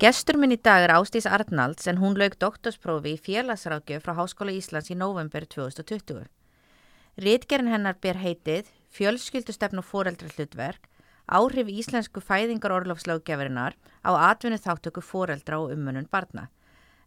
Gestur 0.00 0.38
minn 0.40 0.54
í 0.54 0.56
dag 0.56 0.86
er 0.86 0.94
Ástís 0.94 1.26
Arnalds 1.28 1.84
en 1.90 1.98
hún 2.00 2.14
lauk 2.16 2.38
doktorsprófi 2.40 3.10
í 3.12 3.18
félagsrákjöf 3.20 4.06
frá 4.06 4.14
Háskóla 4.16 4.54
Íslands 4.56 4.88
í 4.88 4.96
november 4.96 5.44
2020. 5.44 6.22
Ritgerinn 7.20 7.68
hennar 7.68 7.98
ber 8.00 8.16
heitið 8.16 8.70
Fjölskyldustefn 8.96 9.82
og 9.82 9.84
foreldra 9.84 10.30
hlutverk, 10.32 10.88
áhrif 11.28 11.68
íslensku 11.68 12.24
fæðingar 12.24 12.78
orlofslöggefurinnar 12.78 13.76
á 13.76 14.10
atvinni 14.30 14.56
þáttöku 14.56 15.04
foreldra 15.04 15.60
og 15.60 15.76
ummunun 15.76 16.08
barna. 16.08 16.48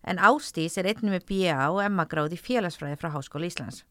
En 0.05 0.21
Ástís 0.21 0.77
er 0.77 0.85
einnig 0.85 1.18
með 1.18 1.26
B.A. 1.34 1.71
og 1.73 1.82
Emma 1.82 2.05
gráði 2.05 2.38
félagsfræði 2.38 3.02
frá 3.02 3.10
Háskóla 3.18 3.49
Íslands. 3.49 3.88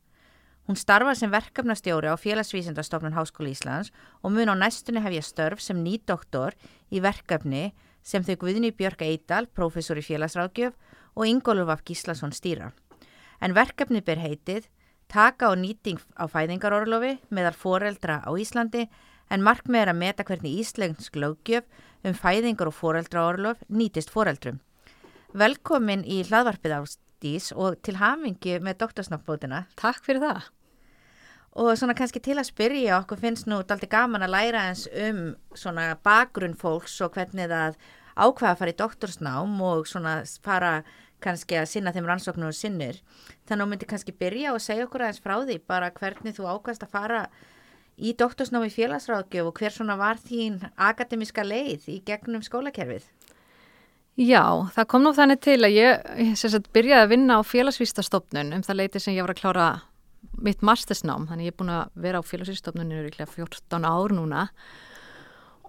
Hún 0.71 0.79
starfar 0.79 1.19
sem 1.19 1.33
verkefnastjóri 1.33 2.07
á 2.07 2.15
félagsvísindastofnun 2.15 3.19
Háskóla 3.19 3.51
Íslands 3.51 3.91
og 4.23 4.31
mun 4.31 4.47
á 4.47 4.55
næstunni 4.55 5.03
hef 5.03 5.19
ég 5.19 5.27
störf 5.27 5.59
sem 5.59 5.83
nýtt 5.83 6.07
doktor 6.07 6.55
í 6.95 7.03
verkefni 7.03 7.73
sem 8.03 8.25
þau 8.27 8.37
Guðni 8.45 8.73
Björg 8.77 9.03
Eidal, 9.07 9.47
professor 9.47 9.99
í 9.99 10.05
félagsráðgjöf 10.05 10.75
og 11.15 11.27
Ingólf 11.29 11.71
af 11.73 11.85
Gíslason 11.87 12.35
stýra. 12.35 12.73
En 13.41 13.55
verkefni 13.55 14.03
ber 14.05 14.21
heitið 14.23 14.69
Taka 15.13 15.51
og 15.53 15.59
nýting 15.61 16.01
á 16.17 16.25
fæðingarorlofi 16.25 17.19
meðal 17.29 17.53
foreldra 17.53 18.23
á 18.25 18.31
Íslandi 18.33 18.87
en 19.29 19.45
markmið 19.45 19.83
er 19.83 19.91
að 19.93 19.99
meta 20.01 20.25
hvernig 20.25 20.55
íslensk 20.63 21.19
lögjöf 21.21 21.67
um 22.09 22.17
fæðingar 22.17 22.71
og 22.71 22.77
foreldraorlof 22.79 23.61
nýtist 23.69 24.13
foreldrum. 24.13 24.63
Velkomin 25.37 26.07
í 26.09 26.23
hlaðvarpið 26.29 26.77
Ástís 26.79 27.53
og 27.53 27.77
til 27.85 27.99
hamingi 28.01 28.59
með 28.61 28.81
doktorsnáttbótina. 28.87 29.67
Takk 29.77 30.01
fyrir 30.05 30.25
það. 30.25 30.51
Og 31.53 31.75
svona 31.77 31.93
kannski 31.97 32.21
til 32.25 32.39
að 32.41 32.49
spyrja 32.49 32.97
okkur 33.03 33.21
finnst 33.21 33.49
nú 33.51 33.59
daldi 33.69 33.89
gaman 33.93 34.25
að 34.25 34.33
læra 34.33 34.67
eins 34.71 34.87
um 34.89 35.35
svona 35.53 35.91
bakgrunn 36.01 36.57
fólks 36.57 36.95
og 37.05 37.13
hvernig 37.13 37.51
það 37.51 37.77
ákveða 38.17 38.53
að 38.55 38.61
fara 38.61 38.73
í 38.73 38.79
doktorsnám 38.79 39.61
og 39.69 39.89
svona 39.89 40.15
fara 40.45 40.73
kannski 41.23 41.59
að 41.61 41.69
sinna 41.71 41.93
þeim 41.95 42.09
rannsóknum 42.09 42.49
og 42.49 42.57
sinnir. 42.57 43.03
Þannig 43.47 43.61
að 43.61 43.65
þú 43.65 43.71
myndir 43.71 43.91
kannski 43.93 44.17
byrja 44.17 44.55
og 44.57 44.65
segja 44.65 44.87
okkur 44.89 45.05
aðeins 45.05 45.23
frá 45.23 45.37
því 45.45 45.59
bara 45.69 45.93
hvernig 45.99 46.37
þú 46.39 46.49
ákvæmst 46.49 46.87
að 46.87 46.95
fara 46.97 47.23
í 48.01 48.15
doktorsnám 48.19 48.67
í 48.67 48.73
félagsráðgjöf 48.73 49.51
og 49.53 49.61
hver 49.61 49.77
svona 49.77 49.99
var 50.01 50.21
þín 50.25 50.59
akademiska 50.77 51.45
leið 51.45 51.89
í 51.93 52.01
gegnum 52.07 52.43
skólakerfið? 52.45 53.05
Já, 54.21 54.45
það 54.75 54.89
kom 54.93 55.05
nú 55.07 55.15
þannig 55.17 55.41
til 55.41 55.61
að 55.65 55.77
ég, 55.77 56.03
ég 56.21 56.35
sagt, 56.37 56.69
byrjaði 56.75 57.07
að 57.07 57.13
vinna 57.15 57.39
á 57.41 57.41
félagsvístastofnun 57.49 58.53
um 58.57 58.65
það 58.65 58.81
leiti 58.83 59.01
sem 59.01 59.17
ég 59.17 59.25
var 59.25 59.33
að 59.33 59.41
klára 59.41 59.69
mitt 60.43 60.63
mastersnám, 60.65 61.27
þannig 61.31 61.51
ég 61.51 61.55
er 61.55 61.59
búin 61.59 61.75
að 61.75 62.01
vera 62.05 62.23
á 62.23 62.29
félagsvísstofnuninu 62.29 63.11
í 63.11 63.27
14 63.35 63.87
ár 63.87 64.15
núna. 64.17 64.47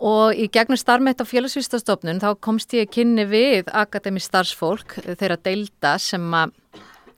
Og 0.04 0.36
í 0.36 0.50
gegnum 0.52 0.80
starfmett 0.80 1.22
á 1.22 1.26
félagsvísstofnun 1.30 2.22
þá 2.23 2.30
komst 2.44 2.74
ég 2.76 2.92
kynni 2.92 3.28
við 3.30 3.70
akademi 3.72 4.22
starfsfólk 4.24 4.98
þeirra 5.06 5.38
deilda 5.38 5.98
sem 6.02 6.26
að 6.34 6.56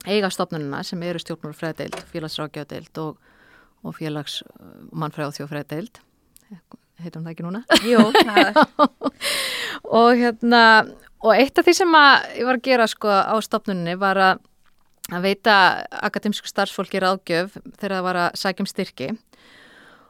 eiga 0.06 0.30
stofnununa 0.30 0.84
sem 0.86 1.02
eru 1.02 1.18
stjórnmjörnfræðdeild, 1.22 1.96
félagsrákjáðdeild 2.12 3.00
og, 3.02 3.16
og 3.82 3.96
félags 3.96 4.42
mannfræð 4.92 5.32
og 5.32 5.38
þjófræðdeild 5.40 6.02
heitum 7.02 7.24
það 7.24 7.32
ekki 7.34 7.46
núna? 7.46 7.62
Jú 7.86 8.02
og 10.00 10.10
hérna 10.16 10.62
og 11.24 11.32
eitt 11.34 11.58
af 11.58 11.66
því 11.66 11.74
sem 11.80 11.96
að 11.98 12.28
ég 12.40 12.48
var 12.48 12.58
að 12.58 12.66
gera 12.68 12.88
sko 12.90 13.10
á 13.12 13.34
stofnunni 13.44 13.96
var 14.00 14.20
að 14.20 14.44
að 15.12 15.28
veita 15.28 15.54
akademísku 16.08 16.50
starfsfólki 16.50 17.00
ráðgjöf 17.02 17.54
þegar 17.76 17.96
það 17.98 18.06
var 18.08 18.20
að 18.24 18.40
sækjum 18.42 18.68
styrki. 18.70 19.12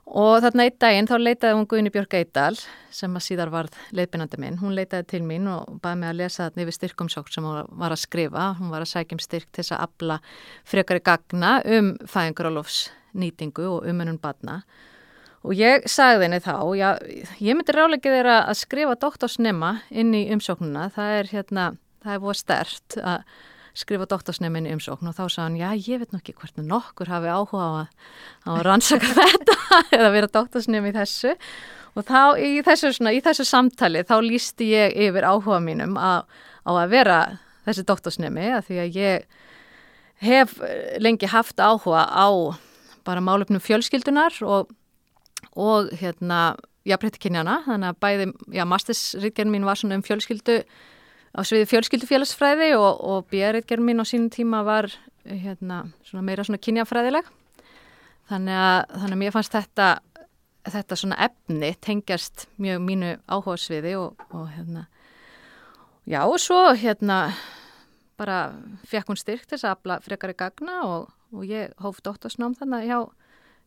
Og 0.07 0.39
þarna 0.45 0.69
eitt 0.69 0.77
daginn 0.79 1.09
þá 1.11 1.17
leitaði 1.19 1.57
hún 1.57 1.67
Guðni 1.67 1.91
Björg 1.91 2.13
Eidal 2.15 2.55
sem 2.95 3.17
að 3.19 3.25
síðar 3.27 3.51
varð 3.51 3.75
leiðbynandi 3.91 4.39
minn, 4.39 4.59
hún 4.61 4.77
leitaði 4.77 5.09
til 5.11 5.23
mín 5.27 5.49
og 5.51 5.81
baði 5.83 5.99
mig 6.01 6.13
að 6.13 6.21
lesa 6.21 6.45
þarna 6.45 6.63
yfir 6.63 6.77
styrkumsók 6.77 7.33
sem 7.35 7.45
hún 7.45 7.73
var 7.81 7.95
að 7.95 8.05
skrifa, 8.05 8.53
hún 8.61 8.71
var 8.71 8.85
að 8.87 8.93
sækjum 8.93 9.23
styrk 9.25 9.51
til 9.51 9.65
þess 9.65 9.75
að 9.75 9.83
abla 9.89 10.21
frekari 10.63 11.03
gagna 11.03 11.57
um 11.67 11.91
fæðingarálofs 12.07 12.85
nýtingu 13.19 13.67
og 13.73 13.89
umönun 13.91 14.21
badna 14.23 14.61
og 15.47 15.59
ég 15.59 15.85
sagði 15.91 16.27
henni 16.27 16.41
þá, 16.43 16.55
já, 16.79 16.89
ég 17.43 17.59
myndi 17.59 17.75
rálegið 17.75 18.17
þeirra 18.19 18.39
að 18.47 18.61
skrifa 18.63 18.97
doktorsnema 19.03 19.73
inn 19.91 20.15
í 20.17 20.25
umsóknuna, 20.35 20.89
það 20.95 21.19
er 21.21 21.31
hérna, 21.35 21.67
það 22.03 22.17
er 22.17 22.25
skrifa 23.77 24.07
doktorsnefninni 24.09 24.73
umsókn 24.77 25.11
og 25.11 25.17
þá 25.17 25.25
sagði 25.27 25.43
hann, 25.45 25.57
já, 25.61 25.89
ég 25.93 26.03
veit 26.03 26.15
nokkið 26.15 26.39
hvernig 26.41 26.69
nokkur 26.71 27.11
hafi 27.13 27.33
áhuga 27.33 27.65
á 27.65 27.71
að, 27.81 27.89
á 28.49 28.51
að 28.57 28.63
rannsaka 28.67 29.11
þetta 29.21 29.81
eða 29.99 30.13
vera 30.15 30.31
doktorsnefn 30.33 30.91
í 30.91 30.95
þessu. 30.97 31.35
Og 31.97 32.05
þá 32.09 32.21
í 32.41 32.51
þessu, 32.65 32.93
svona, 32.97 33.13
í 33.17 33.23
þessu 33.25 33.47
samtali 33.49 34.05
þá 34.09 34.17
lísti 34.25 34.71
ég 34.73 34.97
yfir 35.07 35.29
áhuga 35.29 35.61
mínum 35.65 35.97
á, 36.01 36.25
á 36.65 36.71
að 36.73 36.93
vera 36.93 37.19
þessi 37.67 37.85
doktorsnefni 37.89 38.49
að 38.57 38.71
því 38.71 38.81
að 38.83 38.99
ég 39.01 39.29
hef 40.25 40.57
lengi 41.03 41.29
haft 41.29 41.61
áhuga 41.61 42.07
á 42.09 42.29
bara 43.07 43.23
málefnum 43.23 43.63
fjölskyldunar 43.63 44.41
og, 44.43 44.73
og 45.53 45.93
hérna, 46.01 46.57
já, 46.89 46.97
breytti 46.99 47.21
kynjana, 47.23 47.61
þannig 47.69 47.93
að 47.93 48.01
bæði, 48.03 48.29
já, 48.57 48.65
mastersritgerinn 48.69 49.53
mín 49.53 49.69
var 49.69 49.79
svona 49.79 50.01
um 50.01 50.05
fjölskyldu 50.07 50.63
á 51.37 51.41
sviði 51.45 51.69
fjölskyldufélagsfræði 51.71 52.73
og, 52.81 53.01
og 53.05 53.29
björðgerð 53.33 53.85
mín 53.85 54.01
á 54.01 54.05
sínum 54.09 54.33
tíma 54.33 54.63
var 54.65 54.89
hérna, 55.27 55.85
svona 56.07 56.25
meira 56.25 56.45
svona 56.47 56.63
kynjafræðileg. 56.63 57.29
Þannig 58.27 58.59
að, 58.59 58.79
þannig 58.97 59.17
að 59.17 59.21
mér 59.23 59.35
fannst 59.35 59.55
þetta 59.55 59.91
þetta 60.71 60.99
svona 60.99 61.19
efni 61.27 61.73
tengjast 61.83 62.47
mjög 62.63 62.81
mínu 62.83 63.11
áhuga 63.31 63.59
sviði 63.61 63.95
og, 64.01 64.23
og 64.35 64.49
hérna 64.55 64.87
já 66.07 66.23
og 66.25 66.39
svo 66.43 66.73
hérna 66.79 67.19
bara 68.19 68.55
fekk 68.89 69.13
hún 69.13 69.21
styrkt 69.21 69.53
þess 69.53 69.67
að 69.67 69.77
afla 69.77 69.99
frekar 70.05 70.33
í 70.33 70.39
gagna 70.39 70.81
og, 70.87 71.13
og 71.35 71.47
ég 71.47 71.75
hóf 71.83 72.01
dóttasnám 72.05 72.57
þannig 72.59 72.89
hjá, 72.89 72.99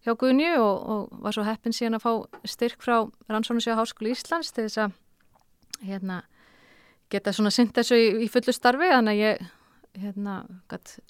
hjá 0.08 0.16
Gunju 0.20 0.56
og, 0.64 1.14
var 1.24 1.36
svo 1.36 1.46
heppin 1.48 1.76
síðan 1.76 2.00
að 2.00 2.06
fá 2.08 2.48
styrk 2.56 2.84
frá 2.84 2.98
Rannsónusjá 3.30 3.78
Háskóli 3.80 4.16
Íslands 4.16 4.52
til 4.56 4.68
þess 4.68 4.84
að 4.88 4.98
hérna 5.86 6.24
geta 7.10 7.34
svona 7.34 7.52
synd 7.54 7.74
þessu 7.76 7.98
í, 7.98 8.10
í 8.26 8.28
fullu 8.32 8.54
starfi 8.56 8.92
þannig 8.92 9.16
að 9.16 9.24
ég 9.24 9.48
hérna 10.00 10.36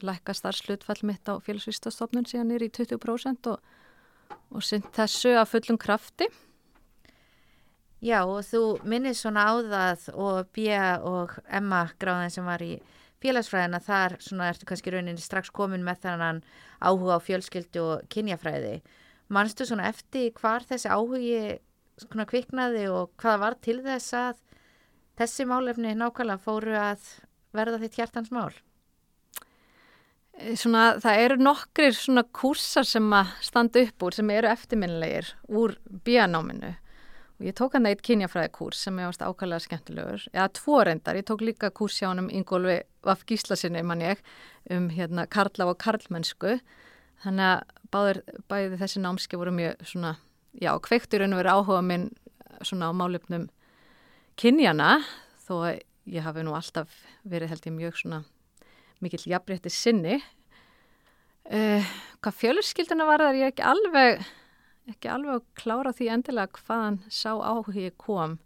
lækka 0.05 0.33
starfslutfall 0.33 1.01
mitt 1.07 1.27
á 1.27 1.35
félagsvístastofnun 1.43 2.27
síðan 2.29 2.53
er 2.55 2.63
í 2.63 2.69
20% 2.73 3.49
og, 3.51 3.59
og 4.55 4.63
synd 4.65 4.87
þessu 4.95 5.35
að 5.37 5.51
fullum 5.53 5.79
krafti. 5.81 6.29
Já 7.99 8.21
og 8.23 8.45
þú 8.47 8.63
minnir 8.87 9.17
svona 9.17 9.43
á 9.51 9.53
það 9.59 10.07
og 10.15 10.47
Bia 10.55 11.01
og 11.03 11.35
Emma 11.51 11.83
gráðin 11.99 12.31
sem 12.31 12.47
var 12.47 12.63
í 12.63 12.77
félagsfræðina 13.19 13.81
þar 13.83 14.15
svona 14.23 14.47
ertu 14.53 14.69
kannski 14.69 14.93
rauninni 14.93 15.19
strax 15.19 15.51
komin 15.51 15.83
með 15.83 16.05
þannan 16.05 16.39
áhuga 16.79 17.19
á 17.19 17.25
fjölskyldu 17.25 17.83
og 17.83 18.05
kynjafræði. 18.13 18.77
Mannstu 19.27 19.67
svona 19.67 19.89
eftir 19.91 20.31
hvar 20.39 20.63
þessi 20.63 20.87
áhugi 20.87 21.59
svona 21.99 22.25
kviknaði 22.29 22.87
og 22.87 23.11
hvaða 23.19 23.41
var 23.43 23.59
til 23.59 23.81
þess 23.83 24.15
að 24.15 24.39
þessi 25.19 25.45
málefni 25.49 25.93
nákvæmlega 25.97 26.43
fóru 26.43 26.75
að 26.79 27.05
verða 27.55 27.79
þitt 27.83 27.99
hjartans 27.99 28.33
mál? 28.33 28.51
Eh, 30.39 30.55
svona, 30.59 30.93
það 31.03 31.23
eru 31.25 31.39
nokkrir 31.41 31.95
svona 31.95 32.23
kursar 32.23 32.87
sem 32.87 33.07
að 33.15 33.33
standa 33.43 33.83
upp 33.83 34.05
úr 34.07 34.15
sem 34.15 34.29
eru 34.35 34.51
eftirminnilegir 34.51 35.33
úr 35.49 35.75
bíanáminu 36.05 36.75
og 37.39 37.45
ég 37.47 37.55
tók 37.55 37.75
hann 37.75 37.87
eitt 37.87 38.03
kynjafræðikurs 38.03 38.81
sem 38.83 38.97
ég 38.99 39.07
varst 39.07 39.21
ákvæmlega 39.23 39.63
skemmtilegur. 39.63 40.25
Eða 40.33 40.47
tvo 40.57 40.81
reyndar, 40.83 41.15
ég 41.15 41.27
tók 41.27 41.43
líka 41.43 41.69
kurs 41.71 41.95
hjá 42.01 42.09
hann 42.09 42.25
um 42.25 42.31
Ingólfi 42.31 42.81
Vaff 43.07 43.23
Gíslasinni 43.27 43.83
mann 43.83 44.03
ég 44.03 44.19
um 44.75 44.89
hérna 44.91 45.23
Karla 45.27 45.69
og 45.71 45.77
Karlmennsku. 45.79 46.57
Þannig 47.23 47.45
að 47.45 47.87
báður, 47.95 48.19
bæði 48.51 48.81
þessi 48.81 49.03
námski 49.03 49.39
voru 49.39 49.55
mjög 49.55 49.87
svona, 49.87 50.17
já, 50.59 50.73
kveiktur 50.83 51.23
en 51.23 51.37
verið 51.39 51.55
áhuga 51.55 51.79
minn 51.83 52.09
svona 52.59 52.91
á 52.91 52.93
málefnum 52.95 53.47
kynjana 54.39 54.99
þó 55.45 55.55
ég 56.09 56.25
hafi 56.25 56.43
nú 56.45 56.55
alltaf 56.57 56.91
verið 57.27 57.53
held 57.53 57.67
ég 57.67 57.75
mjög 57.75 57.97
svona 57.99 58.19
mikill 59.03 59.25
jafnrétti 59.31 59.71
sinni. 59.71 60.19
Uh, 61.49 61.85
hvað 62.21 62.37
fjölskilduna 62.43 63.07
var 63.09 63.23
þar 63.23 63.39
ég 63.39 63.53
ekki 63.53 63.65
alveg 63.65 64.23
ekki 64.89 65.09
alveg 65.11 65.39
að 65.39 65.47
klára 65.59 65.93
því 65.93 66.09
endilega 66.13 66.61
hvaðan 66.63 66.99
sá 67.13 67.31
áhugi 67.37 67.91
kom. 68.01 68.37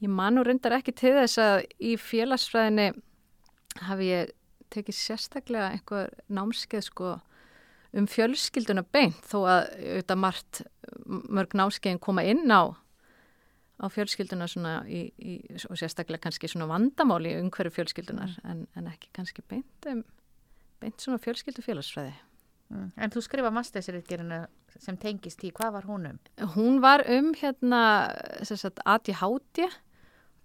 Ég 0.00 0.10
manu 0.10 0.44
reyndar 0.46 0.78
ekki 0.78 0.94
til 0.96 1.14
þess 1.18 1.40
að 1.42 1.64
í 1.78 1.94
félagsfræðinni 2.00 2.88
hafi 3.86 4.10
ég 4.10 4.32
tekið 4.70 4.96
sérstaklega 4.96 5.72
einhver 5.74 6.14
námskeið 6.30 6.86
sko 6.86 7.16
um 7.98 8.06
fjölskylduna 8.10 8.84
beint 8.94 9.18
þó 9.26 9.38
að 9.42 9.62
auðvitað 9.80 10.22
margt 10.24 10.62
mörg 11.06 11.56
námskeiðin 11.58 12.02
koma 12.02 12.24
inn 12.26 12.46
á 12.50 12.70
á 13.80 13.86
fjölskylduna 13.88 14.48
svona 14.50 14.74
í, 14.88 15.06
í, 15.18 15.36
og 15.68 15.78
sérstaklega 15.80 16.22
kannski 16.26 16.50
svona 16.50 16.68
vandamáli 16.70 17.34
umhverju 17.40 17.72
fjölskyldunar 17.78 18.34
mm. 18.36 18.50
en, 18.52 18.64
en 18.76 18.90
ekki 18.92 19.10
kannski 19.16 19.44
beint, 19.48 19.88
um, 19.90 20.02
beint 20.82 21.00
svona 21.00 21.20
fjölskyldu 21.22 21.64
félagsfræði. 21.64 22.14
Mm. 22.70 22.88
En 23.02 23.12
þú 23.14 23.24
skrifa 23.26 23.50
mastersritgerinu 23.54 24.44
sem 24.78 24.98
tengist 25.00 25.42
í, 25.42 25.52
hvað 25.56 25.78
var 25.78 25.88
hún 25.90 26.10
um? 26.12 26.18
Hún 26.54 26.80
var 26.84 27.02
um 27.10 27.32
hérna 27.40 27.82
ADHD, 28.84 29.64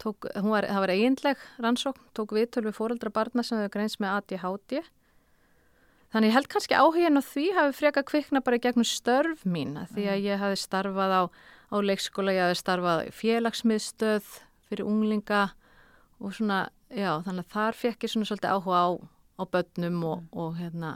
tók, 0.02 0.26
var, 0.34 0.66
það 0.66 0.84
var 0.86 0.96
eiginleg 0.96 1.48
rannsókn, 1.62 2.08
tók 2.18 2.34
viðtölu 2.36 2.72
við 2.72 2.80
fóreldra 2.80 3.14
barna 3.14 3.46
sem 3.46 3.60
hefur 3.62 3.76
greins 3.78 4.00
með 4.02 4.16
ADHD 4.18 4.80
Þannig 6.16 6.32
held 6.32 6.48
kannski 6.48 6.78
áhugin 6.80 7.20
og 7.20 7.26
því 7.28 7.46
hafi 7.58 7.74
freka 7.76 8.02
kvikna 8.08 8.40
bara 8.46 8.60
gegnum 8.64 8.86
störf 8.88 9.42
mín 9.44 9.74
því 9.92 10.06
að 10.14 10.22
ég 10.24 10.40
hafi 10.40 10.60
starfað 10.62 11.12
á, 11.12 11.22
á 11.72 11.76
leikskóla, 11.82 12.36
ég 12.36 12.46
hafi 12.46 12.60
starfað 12.60 13.10
félagsmiðstöð 13.16 14.30
fyrir 14.70 14.86
unglinga 14.86 15.48
og 16.20 16.36
svona, 16.36 16.70
já, 16.90 17.12
þannig 17.26 17.46
að 17.46 17.52
þar 17.56 17.80
fekk 17.82 18.06
ég 18.06 18.14
svona 18.14 18.30
svolítið 18.30 18.56
áhuga 18.56 18.82
á, 18.82 18.90
á 19.40 19.44
börnum 19.52 20.00
og, 20.04 20.22
mm. 20.22 20.30
og 20.42 20.56
hérna 20.60 20.94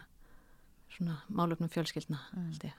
svona 0.95 1.19
málöfnum 1.29 1.71
fjölskyldna, 1.71 2.21
mm. 2.33 2.71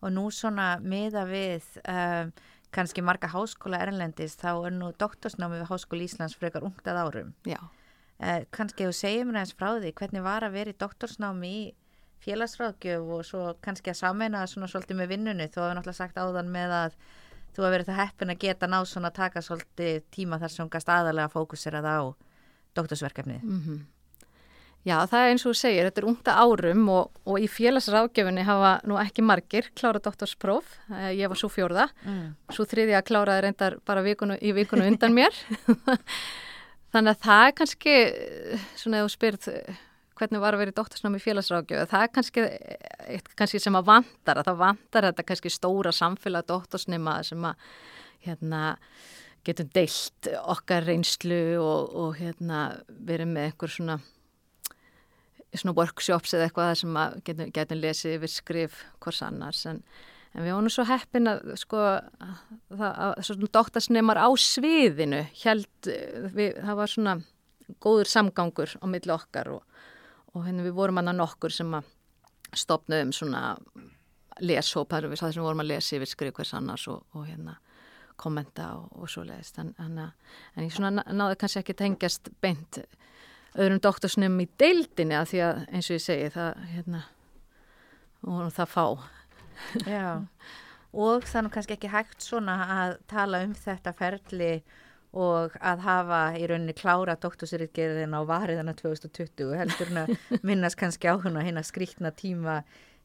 Og 0.00 0.12
nú 0.14 0.30
svona 0.32 0.78
miða 0.80 1.26
við 1.28 1.66
um, 1.84 2.30
kannski 2.72 3.02
marga 3.04 3.28
háskóla 3.28 3.82
erlendist, 3.84 4.40
þá 4.40 4.70
er 4.70 4.74
nú 4.76 4.92
doktorsnámi 4.96 5.58
við 5.60 5.68
Háskóli 5.68 6.06
Íslands 6.06 6.36
frekar 6.38 6.64
ungtað 6.64 7.00
árum. 7.02 7.34
Já. 7.44 7.58
Eh, 8.20 8.44
kannski 8.54 8.86
þú 8.86 8.94
segir 8.94 9.26
mér 9.26 9.42
eins 9.42 9.54
frá 9.56 9.72
því 9.78 9.92
hvernig 9.96 10.24
var 10.24 10.44
að 10.44 10.56
vera 10.58 10.72
í 10.72 10.78
doktorsnámi 10.80 11.50
í 11.50 11.60
félagsráðgjöf 12.24 13.12
og 13.16 13.24
svo 13.26 13.44
kannski 13.64 13.92
að 13.92 14.00
sameina 14.02 14.46
svona 14.50 14.68
svolítið 14.70 15.00
með 15.00 15.12
vinnunni. 15.14 15.48
Þú 15.48 15.62
hefur 15.64 15.78
náttúrulega 15.78 16.00
sagt 16.00 16.20
áðan 16.20 16.50
með 16.52 16.74
að 16.76 16.98
þú 17.54 17.62
hefur 17.62 17.76
verið 17.76 17.88
það 17.90 18.00
heppin 18.02 18.34
að 18.34 18.42
geta 18.44 18.68
ná 18.70 18.80
svona 18.86 19.10
að 19.10 19.20
taka 19.20 19.44
svolítið 19.44 20.02
tíma 20.14 20.40
þar 20.42 20.54
sem 20.54 20.70
gast 20.72 20.92
aðalega 20.92 21.32
fókusirað 21.32 21.88
á 21.88 21.98
doktorsverkefnið. 22.78 23.42
Mm 23.42 23.62
-hmm. 23.64 23.80
Já 24.80 24.96
það 25.04 25.20
er 25.20 25.30
eins 25.30 25.42
og 25.44 25.52
þú 25.52 25.58
segir, 25.60 25.84
þetta 25.84 26.00
er 26.00 26.08
ungta 26.08 26.34
árum 26.40 26.88
og, 26.88 27.10
og 27.28 27.42
í 27.42 27.48
félagsráðgjöfinni 27.52 28.44
hafa 28.48 28.70
nú 28.88 28.96
ekki 28.96 29.22
margir 29.22 29.68
klárað 29.76 30.06
doktorspróf, 30.06 30.64
eh, 30.88 31.20
ég 31.20 31.28
var 31.28 31.36
svo 31.36 31.50
fjórða. 31.52 31.88
Mm. 32.06 32.36
svo 32.48 32.64
þriði 32.64 32.96
að 32.96 33.04
kláraði 33.10 33.42
reyndar 33.44 33.76
bara 33.84 34.02
vikunu, 34.02 34.38
í 34.40 34.54
vikunu 34.56 34.86
undan 34.88 35.12
mér. 35.12 35.36
Þannig 36.92 37.12
að 37.12 37.20
það 37.26 37.46
er 37.46 37.52
kannski, 37.52 37.96
svona 38.74 38.96
ef 38.98 39.04
þú 39.04 39.12
spyrt 39.12 39.48
hvernig 40.20 40.42
var 40.42 40.56
að 40.56 40.62
vera 40.62 40.74
í 40.74 40.76
doktorsnámi 40.76 41.20
félagsrákjöfu, 41.22 41.88
það 41.90 42.04
er 42.04 42.12
kannski, 42.14 42.44
kannski 43.38 43.62
sem 43.62 43.78
að 43.78 43.88
vantar, 43.88 44.40
að 44.40 44.50
það 44.50 44.60
vantar 44.60 45.08
þetta 45.08 45.26
kannski 45.30 45.52
stóra 45.54 45.94
samfélag 45.96 46.46
doktorsnima 46.50 47.16
sem 47.26 47.48
að 47.48 47.66
hérna, 48.26 48.62
getum 49.48 49.72
deilt 49.74 50.30
okkar 50.44 50.86
reynslu 50.86 51.42
og, 51.62 51.96
og 51.96 52.16
hérna, 52.20 52.62
verið 53.08 53.32
með 53.32 53.48
einhver 53.48 53.72
svona, 53.72 53.98
svona 55.54 55.76
workshops 55.80 56.36
eða 56.36 56.50
eitthvað 56.50 56.72
sem 56.84 57.02
að 57.02 57.20
getum, 57.26 57.52
getum 57.56 57.82
lesið 57.82 58.18
yfir 58.18 58.34
skrif 58.36 58.80
hvers 59.00 59.22
annars. 59.26 59.66
En 59.70 59.84
En 60.30 60.44
við 60.46 60.54
vonum 60.54 60.70
svo 60.70 60.84
heppin 60.86 61.26
að 61.26 61.56
sko 61.58 61.78
það, 62.78 63.22
svona 63.26 63.48
doktorsneimar 63.56 64.20
á 64.22 64.30
sviðinu 64.38 65.24
held, 65.42 65.66
við, 66.36 66.54
það 66.60 66.76
var 66.78 66.92
svona 66.92 67.14
góður 67.82 68.10
samgangur 68.10 68.76
á 68.78 68.84
milli 68.90 69.14
okkar 69.14 69.50
og, 69.56 69.64
og 70.34 70.44
henni 70.46 70.66
við 70.66 70.76
vorum 70.76 71.00
annað 71.00 71.20
nokkur 71.20 71.54
sem 71.54 71.74
að 71.74 71.88
stopnaðum 72.56 73.12
svona 73.14 73.42
leshóp, 74.40 74.90
það 74.90 75.04
er 75.10 75.18
það 75.20 75.34
sem 75.34 75.42
við 75.42 75.48
vorum 75.48 75.64
að 75.64 75.70
lesa 75.70 75.96
yfir 75.96 76.10
skrif 76.10 76.36
hvers 76.36 76.54
annars 76.56 76.86
og, 76.90 77.02
og 77.14 77.26
hérna 77.28 77.58
kommenta 78.20 78.72
og, 78.76 78.88
og 79.00 79.10
svo 79.10 79.24
leiðist 79.24 79.58
en, 79.62 79.72
en, 79.80 80.00
en 80.00 80.64
ég 80.64 80.74
svona 80.74 81.04
náðu 81.04 81.38
kannski 81.40 81.62
ekki 81.62 81.76
tengjast 81.78 82.30
beint 82.44 82.82
öðrum 83.58 83.80
doktorsneimum 83.82 84.44
í 84.44 84.50
deildinni 84.60 85.16
að 85.18 85.32
því 85.32 85.40
að 85.46 85.62
eins 85.68 85.88
og 85.88 85.96
ég 85.96 86.04
segi 86.04 86.28
það 86.34 86.60
hérna 86.74 87.00
og 88.28 88.50
það 88.54 88.74
fá. 88.74 88.84
Já, 89.88 90.08
og 91.06 91.26
þannig 91.28 91.56
kannski 91.56 91.76
ekki 91.78 91.92
hægt 91.92 92.24
svona 92.24 92.56
að 92.76 92.94
tala 93.10 93.42
um 93.46 93.56
þetta 93.56 93.94
ferli 93.96 94.52
og 95.10 95.56
að 95.58 95.82
hafa 95.82 96.20
í 96.38 96.44
rauninni 96.46 96.74
klára 96.78 97.16
doktorsritgerðin 97.18 98.14
á 98.14 98.20
variðana 98.28 98.76
2020 98.78 99.56
heldur 99.58 99.90
hún 99.90 100.04
að 100.04 100.12
minnast 100.46 100.78
kannski 100.78 101.10
á 101.10 101.18
hún 101.18 101.38
að 101.40 101.48
hérna 101.48 101.64
skrítna 101.66 102.12
tíma 102.14 102.60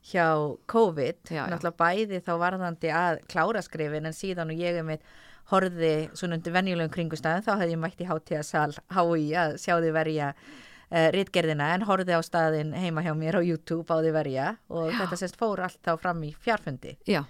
hjá 0.06 0.28
COVID, 0.70 1.24
já, 1.32 1.40
já. 1.40 1.48
náttúrulega 1.50 1.80
bæði 1.80 2.20
þá 2.22 2.34
varðandi 2.38 2.92
að 2.94 3.24
klára 3.32 3.64
skrifin 3.66 4.06
en 4.06 4.14
síðan 4.14 4.54
og 4.54 4.62
ég 4.62 4.78
er 4.78 4.86
með 4.86 5.08
horði 5.50 5.96
svona 6.18 6.38
undir 6.38 6.54
venjulegum 6.54 6.94
kringustæðin 6.94 7.46
þá 7.46 7.52
hefði 7.56 7.74
ég 7.74 7.82
mætti 7.82 8.08
hátíðasal 8.10 8.72
hái 8.94 9.34
að 9.42 9.58
sjá 9.62 9.74
því 9.78 9.92
verja 9.96 10.30
uh, 10.34 11.10
rittgerðina 11.14 11.72
en 11.74 11.86
horfið 11.90 12.18
á 12.18 12.22
staðin 12.26 12.74
heima 12.78 13.04
hjá 13.06 13.14
mér 13.18 13.40
á 13.40 13.42
YouTube 13.46 13.90
á 13.90 13.98
því 13.98 14.14
verja 14.16 14.52
og 14.70 14.92
Já. 14.92 15.00
þetta 15.02 15.20
sérst 15.22 15.40
fór 15.42 15.64
allt 15.66 15.90
á 15.90 15.94
fram 16.02 16.22
í 16.26 16.34
fjárfundi. 16.38 16.96
Já. 17.10 17.24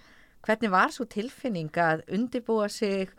Hvernig 0.45 0.71
var 0.71 0.93
svo 0.93 1.07
tilfinning 1.09 1.71
að 1.79 2.05
undibúa 2.11 2.67
sig 2.69 3.11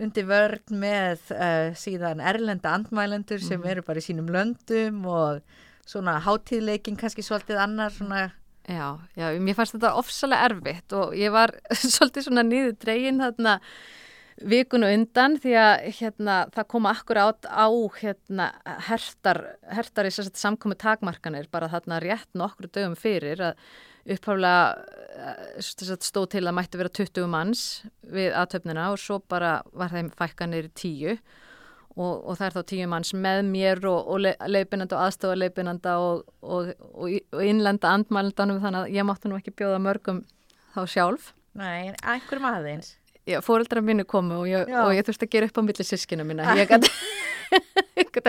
undir 0.00 0.26
vörð 0.28 0.72
með 0.74 1.28
uh, 1.34 1.74
síðan 1.78 2.22
erlenda 2.24 2.74
andmælendur 2.74 3.42
sem 3.42 3.60
mm. 3.60 3.68
eru 3.70 3.84
bara 3.86 4.02
í 4.02 4.06
sínum 4.06 4.30
löndum 4.32 5.04
og 5.06 5.44
svona 5.86 6.16
hátíðleikin 6.24 6.98
kannski 6.98 7.24
svolítið 7.24 7.60
annar 7.62 7.94
svona 7.94 8.30
Já, 8.64 8.96
já, 9.12 9.26
mér 9.44 9.58
fannst 9.58 9.74
þetta 9.74 9.90
ofsalega 10.00 10.46
erfitt 10.48 10.94
og 10.96 11.10
ég 11.20 11.32
var 11.34 11.52
svolítið 11.94 12.24
svona 12.24 12.44
nýður 12.48 12.78
dregin 12.80 13.20
þarna 13.20 13.58
vikunu 14.40 14.88
undan 14.88 15.36
því 15.38 15.52
að 15.60 15.82
hérna, 15.98 16.36
það 16.54 16.70
koma 16.72 16.94
akkur 16.96 17.20
átt 17.20 17.44
á 17.44 17.68
hérna, 18.00 18.46
hertar, 18.88 19.42
hertar 19.68 20.08
í 20.08 20.14
samkomi 20.14 20.78
takmarkanir 20.80 21.50
bara 21.52 21.68
þarna 21.70 22.00
rétt 22.02 22.30
nokkru 22.32 22.72
dögum 22.72 22.96
fyrir 22.96 23.44
að 23.50 23.60
uppháflega 24.04 24.74
eh, 25.16 25.96
stóð 26.04 26.28
til 26.34 26.44
að 26.44 26.56
mætti 26.58 26.80
vera 26.80 26.92
20 27.00 27.30
manns 27.30 27.64
við 28.02 28.34
aðtöfnina 28.36 28.90
og 28.92 29.00
svo 29.00 29.20
bara 29.30 29.56
var 29.72 29.94
þeim 29.94 30.12
fækkanir 30.14 30.68
í 30.68 30.74
tíu. 30.76 31.16
Og, 31.94 32.24
og 32.26 32.34
það 32.40 32.46
er 32.48 32.54
þá 32.56 32.70
tíu 32.72 32.86
manns 32.90 33.12
með 33.14 33.44
mér 33.46 33.84
og, 33.86 34.08
og 34.10 34.48
leipinanda 34.50 34.96
og 34.96 35.04
aðstofa 35.04 35.36
leipinanda 35.38 35.92
og, 36.02 36.24
og 36.42 37.44
innlenda 37.44 37.92
andmælendanum 37.94 38.58
þannig 38.64 38.80
að 38.80 38.96
ég 38.96 39.06
mátti 39.06 39.30
nú 39.30 39.38
ekki 39.38 39.54
bjóða 39.54 39.78
mörgum 39.84 40.24
þá 40.74 40.80
sjálf. 40.90 41.30
Nei, 41.54 41.94
einhverjum 42.02 42.48
aðeins. 42.50 42.96
Já, 43.24 43.38
fóreldra 43.40 43.80
mínu 43.80 44.04
komu 44.10 44.42
og 44.42 44.48
ég, 44.50 44.68
og 44.68 44.90
ég 44.92 45.06
þurfti 45.06 45.28
að 45.28 45.36
gera 45.36 45.46
upp 45.48 45.62
á 45.62 45.62
milli 45.64 45.86
sískina 45.86 46.26
mína. 46.26 46.50
Ég 46.58 46.68
gæti 46.72 46.90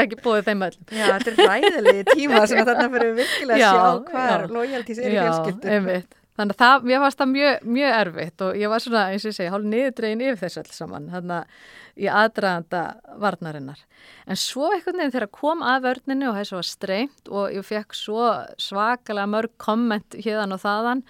ekki 0.03 0.20
bóðið 0.22 0.50
þeim 0.50 0.65
öll 0.67 0.75
Já, 0.91 1.05
þetta 1.13 1.32
er 1.32 1.50
ræðilegi 1.51 2.03
tíma 2.12 2.44
sem 2.50 2.62
þarna 2.62 2.88
fyrir 2.96 3.15
virkilega 3.22 3.60
já, 3.62 3.72
sjá 3.72 4.12
hver 4.12 4.46
lojaltís 4.58 5.01
er 5.01 5.10
í 5.10 5.17
fjölskyldu 5.20 5.98
Þannig 6.36 6.58
að 6.58 6.62
það, 6.62 6.86
mér 6.89 7.01
fannst 7.04 7.22
það 7.22 7.32
mjög, 7.32 7.65
mjög 7.77 7.94
erfitt 8.01 8.44
og 8.44 8.58
ég 8.60 8.72
var 8.72 8.84
svona, 8.84 9.04
eins 9.13 9.24
og 9.24 9.32
ég 9.32 9.38
segi, 9.38 9.51
hálf 9.54 9.68
niðurdregin 9.72 10.24
yfir 10.25 10.39
þessu 10.42 10.62
alls 10.62 10.80
saman, 10.82 11.06
þannig 11.13 11.38
að 11.38 12.01
ég 12.06 12.18
aðdraðanda 12.20 12.82
varnarinnar. 13.24 13.86
En 14.27 14.39
svo 14.39 14.68
einhvern 14.68 15.00
veginn 15.00 15.13
þegar 15.13 15.32
kom 15.38 15.63
að 15.63 15.86
vörninu 15.88 16.27
og 16.27 16.36
þessu 16.42 16.58
var 16.58 16.68
streymt 16.68 17.32
og 17.32 17.56
ég 17.56 17.68
fekk 17.70 17.96
svo 17.96 18.27
svakalega 18.60 19.32
mörg 19.32 19.56
komment 19.63 20.18
hérðan 20.20 20.58
og 20.58 20.63
þaðan 20.65 21.06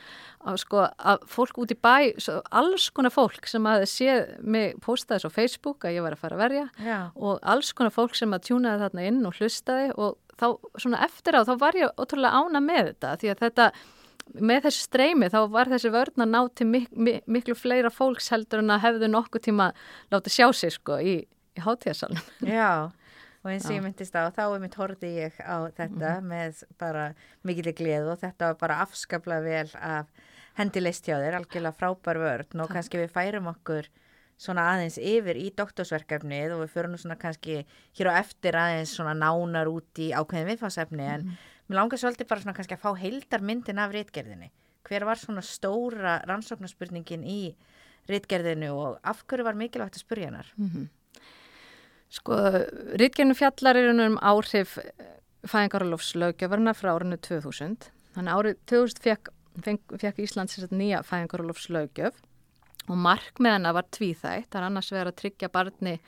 að 0.46 0.60
sko 0.62 0.84
að 0.86 1.26
fólk 1.32 1.58
út 1.64 1.74
í 1.74 1.80
bæ, 1.82 1.96
alls 2.54 2.92
konar 2.94 3.14
fólk 3.16 3.50
sem 3.50 3.66
að 3.66 3.88
séð 3.90 4.36
mig 4.46 4.78
posta 4.84 5.16
þess 5.16 5.26
á 5.34 5.38
Facebook 5.40 5.88
að 5.88 5.98
ég 5.98 6.06
var 6.06 6.14
að 6.14 6.22
fara 6.22 6.38
að 6.38 6.44
verja 6.44 6.68
Já. 6.86 7.00
og 7.18 7.42
alls 7.42 7.74
konar 7.74 7.96
fólk 7.96 8.14
sem 8.18 8.36
að 8.36 8.46
tjúnaði 8.52 8.86
þarna 8.86 9.10
inn 9.10 9.22
og 9.26 9.40
hlustaði 9.40 9.90
og 9.98 10.20
þá 10.38 10.48
svona 10.78 11.02
eftir 11.08 11.40
á 11.40 11.42
þá 11.48 11.54
var 11.66 11.80
ég 11.80 11.98
ótrúlega 11.98 12.46
ána 12.46 12.62
með 12.62 12.92
þetta 12.92 13.16
því 13.22 13.34
að 13.34 13.46
þetta 13.48 13.70
með 14.34 14.68
þessu 14.68 14.86
streymi 14.88 15.30
þá 15.32 15.40
var 15.54 15.70
þessi 15.72 15.92
vörn 15.94 16.26
að 16.26 16.32
ná 16.34 16.42
til 16.58 16.68
mik 16.70 16.92
mik 16.92 17.26
miklu 17.30 17.56
fleira 17.58 17.92
fólks 17.94 18.32
heldur 18.34 18.64
en 18.64 18.74
að 18.74 18.86
hefðu 18.88 19.10
nokkuð 19.12 19.48
tíma 19.48 19.72
látið 20.14 20.38
sjá 20.38 20.48
sig 20.54 20.76
sko 20.76 21.00
í, 21.00 21.18
í 21.56 21.66
hátíðasalunum. 21.66 22.32
Já 22.58 22.92
og 23.46 23.52
eins 23.54 23.68
og 23.70 23.76
ég 23.76 23.84
myndist 23.86 24.16
á, 24.18 24.26
þá 24.34 24.46
er 24.48 24.64
mitt 24.64 24.78
horti 24.80 25.12
ég 25.20 25.36
á 25.38 25.70
þetta 25.70 26.16
mm. 26.18 26.32
með 26.32 26.64
bara 26.82 27.04
mikilvæg 27.46 27.78
gleð 27.78 28.10
og 28.16 28.24
þetta 28.24 28.50
var 28.50 28.58
bara 28.64 28.80
afskapla 28.86 29.38
vel 29.46 29.68
af 29.78 30.10
hendi 30.58 30.82
list 30.82 31.06
hjá 31.06 31.20
þér, 31.20 31.38
algjörlega 31.40 31.78
frábær 31.78 32.20
vörn 32.24 32.64
og 32.64 32.74
kannski 32.74 33.04
við 33.04 33.14
færum 33.14 33.52
okkur 33.52 33.92
svona 34.42 34.66
aðeins 34.74 34.98
yfir 35.00 35.38
í 35.40 35.52
doktorsverkefnið 35.56 36.56
og 36.56 36.64
við 36.64 36.74
fyrir 36.74 36.92
nú 36.92 37.00
svona 37.00 37.20
kannski 37.20 37.62
hér 37.96 38.10
á 38.12 38.14
eftir 38.20 38.58
aðeins 38.60 38.96
svona 38.98 39.14
nánar 39.16 39.70
út 39.72 40.02
í 40.02 40.10
ákveðin 40.12 40.50
viðfásefni 40.50 41.06
en 41.06 41.28
mm. 41.28 41.44
Mér 41.68 41.80
langar 41.80 42.02
svolítið 42.02 42.30
bara 42.30 42.44
svona 42.44 42.56
kannski 42.58 42.78
að 42.78 42.84
fá 42.84 42.92
heildarmyndin 43.00 43.82
af 43.82 43.94
réttgerðinni. 43.96 44.52
Hver 44.86 45.06
var 45.08 45.18
svona 45.18 45.42
stóra 45.42 46.20
rannsóknarspurningin 46.30 47.26
í 47.26 47.56
réttgerðinu 48.10 48.70
og 48.76 49.00
af 49.04 49.24
hverju 49.26 49.48
var 49.48 49.58
mikilvægt 49.58 49.98
að 49.98 50.06
spurja 50.06 50.30
hennar? 50.30 50.52
Mm 50.58 50.70
-hmm. 50.70 50.88
Sko, 52.10 52.34
réttgerðinu 53.02 53.36
fjallar 53.36 53.76
er 53.76 53.90
um 53.90 54.18
áhrif 54.18 54.78
fæðingarólofslaugjöfarna 55.50 56.74
frá 56.74 56.94
árinu 56.94 57.18
2000. 57.18 57.90
Þannig 58.16 58.34
árið 58.34 58.56
2000 58.66 59.02
fekk, 59.02 59.30
fekk 60.00 60.20
Íslands 60.20 60.72
nýja 60.72 61.04
fæðingarólofslaugjöf 61.04 62.14
og 62.88 62.98
markmiðana 62.98 63.74
var 63.74 63.86
tvíþægt. 63.92 64.50
Það 64.52 64.60
er 64.62 64.68
annars 64.70 64.92
vegar 64.92 65.08
að 65.08 65.20
tryggja 65.22 65.50
barni 65.50 66.00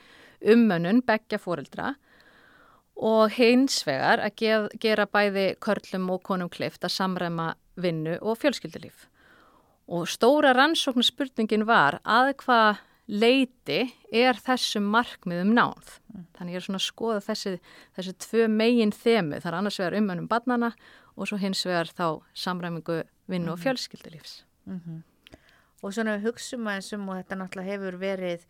ummönnun, 0.42 1.02
begja 1.02 1.40
fóreldra 1.42 1.96
og 2.98 3.32
hins 3.38 3.84
vegar 3.86 4.22
að 4.26 4.36
gef, 4.42 4.68
gera 4.82 5.06
bæði 5.06 5.48
körlum 5.62 6.10
og 6.16 6.24
konum 6.26 6.50
klift 6.50 6.84
að 6.84 6.96
samræma 6.96 7.54
vinnu 7.78 8.18
og 8.22 8.40
fjölskyldulíf. 8.42 9.06
Og 9.88 10.08
stóra 10.10 10.52
rannsóknarspurningin 10.58 11.68
var 11.68 12.02
að 12.04 12.34
hvað 12.42 12.82
leiti 13.08 13.86
er 14.12 14.40
þessum 14.44 14.90
markmiðum 14.92 15.54
náð. 15.56 15.94
Þannig 16.36 16.58
ég 16.58 16.60
er 16.60 16.66
svona 16.66 16.82
að 16.82 16.88
skoða 16.90 17.20
þessi, 17.24 17.54
þessi 17.96 18.16
tvö 18.26 18.48
megin 18.52 18.92
þemu. 18.92 19.40
Það 19.40 19.52
er 19.52 19.60
annars 19.62 19.80
vegar 19.80 20.00
umönnum 20.02 20.28
barnana 20.32 20.74
og 21.16 21.30
svo 21.30 21.40
hins 21.40 21.64
vegar 21.66 21.94
þá 21.94 22.08
samræmingu 22.36 23.04
vinnu 23.32 23.54
og 23.54 23.60
mhm. 23.60 23.64
fjölskyldulífs. 23.64 24.42
Mm 24.66 24.82
-hmm. 24.82 25.04
Og 25.84 25.94
svona 25.94 26.18
hugssum 26.20 26.68
aðeins 26.68 26.94
um 26.94 27.10
og 27.10 27.16
þetta 27.16 27.36
náttúrulega 27.36 27.72
hefur 27.72 27.98
verið 27.98 28.46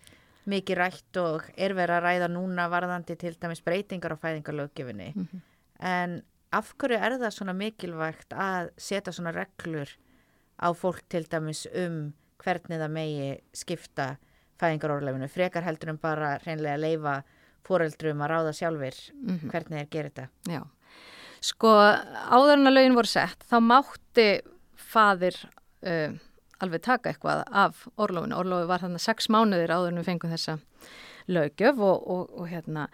mikið 0.48 0.80
rætt 0.80 1.20
og 1.22 1.48
er 1.58 1.76
verið 1.76 1.98
að 1.98 2.06
ræða 2.06 2.28
núna 2.32 2.68
varðandi 2.72 3.18
til 3.20 3.34
dæmis 3.36 3.64
breytingar 3.66 4.16
á 4.16 4.22
fæðingarlöggefinni. 4.24 5.14
Mm 5.16 5.28
-hmm. 5.28 5.42
En 5.80 6.22
af 6.52 6.74
hverju 6.78 6.98
er 6.98 7.18
það 7.20 7.34
svona 7.36 7.54
mikilvægt 7.54 8.34
að 8.34 8.70
setja 8.78 9.14
svona 9.14 9.32
reglur 9.32 9.90
á 10.58 10.68
fólk 10.74 11.04
til 11.10 11.26
dæmis 11.30 11.68
um 11.74 12.14
hvernig 12.38 12.80
það 12.80 12.92
megi 12.92 13.42
skipta 13.54 14.18
fæðingarorlefinu? 14.60 15.28
Frekar 15.28 15.64
heldur 15.64 15.90
um 15.90 15.98
bara 15.98 16.38
reynlega 16.46 16.76
að 16.76 16.86
leifa 16.86 17.24
fóreldrum 17.68 18.24
að 18.24 18.32
ráða 18.32 18.54
sjálfur 18.54 18.98
mm 19.14 19.38
-hmm. 19.38 19.52
hvernig 19.52 19.80
þeir 19.80 19.90
gerir 19.90 20.12
þetta? 20.12 20.28
Já, 20.48 20.62
sko 21.42 21.68
áður 22.32 22.54
en 22.54 22.68
að 22.68 22.74
lögin 22.74 22.96
voru 22.96 23.08
sett 23.08 23.44
þá 23.52 23.60
mátti 23.60 24.42
fadir... 24.76 25.36
Uh, 25.82 26.18
alveg 26.64 26.84
taka 26.86 27.12
eitthvað 27.12 27.44
af 27.52 27.86
orlofinu. 27.98 28.38
Orlofi 28.38 28.70
var 28.70 28.84
þannig 28.84 29.04
sex 29.04 29.30
mánuðir 29.34 29.74
áður 29.74 29.94
en 29.94 30.02
við 30.02 30.10
fengum 30.10 30.34
þessa 30.34 30.58
lögjöf 31.28 31.80
og, 31.84 32.04
og, 32.08 32.36
og 32.40 32.52
hérna 32.52 32.88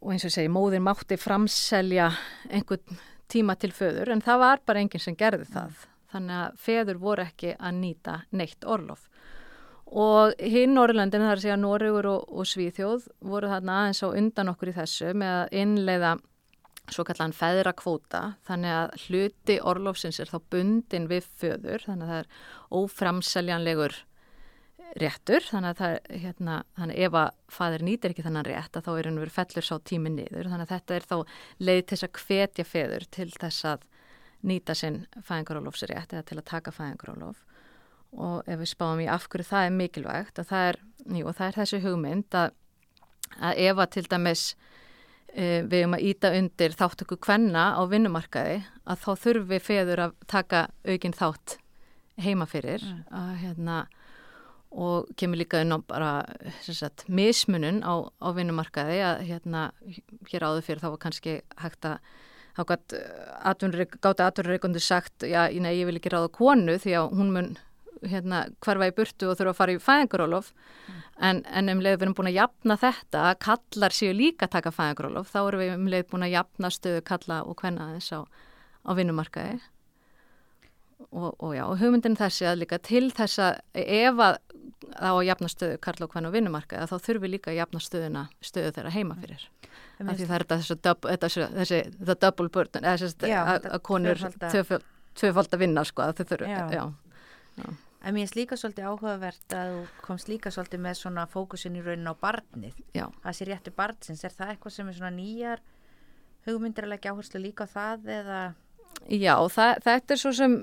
og 0.00 0.14
eins 0.14 0.24
og 0.24 0.32
segi, 0.32 0.48
móðir 0.52 0.82
mátti 0.84 1.18
framselja 1.20 2.10
einhvern 2.48 3.00
tíma 3.30 3.56
til 3.60 3.72
föður 3.74 4.14
en 4.14 4.22
það 4.24 4.40
var 4.40 4.62
bara 4.66 4.84
enginn 4.84 5.02
sem 5.02 5.16
gerði 5.18 5.48
það. 5.52 5.82
Þannig 6.14 6.40
að 6.40 6.60
feður 6.62 7.00
voru 7.02 7.24
ekki 7.24 7.56
að 7.58 7.80
nýta 7.80 8.20
neitt 8.30 8.64
orlof. 8.64 9.08
Og 9.94 10.32
hinn 10.40 10.74
Norrlöndin, 10.74 11.22
það 11.22 11.32
er 11.32 11.40
að 11.40 11.42
segja 11.44 11.56
Norrögur 11.60 12.06
og, 12.10 12.30
og 12.32 12.46
Svíþjóð, 12.48 13.08
voru 13.28 13.50
þarna 13.50 13.80
aðeins 13.82 14.02
á 14.02 14.08
undan 14.08 14.50
okkur 14.54 14.70
í 14.72 14.76
þessu 14.78 15.10
með 15.14 15.34
að 15.34 15.56
innleiða 15.60 16.12
svo 16.92 17.04
kallan 17.08 17.32
feðrakvóta 17.32 18.22
þannig 18.48 18.74
að 18.76 18.96
hluti 19.06 19.60
orlofsins 19.64 20.20
er 20.20 20.28
þá 20.28 20.38
bundin 20.52 21.06
við 21.08 21.28
föður 21.40 21.86
þannig 21.86 22.08
að 22.08 22.12
það 22.12 22.18
er 22.18 22.34
óframseljanlegur 22.80 23.96
réttur 25.00 25.42
þannig 25.48 25.72
að 25.72 25.80
það 25.80 26.20
hérna 26.22 26.58
þannig 26.76 27.00
ef 27.06 27.16
að 27.18 27.30
fadur 27.56 27.84
nýtir 27.86 28.14
ekki 28.14 28.24
þannan 28.26 28.46
rétt 28.46 28.76
að 28.78 28.86
þá 28.86 28.92
er 28.94 29.08
hann 29.08 29.20
verið 29.22 29.36
fellur 29.38 29.66
sá 29.66 29.74
tími 29.90 30.12
niður. 30.14 30.50
Þannig 30.52 30.66
að 30.66 30.74
þetta 30.74 30.96
er 30.98 31.08
þá 31.08 31.16
leið 31.68 31.80
til 31.80 31.96
þess 31.96 32.06
að 32.06 32.20
hvetja 32.20 32.66
feður 32.68 33.06
til 33.16 33.28
þess 33.32 33.68
að 33.72 33.86
nýta 34.44 34.76
sinn 34.76 35.00
fæðingarólofsrétt 35.24 36.14
eða 36.14 36.26
til 36.28 36.38
að 36.38 36.48
taka 36.50 36.74
fæðingarólof 36.74 37.40
og 38.14 38.46
ef 38.46 38.60
við 38.60 38.70
spáum 38.70 39.00
í 39.02 39.08
af 39.10 39.26
hverju 39.32 39.48
það 39.48 39.68
er 39.68 39.74
mikilvægt 39.74 40.38
að 40.38 40.50
það 40.52 40.68
er, 40.68 40.78
jú, 41.18 41.32
það 41.32 41.46
er 41.46 41.56
þessi 41.58 41.80
hugmynd 41.82 42.36
að, 42.38 42.52
að 43.40 43.62
ef 43.64 43.80
að 43.82 43.92
til 43.96 44.04
dæmis 44.12 44.44
við 45.34 45.76
erum 45.80 45.96
að 45.96 46.06
íta 46.10 46.30
undir 46.38 46.74
þáttöku 46.78 47.18
kvenna 47.18 47.72
á 47.74 47.82
vinnumarkaði 47.90 48.60
að 48.86 49.00
þá 49.02 49.10
þurfum 49.24 49.50
við 49.50 49.64
feður 49.66 50.02
að 50.06 50.16
taka 50.30 50.66
aukinn 50.86 51.16
þátt 51.16 51.56
heima 52.22 52.46
fyrir 52.46 52.84
mm. 52.86 53.00
að, 53.10 53.32
hérna, 53.40 53.78
og 54.70 55.08
kemur 55.18 55.40
líka 55.40 55.62
inn 55.64 55.74
á 55.74 55.78
bara 55.82 56.12
sagt, 56.62 57.06
mismunun 57.08 57.82
á, 57.82 58.06
á 58.06 58.28
vinnumarkaði 58.36 59.00
að 59.02 59.24
hérna, 59.30 59.64
hér 60.30 60.46
áður 60.46 60.68
fyrir 60.68 60.84
þá 60.84 60.88
var 60.92 61.02
kannski 61.06 61.36
hægt 61.62 61.90
að 61.90 61.98
þá 62.54 62.62
gátt 62.70 64.22
atvinnureikundi 64.22 64.82
sagt 64.82 65.26
já, 65.26 65.48
ég 65.50 65.86
vil 65.88 65.98
ekki 65.98 66.12
ráða 66.14 66.30
konu 66.34 66.76
því 66.78 66.98
að 67.00 67.14
hún 67.18 67.32
mun 67.34 67.54
hérna, 68.10 68.44
hverfa 68.64 68.88
í 68.90 68.94
burtu 68.96 69.28
og 69.30 69.38
þurfa 69.38 69.52
að 69.54 69.58
fara 69.58 69.74
í 69.74 69.82
fæðingarólof 69.82 70.50
mm. 70.54 71.02
en, 71.28 71.42
en 71.50 71.72
um 71.72 71.82
leið 71.84 71.98
við 71.98 72.06
erum 72.06 72.16
búin 72.18 72.30
að 72.30 72.38
jafna 72.38 72.78
þetta 72.80 73.26
að 73.30 73.36
kallar 73.46 73.96
séu 73.96 74.16
líka 74.16 74.48
að 74.48 74.56
taka 74.56 74.74
fæðingarólof 74.74 75.30
þá 75.32 75.38
erum 75.42 75.62
við 75.64 75.76
um 75.76 75.86
leið 75.94 76.08
búin 76.10 76.26
að 76.26 76.34
jafna 76.34 76.72
stöðu 76.74 77.04
kalla 77.10 77.42
og 77.44 77.62
hvenna 77.62 77.92
þess 77.94 78.16
á, 78.16 78.20
á 78.24 78.90
vinnumarkaði 78.98 79.60
og, 81.10 81.30
og 81.38 81.54
já, 81.56 81.64
og 81.66 81.78
hugmyndin 81.82 82.18
þessi 82.18 82.48
að 82.48 82.60
líka 82.62 82.80
til 82.82 83.06
þess 83.14 83.42
að 83.42 83.60
ef 83.84 84.22
að 84.24 84.40
þá 84.94 85.10
að 85.10 85.26
jafna 85.28 85.50
stöðu 85.50 85.78
kalla 85.84 86.06
og 86.06 86.14
hvenna 86.14 86.30
á 86.30 86.34
vinnumarkaði 86.34 86.88
þá 86.90 86.96
þurfum 86.96 87.24
við 87.24 87.34
líka 87.34 87.52
að 87.52 87.60
jafna 87.60 87.82
stöðuna 87.82 88.24
stöðu 88.44 88.72
þeirra 88.76 88.94
heima 88.94 89.16
fyrir 89.20 89.46
mm. 89.98 90.08
af 90.08 90.18
því 90.18 90.28
það 90.30 90.36
er 90.38 91.20
þessi, 91.24 91.46
þessi 91.58 91.80
the 92.00 92.16
double 92.16 92.50
burden 92.52 92.86
þessi 92.86 93.32
að 93.34 93.78
konur 93.86 94.20
tvöfald 95.14 95.54
að 95.54 95.62
vinna 95.62 95.84
sko 95.86 96.04
að 96.04 96.20
þau 96.20 96.28
þurfu, 96.32 96.50
já, 96.50 96.62
já. 96.74 96.84
já. 97.60 97.66
En 98.04 98.12
mér 98.12 98.26
finnst 98.26 98.36
líka 98.36 98.58
svolítið 98.60 98.88
áhugavert 98.90 99.54
að 99.56 99.70
þú 99.72 99.84
komst 100.04 100.28
líka 100.28 100.50
svolítið 100.52 100.82
með 100.84 100.98
svona 100.98 101.24
fókusin 101.32 101.78
í 101.78 101.84
raunin 101.84 102.10
á 102.12 102.14
barnið. 102.20 102.76
Já. 102.92 103.06
Það 103.22 103.38
sé 103.38 103.46
réttu 103.48 103.72
barnsins. 103.72 104.24
Er 104.24 104.34
það 104.34 104.52
eitthvað 104.52 104.76
sem 104.76 104.90
er 104.90 104.98
svona 104.98 105.14
nýjar 105.14 105.64
hugmyndir 106.44 106.84
að 106.84 106.92
leggja 106.92 107.14
áherslu 107.14 107.40
líka 107.40 107.64
á 107.64 107.72
það 107.72 108.12
eða? 108.18 108.42
Já, 109.10 109.34
það, 109.52 109.80
þetta 109.84 110.14
er 110.14 110.20
svo 110.20 110.30
sem 110.36 110.54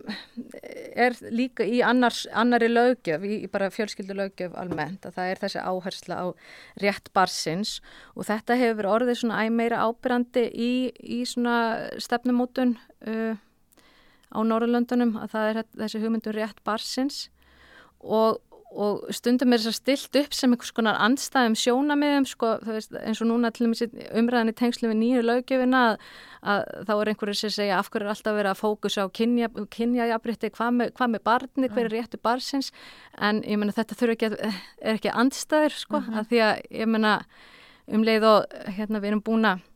er 1.06 1.18
líka 1.34 1.66
í 1.68 1.82
annars, 1.86 2.24
annari 2.34 2.70
lögjöf, 2.72 3.26
í, 3.28 3.42
í 3.46 3.50
bara 3.52 3.70
fjölskyldu 3.74 4.16
lögjöf 4.18 4.56
almennt, 4.58 5.06
að 5.06 5.18
það 5.18 5.34
er 5.34 5.42
þessi 5.44 5.66
áhersla 5.66 6.18
á 6.18 6.26
rétt 6.82 7.12
barsins 7.14 7.76
og 8.16 8.26
þetta 8.30 8.58
hefur 8.62 8.90
orðið 8.96 9.22
svona 9.22 9.44
æg 9.44 9.54
meira 9.58 9.84
ábyrrandi 9.86 10.48
í, 10.48 10.72
í 10.90 11.22
svona 11.30 11.58
stefnumótun 12.02 12.78
uh, 13.06 13.36
á 14.32 14.40
Norrlöndunum 14.44 15.18
að 15.20 15.36
það 15.36 15.50
er 15.50 15.60
þessi 15.84 16.02
hugmyndur 16.02 16.36
um 16.36 16.40
rétt 16.40 16.64
barsins 16.68 17.28
og, 18.02 18.40
og 18.72 19.06
stundum 19.14 19.54
er 19.54 19.62
þess 19.62 19.72
að 19.72 19.78
stilt 19.78 20.20
upp 20.22 20.36
sem 20.36 20.54
einhvers 20.54 20.74
konar 20.76 21.00
andstæðum 21.04 21.58
sjónamiðum 21.60 22.28
sko, 22.30 22.52
veist, 22.66 22.96
eins 23.04 23.22
og 23.22 23.30
núna 23.30 23.52
umræðan 23.54 24.52
í 24.54 24.58
tengslu 24.58 24.92
við 24.92 25.00
nýju 25.02 25.24
löggefina 25.28 25.84
að, 25.90 26.06
að 26.54 26.66
þá 26.90 26.94
er 26.96 27.14
einhverju 27.14 27.40
sem 27.42 27.56
segja 27.58 27.80
af 27.80 27.92
hverju 27.92 28.08
er 28.08 28.14
alltaf 28.16 28.38
verið 28.38 28.52
að 28.54 28.62
fókusa 28.62 29.06
á 29.06 29.08
kynjajabritti, 29.20 29.72
kynja 29.76 30.56
hvað, 30.58 30.76
með, 30.80 30.94
hvað 30.98 31.16
með 31.16 31.26
barni, 31.28 31.72
hver 31.72 31.88
er 31.90 31.96
réttu 31.98 32.22
barsins 32.22 32.72
en 33.20 33.44
ég 33.44 33.60
menna 33.60 33.76
þetta 33.76 34.00
þurfa 34.00 34.18
ekki 34.18 34.32
að, 34.32 34.38
er 34.82 35.00
ekki 35.02 35.18
andstæður 35.24 35.78
sko, 35.84 36.00
mm 36.00 36.08
-hmm. 36.08 36.22
að 36.22 36.32
því 36.32 36.46
að 36.48 36.64
ég 36.82 36.96
menna 36.96 37.18
um 37.92 38.08
leið 38.08 38.30
og 38.30 38.58
hérna 38.78 39.02
við 39.02 39.12
erum 39.12 39.26
búin 39.26 39.52
að 39.52 39.68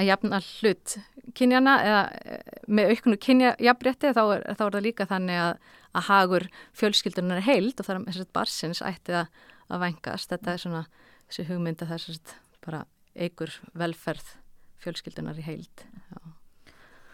jafna 0.00 0.40
hlut 0.40 0.96
kynjana 1.36 1.76
eða 1.86 2.02
eh, 2.24 2.58
með 2.66 2.92
auknu 2.94 3.18
kynjajabrétti 3.22 4.12
þá, 4.16 4.22
þá 4.56 4.64
er 4.66 4.74
það 4.76 4.84
líka 4.86 5.06
þannig 5.10 5.40
að, 5.42 5.70
að 5.92 6.06
hagur 6.08 6.46
fjölskyldunar 6.78 7.40
er 7.40 7.46
heild 7.46 7.80
og 7.80 7.88
það 7.88 7.94
er 8.00 8.20
að 8.24 8.32
barsins 8.36 8.82
ætti 8.86 9.16
að, 9.20 9.42
að 9.68 9.84
vengast. 9.86 10.32
Þetta 10.32 10.52
er 10.54 10.62
svona 10.64 10.82
þessi 11.28 11.46
hugmynda 11.50 11.88
þess 11.90 12.14
að 12.14 12.34
bara 12.64 12.84
eigur 13.12 13.54
velferð 13.78 14.34
fjölskyldunar 14.82 15.38
í 15.38 15.46
heild. 15.46 15.86
Já. 16.10 16.20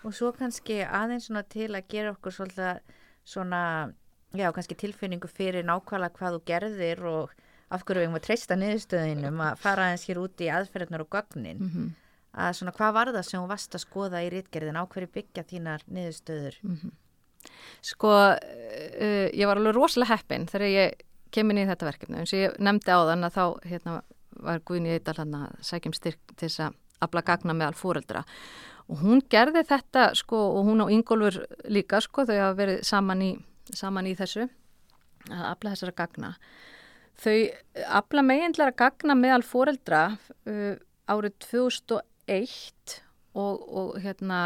Og 0.06 0.14
svo 0.14 0.30
kannski 0.32 0.80
aðeins 0.86 1.28
svona 1.28 1.44
til 1.50 1.72
að 1.74 1.88
gera 1.90 2.14
okkur 2.14 2.32
svolítið 2.32 2.96
svona, 3.28 3.62
já 4.38 4.48
kannski 4.54 4.78
tilfinningu 4.78 5.28
fyrir 5.28 5.66
nákvæmlega 5.66 6.14
hvað 6.16 6.38
þú 6.38 6.44
gerðir 6.48 7.06
og 7.10 7.34
af 7.68 7.82
hverju 7.84 8.00
við 8.00 8.06
erum 8.06 8.16
að 8.16 8.24
treysta 8.24 8.56
niðurstöðinum 8.56 9.40
að 9.44 9.58
fara 9.60 9.88
aðeins 9.88 10.06
hér 10.08 10.20
úti 10.22 10.46
í 10.46 10.52
aðferðnar 10.54 11.02
og 11.04 11.10
gögnin. 11.12 11.58
Mm 11.58 11.72
-hmm 11.74 11.96
að 12.34 12.54
svona 12.58 12.74
hvað 12.76 12.94
var 12.94 13.12
það 13.16 13.26
sem 13.26 13.40
þú 13.40 13.50
varst 13.50 13.74
að 13.74 13.84
skoða 13.84 14.22
í 14.24 14.30
rítgerðin 14.34 14.78
á 14.80 14.84
hverju 14.84 15.10
byggja 15.14 15.44
þínar 15.48 15.84
niðurstöður? 15.86 16.58
Mm 16.62 16.76
-hmm. 16.76 16.96
Sko, 17.82 18.08
uh, 18.08 19.28
ég 19.32 19.46
var 19.46 19.56
alveg 19.56 19.74
rosalega 19.74 20.16
heppin 20.16 20.46
þegar 20.46 20.68
ég 20.68 21.04
kemur 21.30 21.58
í 21.60 21.66
þetta 21.68 21.88
verkefni 21.88 22.18
eins 22.18 22.32
og 22.32 22.40
ég 22.40 22.56
nefndi 22.58 22.90
á 22.90 23.00
þann 23.10 23.24
að 23.24 23.36
þá 23.36 23.44
hérna, 23.68 24.02
var 24.30 24.62
Guðni 24.66 24.94
Eidal 24.94 25.16
hann 25.18 25.34
að 25.34 25.58
sækjum 25.60 25.94
styrk 25.96 26.34
til 26.36 26.48
þess 26.48 26.60
að 26.60 26.74
afla 27.04 27.22
gagna 27.22 27.54
með 27.54 27.72
alfóreldra 27.72 28.24
og 28.88 29.02
hún 29.02 29.20
gerði 29.30 29.62
þetta 29.68 30.08
sko 30.18 30.40
og 30.58 30.64
hún 30.68 30.84
og 30.84 30.92
Ingólfur 30.94 31.44
líka 31.68 32.00
sko 32.00 32.24
þau 32.28 32.36
hafa 32.38 32.56
verið 32.58 32.82
saman 32.88 33.22
í, 33.22 33.30
saman 33.74 34.08
í 34.08 34.14
þessu 34.18 34.48
að 35.28 35.44
afla 35.52 35.74
þessara 35.74 35.96
gagna 36.00 36.32
þau 37.18 37.36
afla 38.00 38.24
meginlega 38.24 38.76
gagna 38.78 39.18
með 39.18 39.36
alfóreldra 39.38 40.02
uh, 40.16 40.74
árið 41.08 41.36
2001 41.50 42.17
2001 42.28 42.98
og, 43.38 43.62
og 43.68 43.96
hérna 44.02 44.42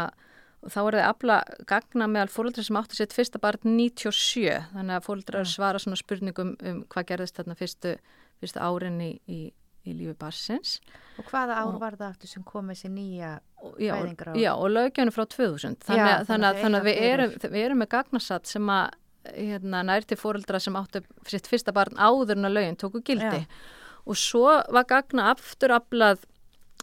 þá 0.71 0.79
er 0.83 0.97
það 0.97 1.07
afla 1.07 1.39
gagna 1.67 2.07
meðal 2.07 2.31
fólkdra 2.31 2.63
sem 2.65 2.77
átti 2.79 2.99
sitt 2.99 3.15
fyrsta 3.15 3.41
barn 3.41 3.75
97 3.75 4.45
þannig 4.73 4.95
að 4.97 5.07
fólkdra 5.07 5.43
ja. 5.43 5.49
svara 5.49 5.81
svona 5.81 5.99
spurningum 5.99 6.53
um 6.59 6.79
hvað 6.91 7.09
gerðist 7.11 7.39
þarna 7.39 7.57
fyrstu, 7.59 7.97
fyrstu 8.41 8.63
árin 8.63 9.01
í, 9.03 9.11
í, 9.27 9.41
í 9.83 9.95
lífi 9.97 10.15
barsins 10.19 10.77
Og 11.19 11.27
hvaða 11.29 11.59
ár 11.59 11.73
og, 11.73 11.79
var 11.83 11.97
það 11.99 12.13
aftur 12.13 12.31
sem 12.31 12.45
kom 12.47 12.71
þessi 12.71 12.91
nýja 12.93 13.35
já, 13.77 13.93
fæðingar 13.93 14.31
á 14.31 14.33
já, 14.39 14.51
og 14.55 14.71
lögjönu 14.71 15.15
frá 15.15 15.25
2000 15.25 15.79
þannig, 15.83 16.11
Já, 16.13 16.25
þannig 16.29 16.61
þannig, 16.63 16.79
að 16.79 16.89
við 16.89 17.07
erum, 17.09 17.37
við 17.43 17.61
erum 17.67 17.83
með 17.83 17.91
gagnasatt 17.97 18.51
sem 18.51 18.73
að 18.73 18.99
hérna, 19.33 19.83
nær 19.87 20.07
til 20.07 20.19
fóreldra 20.19 20.59
sem 20.59 20.75
áttu 20.75 21.03
sitt 21.31 21.47
fyrsta 21.47 21.75
barn 21.75 21.95
áður 21.95 22.37
en 22.37 22.49
að 22.49 22.57
lögin 22.57 22.79
tóku 22.79 22.99
gildi. 23.07 23.43
Já. 23.43 23.91
og 24.03 24.19
svo 24.19 24.49
var 24.75 24.87
gagna 24.89 25.29
aftur 25.31 25.71
aflað 25.71 26.25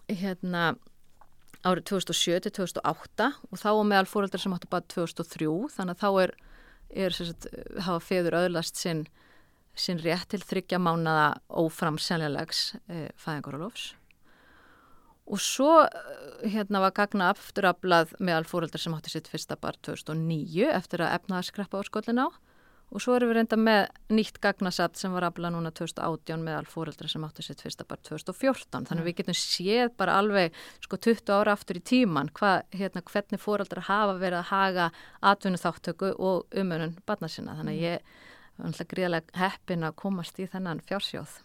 hérna 0.08 0.70
árið 1.66 1.86
2007 1.92 2.40
til 2.46 2.54
2008 2.60 3.30
og 3.50 3.60
þá 3.60 3.68
var 3.68 3.88
meðal 3.88 4.08
fóreldra 4.08 4.40
sem 4.40 4.54
áttu 4.56 4.70
bara 4.72 4.86
2003 4.92 5.48
þannig 5.76 5.96
að 5.96 6.02
þá 6.02 6.10
er, 6.24 6.34
er 7.06 7.16
sagt, 7.16 7.48
hafa 7.84 8.00
feður 8.04 8.38
öðlast 8.44 8.80
sinn 8.80 9.06
sinn 9.78 10.00
rétt 10.02 10.28
til 10.32 10.42
þryggja 10.42 10.80
mánada 10.82 11.40
óframsæljarlegs 11.48 12.62
e, 12.90 13.08
fæðingarólofs 13.20 13.92
og 15.30 15.40
svo 15.42 15.70
eh, 15.84 16.48
hérna 16.50 16.82
var 16.82 16.94
gagna 16.96 17.30
afturaflað 17.30 18.16
meðal 18.18 18.46
fóreldrar 18.50 18.82
sem 18.82 18.96
átti 18.96 19.12
sitt 19.14 19.30
fyrsta 19.30 19.56
bar 19.60 19.78
2009 19.86 20.72
eftir 20.74 21.04
að 21.04 21.14
efnaðarskreppa 21.20 21.80
á 21.80 21.82
skollin 21.86 22.24
á 22.24 22.28
og 22.90 23.02
svo 23.02 23.14
erum 23.14 23.30
við 23.30 23.38
reynda 23.38 23.58
með 23.60 23.80
nýtt 24.10 24.40
gagnasatt 24.42 24.98
sem 24.98 25.12
var 25.14 25.28
aflað 25.28 25.54
núna 25.54 25.70
2018 25.74 26.42
meðal 26.46 26.66
fóreldrar 26.70 27.10
sem 27.12 27.24
átti 27.26 27.44
sitt 27.46 27.62
fyrsta 27.62 27.86
bar 27.86 28.00
2014 28.08 28.88
þannig 28.88 29.06
við 29.06 29.16
getum 29.20 29.36
séð 29.38 29.92
bara 30.00 30.16
alveg 30.18 30.56
sko 30.82 30.98
20 30.98 31.34
ára 31.36 31.54
aftur 31.54 31.78
í 31.78 31.84
tíman 31.92 32.32
hva, 32.38 32.56
hérna, 32.74 33.04
hvernig 33.06 33.42
fóreldrar 33.42 33.86
hafa 33.86 34.16
verið 34.18 34.40
að 34.40 34.50
haga 34.50 34.88
atvinnu 35.32 35.60
þáttöku 35.60 36.14
og 36.18 36.58
umönun 36.58 36.96
barna 37.06 37.30
sinna. 37.30 37.54
Þannig 37.60 37.78
að 37.78 37.86
ég 37.86 38.00
er 38.00 38.66
alltaf 38.66 38.90
gríðalega 38.90 39.38
heppin 39.40 39.86
að 39.86 39.96
komast 40.02 40.40
í 40.42 40.48
þennan 40.50 40.82
fjársjóð. 40.88 41.38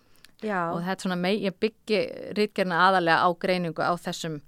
Já, 0.44 0.60
og 0.74 0.82
þetta 0.84 0.98
er 0.98 1.06
svona 1.06 1.20
mei, 1.20 1.36
ég 1.46 1.56
byggi 1.64 2.02
rítgerna 2.38 2.82
aðalega 2.90 3.24
á 3.24 3.30
greiningu 3.40 3.86
á 3.86 3.94
þessum 3.96 4.42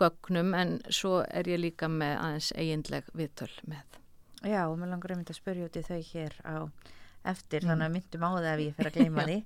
gögnum 0.00 0.54
en 0.56 0.78
svo 0.88 1.20
er 1.28 1.50
ég 1.50 1.60
líka 1.60 1.90
með 1.90 2.16
aðeins 2.16 2.50
eiginleg 2.56 3.10
viðtöl 3.14 3.52
með. 3.68 3.93
Já, 4.44 4.62
og 4.68 4.78
mér 4.78 4.90
langar 4.92 5.14
einmitt 5.14 5.30
að 5.32 5.38
spyrja 5.40 5.66
út 5.68 5.76
í 5.80 5.82
þau 5.86 6.00
hér 6.12 6.34
á 6.44 6.56
eftir, 7.24 7.64
Mm. 7.64 7.68
þannig 7.70 7.86
að 7.88 7.94
myndum 7.96 8.24
á 8.24 8.30
það 8.36 8.48
ef 8.52 8.60
ég 8.66 8.74
fer 8.76 8.86
að 8.90 8.94
gleyma 8.98 9.24
því. 9.28 9.36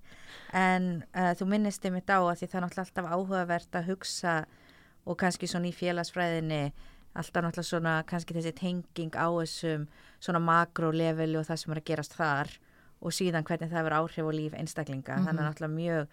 En 0.59 0.87
uh, 1.14 1.33
þú 1.38 1.47
minnist 1.52 1.85
einmitt 1.87 2.11
á 2.11 2.19
að 2.19 2.37
því 2.40 2.47
það 2.49 2.59
er 2.59 2.64
náttúrulega 2.67 2.87
alltaf 2.88 3.11
áhugavert 3.14 3.78
að 3.78 3.88
hugsa 3.93 4.37
og 5.07 5.17
kannski 5.21 5.47
svona 5.49 5.71
í 5.71 5.75
félagsfræðinni 5.78 6.62
alltaf 7.19 7.43
náttúrulega 7.47 7.69
svona 7.71 7.95
kannski 8.07 8.35
þessi 8.37 8.52
tenging 8.59 9.14
á 9.14 9.26
þessum 9.31 9.87
svona 10.21 10.43
makroleveli 10.43 11.38
og 11.38 11.47
það 11.47 11.62
sem 11.62 11.73
er 11.73 11.81
að 11.81 11.88
gerast 11.93 12.19
þar 12.19 12.50
og 13.00 13.14
síðan 13.14 13.47
hvernig 13.47 13.71
það 13.71 13.87
verður 13.87 13.99
áhrif 14.02 14.26
á 14.26 14.33
líf 14.35 14.55
einstaklinga. 14.59 15.21
Þannig 15.23 15.38
að 15.38 15.49
náttúrulega 15.49 15.78
mjög 15.78 16.09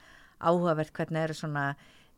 áhugavert 0.45 0.93
hvernig 0.93 1.23
eru 1.25 1.33
svona, 1.33 1.63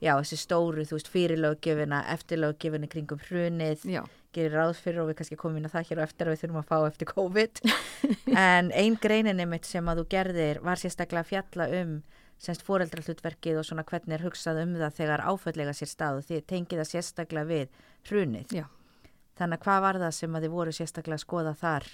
já, 0.03 0.11
þessi 0.19 0.37
stóru, 0.43 0.83
þú 0.83 0.97
veist, 0.99 1.07
fyrirlöggjöfina, 1.13 2.01
eftirlöggjöfina 2.17 2.89
kringum 2.91 3.21
hrunið, 3.29 3.85
Já, 3.87 4.03
gerir 4.35 4.55
ráð 4.57 4.75
fyrir 4.81 5.01
og 5.01 5.09
við 5.09 5.19
kannski 5.21 5.37
komum 5.39 5.59
inn 5.59 5.69
á 5.69 5.75
það 5.75 5.89
hér 5.89 6.01
og 6.01 6.05
eftir 6.07 6.27
að 6.27 6.33
við 6.33 6.41
þurfum 6.43 6.61
að 6.61 6.69
fá 6.69 6.77
eftir 6.87 7.09
COVID 7.11 7.61
en 8.47 8.71
ein 8.75 8.97
greinin 9.01 9.41
einmitt 9.43 9.67
sem 9.67 9.87
að 9.87 10.01
þú 10.01 10.07
gerðir 10.13 10.61
var 10.65 10.81
sérstaklega 10.81 11.25
að 11.25 11.31
fjalla 11.31 11.69
um 11.81 11.93
semst 12.37 12.65
fóreldrahlutverkið 12.67 13.61
og 13.61 13.65
svona 13.65 13.85
hvernig 13.87 14.17
er 14.17 14.25
hugsað 14.27 14.61
um 14.61 14.75
það 14.77 14.97
þegar 14.99 15.23
áföllega 15.25 15.73
sér 15.77 15.89
stað 15.89 16.19
og 16.19 16.27
þið 16.27 16.43
tengið 16.51 16.83
það 16.83 16.91
sérstaklega 16.91 17.49
við 17.49 17.79
hrunið 18.09 18.53
Já. 18.59 18.65
þannig 19.39 19.57
að 19.57 19.65
hvað 19.65 19.81
var 19.87 20.01
það 20.03 20.13
sem 20.19 20.37
að 20.37 20.45
þið 20.45 20.59
voru 20.59 20.75
sérstaklega 20.77 21.17
að 21.17 21.25
skoða 21.25 21.55
þar 21.57 21.89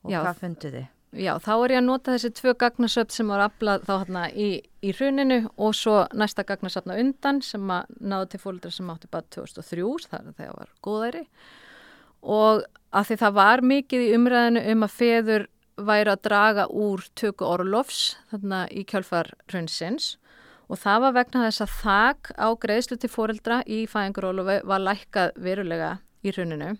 og 0.00 0.14
Já. 0.14 0.20
hvað 0.22 0.40
fundu 0.40 0.72
þið? 0.76 0.88
Já, 1.12 1.32
þá 1.42 1.52
er 1.56 1.74
ég 1.74 1.80
að 1.80 1.86
nota 1.86 2.14
þessi 2.14 2.32
tvö 2.38 2.54
gagnasöfn 2.60 3.14
sem 3.14 3.30
var 3.32 3.44
aflað 3.46 3.86
þá 3.88 3.92
hérna 3.94 4.24
í, 4.30 4.48
í 4.82 4.92
hruninu 4.96 5.40
og 5.56 5.74
svo 5.78 6.02
næsta 6.16 6.44
gagnasöfna 6.46 6.98
undan 7.02 7.40
sem 7.44 7.72
að 7.74 7.96
náðu 8.00 8.28
til 8.32 8.42
fólkdra 8.44 8.74
sem 8.74 8.92
átti 8.92 9.10
bara 9.10 9.26
2003, 9.34 10.10
það 10.10 10.20
er 10.20 10.36
þegar 10.38 10.58
var 10.58 10.74
góðæri. 10.86 11.24
Og 12.20 12.62
að 12.90 13.08
því 13.08 13.18
það 13.22 13.36
var 13.40 13.64
mikið 13.72 14.04
í 14.04 14.12
umræðinu 14.18 14.64
um 14.74 14.86
að 14.86 14.96
feður 14.96 15.46
væri 15.80 16.12
að 16.12 16.24
draga 16.26 16.66
úr 16.68 17.04
töku 17.16 17.46
orlofs 17.48 18.02
þarna 18.32 18.64
í 18.68 18.84
kjölfar 18.88 19.32
hrunsins 19.48 20.16
og 20.70 20.78
það 20.78 21.04
var 21.06 21.16
vegna 21.16 21.46
þess 21.46 21.64
að 21.64 21.74
þak 21.80 22.30
á 22.36 22.48
greiðslu 22.62 22.98
til 23.00 23.10
fóreldra 23.10 23.62
í 23.66 23.82
fæðingurólofi 23.90 24.60
var 24.68 24.84
lækkað 24.84 25.32
verulega 25.40 25.96
í 26.22 26.34
hruninu 26.34 26.74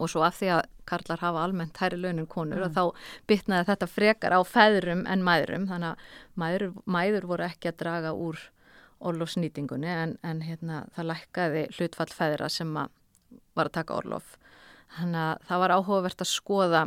og 0.00 0.10
svo 0.12 0.22
af 0.26 0.38
því 0.40 0.48
að 0.56 0.62
karlar 0.90 1.20
hafa 1.22 1.42
almennt 1.46 1.78
hærri 1.82 1.98
launin 2.00 2.26
konur 2.30 2.64
og 2.66 2.72
þá 2.74 2.82
bytnaði 3.30 3.68
þetta 3.68 3.88
frekar 3.92 4.34
á 4.34 4.40
feðrum 4.42 5.04
en 5.06 5.22
mæðrum. 5.26 5.68
Þannig 5.70 5.92
að 5.92 6.40
mæður, 6.42 6.64
mæður 6.90 7.28
voru 7.30 7.46
ekki 7.46 7.70
að 7.70 7.78
draga 7.84 8.14
úr 8.16 8.40
orlofsnýtingunni 9.00 9.88
en, 9.88 10.16
en 10.26 10.42
hérna, 10.44 10.82
það 10.96 11.08
lækkaði 11.14 11.66
hlutfall 11.76 12.10
feðra 12.12 12.48
sem 12.52 12.72
að 12.76 12.90
var 13.56 13.70
að 13.70 13.76
taka 13.78 13.96
orlof. 14.00 14.34
Þannig 14.96 15.20
að 15.22 15.44
það 15.48 15.62
var 15.62 15.74
áhugavert 15.76 16.24
að 16.24 16.30
skoða 16.32 16.82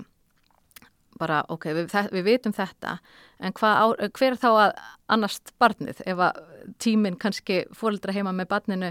bara 1.22 1.44
ok, 1.54 1.68
við, 1.78 1.88
þe- 1.94 2.10
við 2.14 2.24
vitum 2.26 2.54
þetta 2.58 2.96
en 3.40 3.54
á, 3.54 3.86
hver 4.18 4.32
er 4.34 4.40
þá 4.42 4.48
að 4.50 4.72
annast 5.14 5.52
barnið 5.62 6.02
ef 6.10 6.22
að 6.26 6.40
tíminn 6.82 7.18
kannski 7.22 7.60
fóreldra 7.78 8.16
heima 8.16 8.34
með 8.34 8.50
barninu 8.50 8.90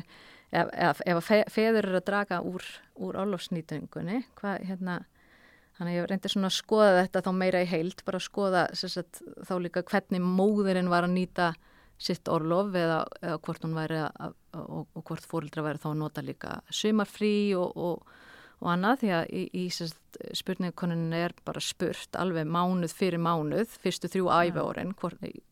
ef, 0.53 0.69
ef, 0.73 1.03
að 1.17 1.25
fe, 1.27 1.41
feður 1.51 1.89
eru 1.89 1.99
að 2.01 2.07
draga 2.11 2.43
úr, 2.47 2.67
úr 3.01 3.19
álofsnýtingunni 3.23 4.23
hvað 4.39 4.69
hérna 4.69 5.01
Þannig 5.73 5.97
að 5.97 5.97
ég 5.97 6.09
reyndi 6.11 6.31
svona 6.31 6.49
að 6.51 6.57
skoða 6.59 6.97
þetta 6.99 7.21
þá 7.25 7.29
meira 7.35 7.61
í 7.65 7.69
heild, 7.71 8.03
bara 8.07 8.19
að 8.21 8.27
skoða 8.27 8.65
sagt, 8.79 9.23
þá 9.49 9.55
líka 9.65 9.83
hvernig 9.89 10.21
móðurinn 10.23 10.91
var 10.93 11.07
að 11.07 11.15
nýta 11.17 11.47
sitt 12.03 12.29
orlof 12.31 12.75
eða, 12.77 12.99
eða 13.23 13.39
hvort 13.47 13.65
hún 13.65 13.77
væri 13.79 14.03
að, 14.05 14.37
og, 14.59 14.85
og 14.93 15.05
hvort 15.09 15.27
fórildra 15.27 15.65
væri 15.65 15.83
þá 15.83 15.89
að 15.93 15.99
nota 16.03 16.25
líka 16.25 16.59
sumarfrí 16.75 17.35
og, 17.59 17.75
og, 17.79 18.15
og 18.61 18.71
annað 18.75 19.03
því 19.03 19.13
að 19.17 19.33
í, 19.33 19.43
í 19.63 19.65
spurningukonunin 20.43 21.19
er 21.19 21.35
bara 21.47 21.63
spurt 21.63 22.21
alveg 22.21 22.47
mánuð 22.47 22.95
fyrir 22.99 23.23
mánuð, 23.23 23.73
fyrstu 23.83 24.11
þrjú 24.13 24.29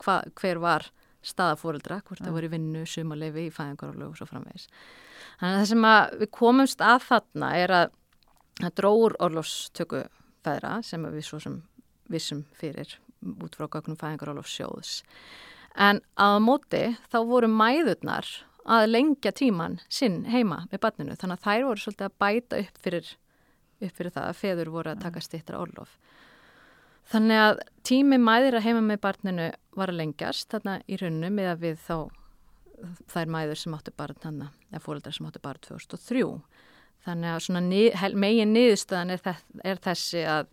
hva, 0.04 0.20
hver 0.36 0.60
var 0.62 0.90
staða 1.22 1.56
fórildra, 1.61 2.00
hvort 2.06 2.22
það 2.22 2.37
voru 2.37 2.50
vinnu, 2.52 2.85
sumarlefi, 2.88 3.46
í 3.48 3.54
fæðingarorlöf 3.54 4.14
og 4.14 4.20
svo 4.20 4.28
framvegis. 4.30 4.68
Þannig 5.40 5.56
að 5.56 5.61
það 5.61 5.70
sem 5.72 5.87
að 5.90 6.16
við 6.22 6.30
komumst 6.37 6.85
að 6.85 7.06
þarna 7.09 7.50
er 7.59 7.74
að 7.76 7.94
það 8.61 8.74
dróur 8.80 9.16
orlofstöku 9.26 10.02
feðra 10.44 10.74
sem 10.87 11.06
við 11.06 11.26
svo 11.26 11.40
sem 11.42 11.56
vissum 12.11 12.44
fyrir 12.56 12.96
út 13.20 13.56
frá 13.56 13.68
gögnum 13.68 13.98
fæðingar 14.00 14.33
orlofssjóðs. 14.35 15.00
En 15.76 16.00
að 16.18 16.38
móti 16.44 16.85
þá 17.12 17.18
voru 17.28 17.50
mæðurnar 17.52 18.28
að 18.70 18.88
lengja 18.90 19.33
tíman 19.37 19.78
sinn 19.88 20.24
heima 20.30 20.64
með 20.70 20.83
barninu 20.85 21.16
þannig 21.18 21.38
að 21.38 21.46
þær 21.46 21.66
voru 21.68 21.85
svolítið 21.85 22.09
að 22.09 22.16
bæta 22.24 22.61
upp 22.64 22.80
fyrir, 22.85 23.12
upp 23.80 23.94
fyrir 23.96 24.14
það 24.16 24.28
að 24.28 24.40
feður 24.40 24.72
voru 24.74 24.92
að 24.92 25.04
taka 25.04 25.22
stittra 25.24 25.61
orlof. 25.61 25.94
Þannig 27.10 27.42
að 27.42 27.60
tími 27.86 28.20
mæðir 28.22 28.58
að 28.58 28.66
heima 28.68 28.80
með 28.86 29.00
barninu 29.02 29.50
var 29.78 29.90
að 29.90 29.98
lengjast 29.98 30.50
þarna 30.52 30.76
í 30.86 30.98
rauninu 31.00 31.30
með 31.34 31.48
að 31.50 31.64
við 31.64 31.80
þá 31.86 31.96
þær 33.10 33.32
mæður 33.34 33.58
sem 33.60 33.76
áttu 33.76 33.94
barn 33.96 34.20
hann 34.22 34.42
eða 34.70 34.82
fóröldar 34.84 35.16
sem 35.16 35.26
áttu 35.26 35.42
barn 35.42 35.62
2003 35.66 36.26
Þannig 37.00 37.32
að 37.32 37.42
svona 37.46 37.62
nið, 37.64 38.02
megin 38.20 38.52
niðurstöðan 38.52 39.14
er, 39.14 39.22
þess, 39.24 39.44
er 39.64 39.78
þessi 39.80 40.24
að, 40.28 40.50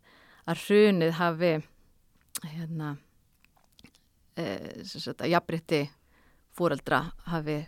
að 0.47 0.61
hrunið 0.63 1.15
hafi 1.17 1.51
hérna 2.47 2.93
e, 4.39 4.45
að 5.11 5.27
jafnbritti 5.33 5.81
fóreldra 6.55 7.01
hafi, 7.27 7.59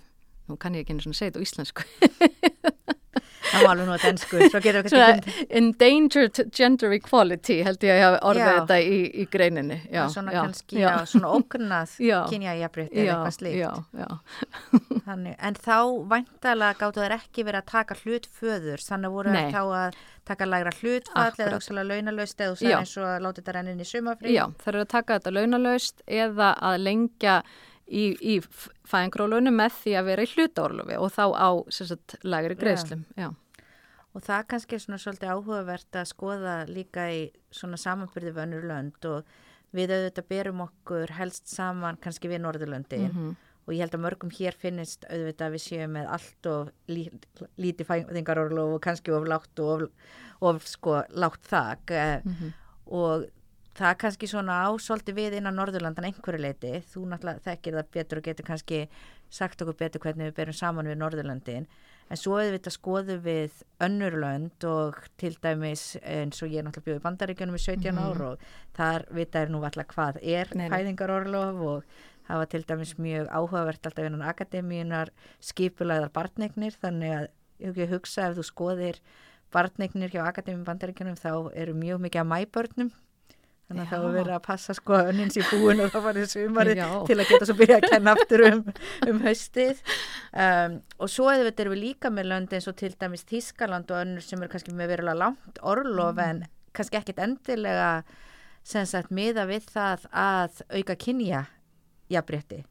nú 0.47 0.58
kann 0.58 0.78
ég 0.78 0.86
ekki 0.86 0.95
einu 0.95 1.06
svona 1.06 1.19
þetta 1.19 1.43
á 1.43 1.45
íslensku 1.45 1.86
Það 3.39 3.63
var 3.63 3.71
alveg 3.71 3.88
nú 3.88 3.93
að 3.95 4.04
densku, 4.04 4.41
svo 4.52 4.62
getur 4.63 4.84
við 4.84 4.93
kannski 4.95 5.45
Endangered 5.60 6.41
gender 6.56 6.95
equality 6.97 7.58
held 7.65 7.86
ég 7.86 7.95
að 7.95 8.04
hafa 8.04 8.19
orðið 8.30 8.49
Já. 8.49 8.52
þetta 8.60 8.78
í, 8.84 8.99
í 9.10 9.25
greininni 9.32 9.78
já, 9.88 10.02
svona 10.13 10.36
já, 10.36 10.39
kannski, 10.41 10.80
já, 10.82 10.89
svona 11.10 11.32
ógnað 11.38 11.95
Já. 12.10 12.17
kynja 12.30 12.56
jafnrétti 12.60 13.04
eða 13.04 13.15
eitthvað 13.15 13.36
slíkt. 13.38 13.99
Þannig, 15.08 15.38
en 15.49 15.60
þá 15.60 15.78
væntalega 16.13 16.80
gáttu 16.84 17.04
þær 17.06 17.17
ekki 17.19 17.47
verið 17.47 17.63
að 17.63 17.71
taka 17.73 17.99
hlut 18.04 18.30
föður, 18.39 18.86
þannig 18.86 19.15
voru 19.15 19.36
þær 19.36 19.56
þá 19.56 19.62
að 19.63 19.99
taka 20.30 20.45
lægra 20.45 20.75
hlutfall 20.78 21.39
eða 21.39 21.56
hugsalega 21.56 21.89
launalaust 21.89 22.43
eða 22.45 22.75
eins 22.78 22.93
og 22.99 23.08
að 23.08 23.23
láta 23.25 23.41
þetta 23.41 23.56
rennin 23.58 23.82
í 23.82 23.88
sumafrí. 23.88 24.36
Já, 24.36 24.45
það 24.62 24.71
eru 24.73 24.84
að 24.84 24.91
taka 24.93 25.17
þetta 25.17 25.36
launalaust 25.39 26.04
eða 26.06 26.52
að 26.69 26.78
lengja 26.86 27.39
í, 27.89 28.06
í 28.21 28.39
fæðingrólunum 28.89 29.56
með 29.60 29.75
því 29.84 29.93
að 29.99 30.08
vera 30.12 30.25
í 30.25 30.32
hlutaorlofi 30.34 30.97
og 31.02 31.12
þá 31.15 31.23
á 31.34 31.49
sagt, 31.73 32.15
lagri 32.23 32.56
greiðslum. 32.60 33.04
Já. 33.17 33.30
Og 34.17 34.23
það 34.25 34.47
kannski 34.49 34.75
er 34.78 34.82
svona 34.84 34.97
svolítið 35.02 35.34
áhugavert 35.36 35.97
að 35.99 36.08
skoða 36.10 36.56
líka 36.69 37.04
í 37.13 37.19
svona 37.54 37.78
samanbyrði 37.78 38.32
við 38.34 38.43
önnur 38.45 38.65
lönd 38.71 39.06
og 39.06 39.23
við 39.78 39.91
auðvitað 39.93 40.30
berum 40.32 40.63
okkur 40.65 41.12
helst 41.19 41.47
saman 41.52 41.97
kannski 42.02 42.28
við 42.32 42.41
Norðurlöndin 42.41 43.12
Mhm. 43.13 43.36
og 43.67 43.73
ég 43.75 43.84
held 43.84 43.93
að 43.93 44.02
mörgum 44.02 44.32
hér 44.34 44.56
finnist 44.58 45.06
auðvitað 45.06 45.45
að 45.45 45.54
við 45.54 45.62
séum 45.67 45.91
með 45.93 46.08
allt 46.10 46.47
of 46.49 46.71
lí, 46.89 47.04
lítið 47.62 47.86
fæðingarorlof 47.86 48.73
og 48.73 48.82
kannski 48.82 49.13
of 49.13 49.28
lágt 49.30 49.60
og 49.62 49.84
of, 49.84 49.89
of 50.41 50.65
sko 50.67 51.04
lágt 51.13 51.45
þak 51.45 51.91
eh, 51.91 52.21
Mhm. 52.25 52.54
og 52.88 53.28
það 53.78 53.90
er 53.92 54.00
kannski 54.02 54.28
svona 54.28 54.56
á 54.66 54.70
svolítið 54.82 55.16
við 55.16 55.38
innan 55.40 55.56
Norðurlandan 55.56 56.06
einhverju 56.10 56.42
leiti, 56.42 56.72
þú 56.92 57.06
náttúrulega 57.12 57.46
þekkir 57.46 57.78
það 57.78 57.92
betur 57.94 58.18
og 58.18 58.24
getur 58.30 58.46
kannski 58.50 58.80
sagt 59.30 59.62
okkur 59.62 59.78
betur 59.78 60.02
hvernig 60.04 60.30
við 60.32 60.36
berum 60.42 60.54
saman 60.58 60.88
við 60.90 60.98
Norðurlandin 61.00 61.68
en 62.10 62.18
svo 62.18 62.40
auðvitað 62.42 62.74
skoðum 62.74 63.20
við 63.22 63.60
önnurlönd 63.86 64.66
og 64.66 64.98
til 65.22 65.36
dæmis 65.44 65.84
eins 66.02 66.42
og 66.42 66.50
ég 66.50 66.66
náttúrulega 66.66 66.88
bjóð 66.90 67.00
í 67.00 67.04
bandaríkjunum 67.06 67.56
í 67.56 67.62
17 67.62 67.94
Mhm. 67.94 68.00
ár 68.10 68.22
og 68.32 68.40
þar 68.76 69.06
vita 69.14 69.40
er 69.44 69.50
nú 69.54 69.62
alltaf 69.64 69.88
hvað 69.94 70.18
er 70.24 70.48
fæðingarorlof 70.50 71.62
og 71.62 71.84
það 72.28 72.38
var 72.42 72.46
til 72.46 72.64
dæmis 72.64 72.94
mjög 72.98 73.28
áhugavert 73.30 73.86
alltaf 73.86 74.06
innan 74.06 74.26
akademíunar 74.34 75.10
skipulaðar 75.40 76.10
barnegnir 76.12 76.74
þannig 76.82 77.14
að 77.14 77.28
ég 77.60 77.70
ekki 77.78 77.88
hugsa 77.94 78.30
ef 78.32 78.38
þú 78.38 78.44
skoðir 78.50 79.00
barnegnir 79.54 80.10
hjá 80.10 80.26
akademíum 80.26 80.66
bandaríkjunum 80.66 81.16
þá 81.20 81.52
eru 81.54 81.74
mjög 81.74 82.02
mikið 82.02 82.22
af 82.22 82.28
mæbörnum 82.34 82.92
þannig 83.70 83.84
að 83.84 83.86
Já. 83.86 83.92
það 83.92 84.06
var 84.06 84.16
verið 84.18 84.36
að 84.36 84.46
passa 84.48 84.76
sko 84.78 84.96
að 84.98 85.10
önnins 85.12 85.38
í 85.38 85.44
búin 85.50 85.84
og 85.84 85.92
það 85.94 86.06
var 86.08 86.20
í 86.20 86.24
sumarið 86.32 86.80
Já. 86.82 86.88
til 87.10 87.18
að 87.18 87.30
geta 87.30 87.48
svo 87.50 87.58
byrja 87.60 87.78
að 87.78 87.86
kenna 87.94 88.16
aftur 88.16 88.46
um, 88.48 88.64
um 89.12 89.20
haustið 89.26 89.84
um, 90.46 90.80
og 90.98 91.12
svo 91.14 91.28
eða 91.34 91.54
erum 91.54 91.76
við 91.76 91.84
líka 91.84 92.14
með 92.14 92.32
lönd 92.32 92.56
eins 92.58 92.70
og 92.72 92.80
til 92.80 92.92
dæmis 92.98 93.28
Þískaland 93.30 93.94
og 93.94 94.02
önnur 94.02 94.26
sem 94.26 94.42
eru 94.42 94.54
kannski 94.56 94.74
með 94.74 94.96
verulega 94.96 95.22
langt 95.22 95.62
orlof 95.62 96.24
en 96.26 96.42
kannski 96.74 97.00
ekkit 97.00 97.22
endilega 97.24 97.92
sem 98.66 98.90
sagt 98.90 99.14
miða 99.14 99.46
við 99.50 99.70
það 99.70 100.10
að 100.12 100.60
auka 100.74 100.98
kynja 101.00 101.46
jafnrétti. 102.10 102.64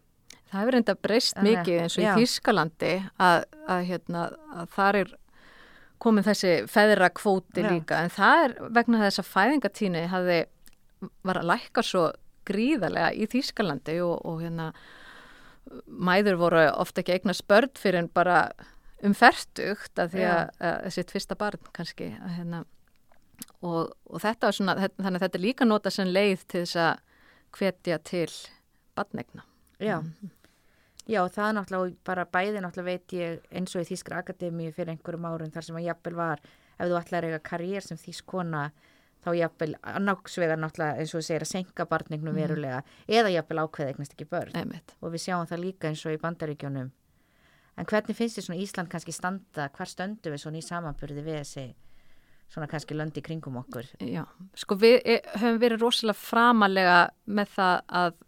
Það 0.49 0.61
hefur 0.63 0.77
enda 0.79 0.95
breyst 0.97 1.41
mikið 1.45 1.81
eins 1.85 1.97
og 1.99 2.05
já. 2.05 2.11
í 2.11 2.23
Þískalandi 2.23 2.93
að, 3.21 3.43
að, 3.69 3.83
hérna, 3.91 4.29
að 4.57 4.71
þar 4.75 5.01
er 5.03 5.17
komin 6.03 6.27
þessi 6.27 6.53
feðra 6.71 7.11
kvóti 7.15 7.65
Já. 7.65 7.69
líka 7.73 8.03
en 8.05 8.13
það 8.15 8.45
er 8.45 8.55
vegna 8.77 9.03
þess 9.03 9.23
að 9.23 9.31
fæðingatíni 9.33 10.05
hafði, 10.13 10.39
var 11.27 11.41
að 11.43 11.49
lækka 11.53 11.83
svo 11.85 12.07
gríðarlega 12.49 13.13
í 13.15 13.27
Þískalandi 13.29 13.99
og, 14.05 14.23
og 14.25 14.41
hérna 14.43 14.71
mæður 15.87 16.39
voru 16.41 16.63
ofta 16.81 17.03
ekki 17.03 17.19
eignast 17.19 17.45
börn 17.51 17.71
fyrir 17.77 18.01
en 18.03 18.09
bara 18.15 18.39
um 19.05 19.15
fertugt 19.15 20.01
að 20.01 20.15
því 20.17 20.25
að, 20.27 20.49
að 20.71 20.89
sitt 20.97 21.13
fyrsta 21.15 21.37
barn 21.39 21.61
kannski 21.77 22.09
að, 22.17 22.33
hérna, 22.39 22.63
og, 23.61 23.93
og 24.09 24.23
þetta 24.25 24.49
var 24.49 24.57
svona, 24.57 24.75
þetta- 24.81 25.05
þannig 25.05 25.21
að 25.21 25.27
þetta 25.27 25.39
er 25.41 25.45
líka 25.45 25.69
nota 25.69 25.93
sem 25.95 26.09
leið 26.11 26.47
til 26.49 26.65
þess 26.65 26.81
að 26.87 27.05
hvetja 27.59 27.99
til 28.05 28.27
barnegna. 28.99 29.45
Já. 29.81 30.01
Já, 31.09 31.23
það 31.33 31.47
er 31.47 31.55
náttúrulega 31.57 31.97
bara 32.05 32.25
bæði 32.29 32.61
náttúrulega 32.61 32.89
veit 32.91 33.15
ég 33.17 33.39
eins 33.57 33.77
og 33.79 33.85
í 33.85 33.89
Þískra 33.93 34.19
Akademíu 34.25 34.73
fyrir 34.77 34.93
einhverjum 34.93 35.25
árum 35.31 35.53
þar 35.55 35.65
sem 35.69 35.79
að 35.79 35.87
jafnvel 35.87 36.17
var, 36.19 36.43
ef 36.77 36.91
þú 36.91 36.99
ætlar 36.99 37.25
að 37.25 37.31
eiga 37.31 37.45
karriér 37.49 37.87
sem 37.87 38.01
þýskona 38.03 38.67
þá 39.25 39.31
jafnvel 39.39 39.75
annáksvegar 39.83 40.61
náttúrulega 40.61 41.03
eins 41.03 41.15
og 41.15 41.25
segir 41.27 41.45
að 41.45 41.53
senka 41.53 41.87
barnignum 41.91 42.37
verulega 42.39 42.83
eða 43.09 43.33
jafnvel 43.35 43.65
ákveða 43.65 43.95
eignast 43.95 44.15
ekki 44.15 44.29
börn 44.31 44.55
Einmitt. 44.55 44.95
og 45.01 45.13
við 45.15 45.25
sjáum 45.27 45.49
það 45.51 45.65
líka 45.65 45.91
eins 45.91 46.05
og 46.07 46.15
í 46.15 46.23
bandaríkjónum 46.23 46.93
en 47.79 47.87
hvernig 47.87 48.17
finnst 48.19 48.39
þið 48.39 48.49
svona 48.49 48.63
Ísland 48.63 48.91
kannski 48.93 49.15
standa 49.15 49.69
hvar 49.75 49.91
stöndu 49.91 50.33
við 50.33 50.43
svona 50.45 50.63
í 50.63 50.67
samanburði 50.67 51.25
við 51.27 51.41
þessi 51.43 51.67
svona 52.49 52.69
kannski 52.71 52.97
löndi 52.97 53.23
kringum 53.25 53.59
okkur 53.61 53.91
Já, 54.01 54.25
sko 54.57 54.79
við 54.81 54.99
e- 55.05 55.23
höfum 55.37 55.61
verið 55.63 55.85
rosalega 55.85 56.19
framalega 56.19 56.99
með 57.27 57.55
það 57.57 57.75
að, 58.01 58.21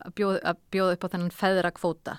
að, 0.00 0.14
bjóð, 0.20 0.38
að 0.42 0.62
bjóða 0.72 0.96
upp 0.96 1.04
á 1.04 1.12
þennan 1.12 1.34
feðrakvóta. 1.36 2.14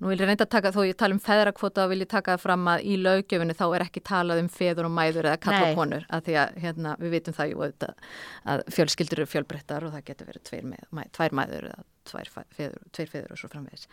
Nú 0.00 0.08
vil 0.08 0.16
ég 0.16 0.30
reynda 0.30 0.46
að 0.46 0.52
taka, 0.54 0.70
þó 0.72 0.80
ég 0.88 0.96
tala 0.96 1.12
um 1.12 1.20
feðrakvóta, 1.20 1.84
vil 1.90 2.00
ég 2.00 2.08
taka 2.08 2.32
það 2.32 2.44
fram 2.46 2.68
að 2.72 2.84
í 2.88 2.94
löggjöfinu 3.04 3.56
þá 3.58 3.64
er 3.68 3.82
ekki 3.84 4.00
talað 4.08 4.38
um 4.40 4.46
feður 4.52 4.86
og 4.88 4.94
mæður 4.96 5.26
eða 5.28 5.40
kalla 5.44 5.66
Nei. 5.66 5.74
konur, 5.76 6.06
að 6.08 6.22
því 6.28 6.36
að 6.40 6.60
hérna, 6.62 6.94
við 7.02 7.12
vitum 7.16 7.36
það 7.36 7.50
jú 7.50 7.58
auðvitað 7.60 8.06
að 8.54 8.62
fjölskyldur 8.76 9.20
eru 9.20 9.28
fjölbrettar 9.28 9.84
og 9.84 9.92
það 9.92 10.06
getur 10.06 10.30
verið 10.30 10.46
tveir, 10.48 10.62
með, 10.70 10.86
mæ, 10.96 11.02
tvær 11.18 11.36
mæður 11.36 11.66
eða 11.68 11.84
tvær 12.08 12.30
feður, 12.32 12.78
tveir 12.96 13.12
feður 13.12 13.34
og 13.34 13.42
svo 13.42 13.50
framvegis. 13.52 13.84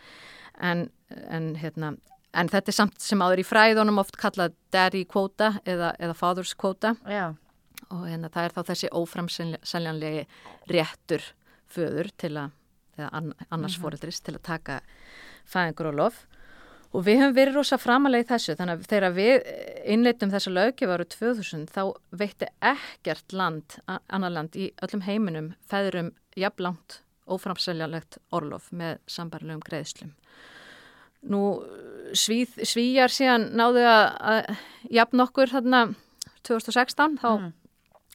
En, 0.70 0.86
en, 1.28 1.50
hérna, 1.60 1.92
en 2.32 2.52
þetta 2.54 2.72
er 2.72 2.78
samt 2.78 3.04
sem 3.04 3.24
áður 3.24 3.44
í 3.44 3.46
fræðunum 3.50 4.00
oft 4.00 4.16
kallað 4.20 4.56
daddy 4.72 5.04
kvóta 5.08 5.58
eða, 5.68 5.92
eða 6.00 6.16
fathers 6.16 6.54
kvóta 6.56 6.94
Já, 7.04 7.34
og 7.92 8.08
hérna 8.08 8.32
það 8.32 8.48
er 8.48 8.56
þá 8.56 8.62
þessi 8.72 8.94
óframseljanlegi 8.96 10.24
réttur 10.72 11.28
föður 11.68 12.08
til 12.16 12.32
að, 12.40 12.56
eða 12.96 13.12
ann, 13.12 13.32
annars 13.50 13.76
mm 13.76 13.84
fóreldris 13.84 14.24
til 14.24 14.38
að 14.38 14.44
taka 14.48 14.80
fæðingurólof 15.52 16.24
og 16.96 17.04
við 17.04 17.20
höfum 17.20 17.34
verið 17.36 17.58
rosa 17.58 17.78
framalega 17.80 18.24
í 18.24 18.28
þessu 18.30 18.56
þannig 18.56 18.78
að 18.78 18.86
þegar 18.92 19.16
við 19.16 19.50
innleitum 19.94 20.32
þessa 20.32 20.52
lögjöf 20.54 20.94
ára 20.94 21.06
2000 21.12 21.66
þá 21.74 21.82
veitti 22.22 22.48
ekkert 22.64 23.36
land, 23.36 23.76
annar 23.86 24.32
land 24.32 24.56
í 24.56 24.70
öllum 24.84 25.04
heiminum 25.04 25.52
feðurum 25.68 26.14
jafnlangt 26.38 27.02
óframseljanlegt 27.28 28.18
orlof 28.32 28.70
með 28.72 29.02
sambarlegum 29.10 29.60
greiðslum. 29.66 30.14
Nú 31.28 31.42
svíð, 32.16 32.54
svíjar 32.64 33.12
síðan 33.12 33.50
náðu 33.58 33.84
að, 33.90 34.04
að 34.32 34.60
jafn 34.96 35.24
okkur 35.26 35.52
þarna 35.52 35.82
2016 36.46 37.18
þá 37.20 37.30
Mm. 37.38 37.52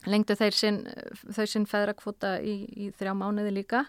lengdu 0.10 0.36
þeir 0.36 0.56
sinn, 0.58 0.80
þau 1.32 1.46
sinn 1.48 1.65
feðrakvota 1.69 2.38
í, 2.41 2.63
í 2.76 2.89
þrjá 2.98 3.13
mánuði 3.15 3.54
líka 3.60 3.86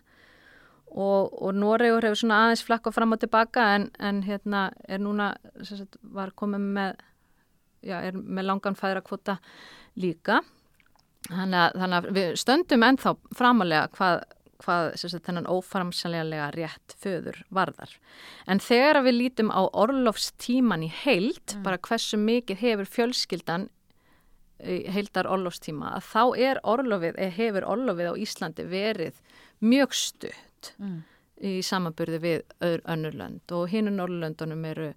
og, 0.94 1.33
og 1.42 1.57
Noregur 1.59 2.07
hefur 2.07 2.20
svona 2.20 2.44
aðeins 2.44 2.62
flakka 2.66 2.92
fram 2.94 3.16
og 3.16 3.22
tilbaka 3.22 3.66
en, 3.74 3.88
en 3.98 4.22
hérna 4.26 4.68
er 4.87 5.02
núna 5.02 5.33
sagt, 5.66 5.98
var 6.14 6.35
komið 6.38 6.68
með 6.76 7.02
já, 7.83 7.98
er 7.98 8.14
með 8.14 8.48
langan 8.50 8.78
feðrakvota 8.78 9.38
líka. 10.00 10.40
Þannig 11.28 11.61
að, 11.61 11.76
þannig 11.80 11.98
að 11.98 12.09
við 12.18 12.33
stöndum 12.40 12.87
ennþá 12.87 13.14
framalega 13.35 13.90
hvað, 13.96 14.24
hvað 14.62 14.88
sagt, 15.00 15.24
þennan 15.26 15.50
óframsæljanlega 15.50 16.48
rétt 16.54 16.96
föður 17.00 17.42
varðar. 17.54 17.94
En 18.46 18.61
þegar 18.62 19.02
við 19.07 19.18
lítum 19.18 19.50
á 19.50 19.66
orlofstíman 19.66 20.87
í 20.87 20.92
heild 21.04 21.57
bara 21.64 21.80
hversu 21.80 22.20
mikið 22.20 22.61
hefur 22.61 22.92
fjölskyldan 22.98 23.70
heildar 24.64 25.26
orlofstíma 25.28 25.96
að 25.98 26.07
þá 26.09 26.22
er 26.40 26.61
orlofið, 26.64 27.18
hefur 27.37 27.66
orlofið 27.68 28.14
á 28.14 28.14
Íslandi 28.22 28.66
verið 28.70 29.18
mjög 29.64 29.96
stutt 29.98 30.54
Mm. 30.79 31.03
í 31.44 31.59
samanburði 31.66 32.20
við 32.22 32.42
önnurlönd 32.62 33.53
og 33.57 33.68
hinu 33.72 33.92
Norrlöndunum 33.94 34.64
eru 34.70 34.92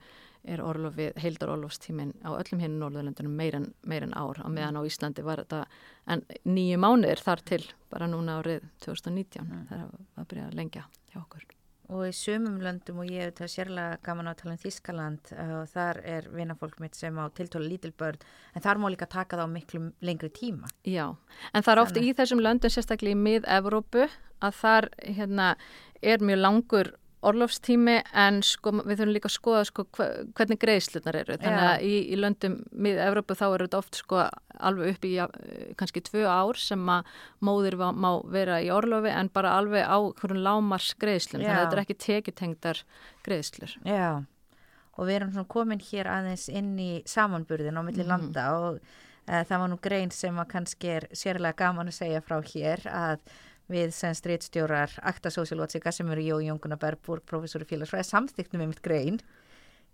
er 0.47 0.62
orlofið, 0.63 1.17
heildar 1.19 1.51
orlofstímin 1.58 2.13
á 2.23 2.32
öllum 2.38 2.62
hinu 2.63 2.80
Norrlöndunum 2.80 3.36
meir 3.36 3.58
en, 3.58 3.67
meir 3.84 4.06
en 4.06 4.15
ár. 4.15 4.39
Á 4.39 4.47
meðan 4.47 4.80
á 4.80 4.88
Íslandi 4.88 5.25
var 5.25 5.43
þetta 5.43 5.65
en 6.08 6.23
nýju 6.47 6.80
mánuðir 6.80 7.23
þar 7.25 7.43
til 7.51 7.62
bara 7.91 8.08
núna 8.08 8.39
árið 8.39 8.63
2019 8.86 9.67
það 9.67 9.86
var 9.91 10.23
að 10.23 10.32
byrja 10.32 10.47
að 10.47 10.60
lengja 10.62 10.88
hjá 11.12 11.21
okkur 11.25 11.57
og 11.88 12.04
í 12.08 12.12
sumum 12.15 12.60
löndum 12.63 13.00
og 13.02 13.10
ég 13.12 13.23
hef 13.23 13.34
þetta 13.34 13.50
sérlega 13.54 13.97
gaman 14.04 14.28
á 14.28 14.32
að 14.34 14.39
tala 14.41 14.56
um 14.56 14.62
Þískaland 14.62 15.32
uh, 15.34 15.54
og 15.62 15.71
þar 15.71 16.02
er 16.04 16.30
vinafólk 16.34 16.82
mitt 16.84 17.00
sem 17.00 17.15
á 17.15 17.26
tiltóla 17.38 17.69
lítil 17.71 17.93
börn 17.97 18.19
en 18.54 18.65
þar 18.65 18.82
má 18.82 18.89
líka 18.91 19.08
taka 19.10 19.39
það 19.39 19.47
á 19.47 19.56
miklu 19.56 19.82
lengri 20.04 20.32
tíma. 20.36 20.71
Já, 20.84 21.15
en 21.54 21.63
það 21.63 21.73
er 21.73 21.84
ofta 21.84 22.04
í 22.04 22.13
þessum 22.17 22.43
löndum 22.43 22.73
sérstaklega 22.73 23.15
í 23.15 23.21
mið-Evrópu 23.23 24.08
að 24.43 24.58
þar 24.62 24.89
hérna, 25.02 25.52
er 26.02 26.23
mjög 26.23 26.43
langur 26.43 26.93
orlofstími 27.27 27.95
en 28.17 28.39
sko, 28.45 28.73
við 28.79 29.01
þurfum 29.01 29.13
líka 29.15 29.29
að 29.29 29.35
skoða 29.35 29.63
sko, 29.69 29.85
hvernig 29.97 30.61
greiðslunar 30.61 31.19
eru. 31.21 31.37
Þannig 31.41 31.65
að 31.67 31.85
í, 31.87 31.93
í 32.13 32.19
löndum 32.19 32.55
mið-Evrópu 32.71 33.37
þá 33.37 33.45
eru 33.47 33.67
þetta 33.67 33.81
oft 33.81 33.99
sko, 34.01 34.23
alveg 34.69 34.95
upp 34.95 35.07
í 35.07 35.13
kannski 35.79 36.03
tvö 36.07 36.23
ár 36.27 36.61
sem 36.61 36.87
að 36.93 37.11
móðir 37.43 37.77
má 37.77 38.09
vera 38.33 38.61
í 38.63 38.71
orlofi 38.73 39.13
en 39.13 39.31
bara 39.33 39.57
alveg 39.59 39.85
á 39.85 39.97
hverjum 40.21 40.41
lámars 40.45 40.93
greiðslum. 40.99 41.43
Þannig 41.43 41.57
að 41.57 41.63
þetta 41.65 41.77
er 41.77 41.83
ekki 41.83 41.99
tekjutengdar 42.07 42.83
greiðslur. 43.27 43.77
Já, 43.87 44.23
og 44.97 45.09
við 45.09 45.19
erum 45.19 45.49
komin 45.51 45.83
hér 45.83 46.09
aðeins 46.11 46.47
inn 46.49 46.73
í 46.81 46.91
samanburðin 47.09 47.77
á 47.77 47.81
milli 47.85 48.05
landa 48.07 48.47
og 48.57 48.79
uh, 48.79 49.43
það 49.43 49.59
var 49.61 49.69
nú 49.71 49.77
grein 49.81 50.13
sem 50.13 50.39
kannski 50.49 50.95
er 50.97 51.07
sérlega 51.13 51.57
gaman 51.65 51.91
að 51.91 51.99
segja 51.99 52.23
frá 52.25 52.39
hér 52.41 52.83
að 52.89 53.21
við 53.71 53.91
sem 53.95 54.15
stríðstjórar 54.15 54.93
Akta 55.08 55.32
Sósialótsika 55.34 55.91
sem 55.95 56.10
eru 56.13 56.23
Jó 56.23 56.39
Jónguna 56.43 56.80
Bergbúr, 56.80 57.23
professor 57.25 57.65
í 57.65 57.69
félagsfræði, 57.69 58.08
samþyknum 58.12 58.63
með 58.63 58.73
mitt 58.73 58.86
grein 58.86 59.21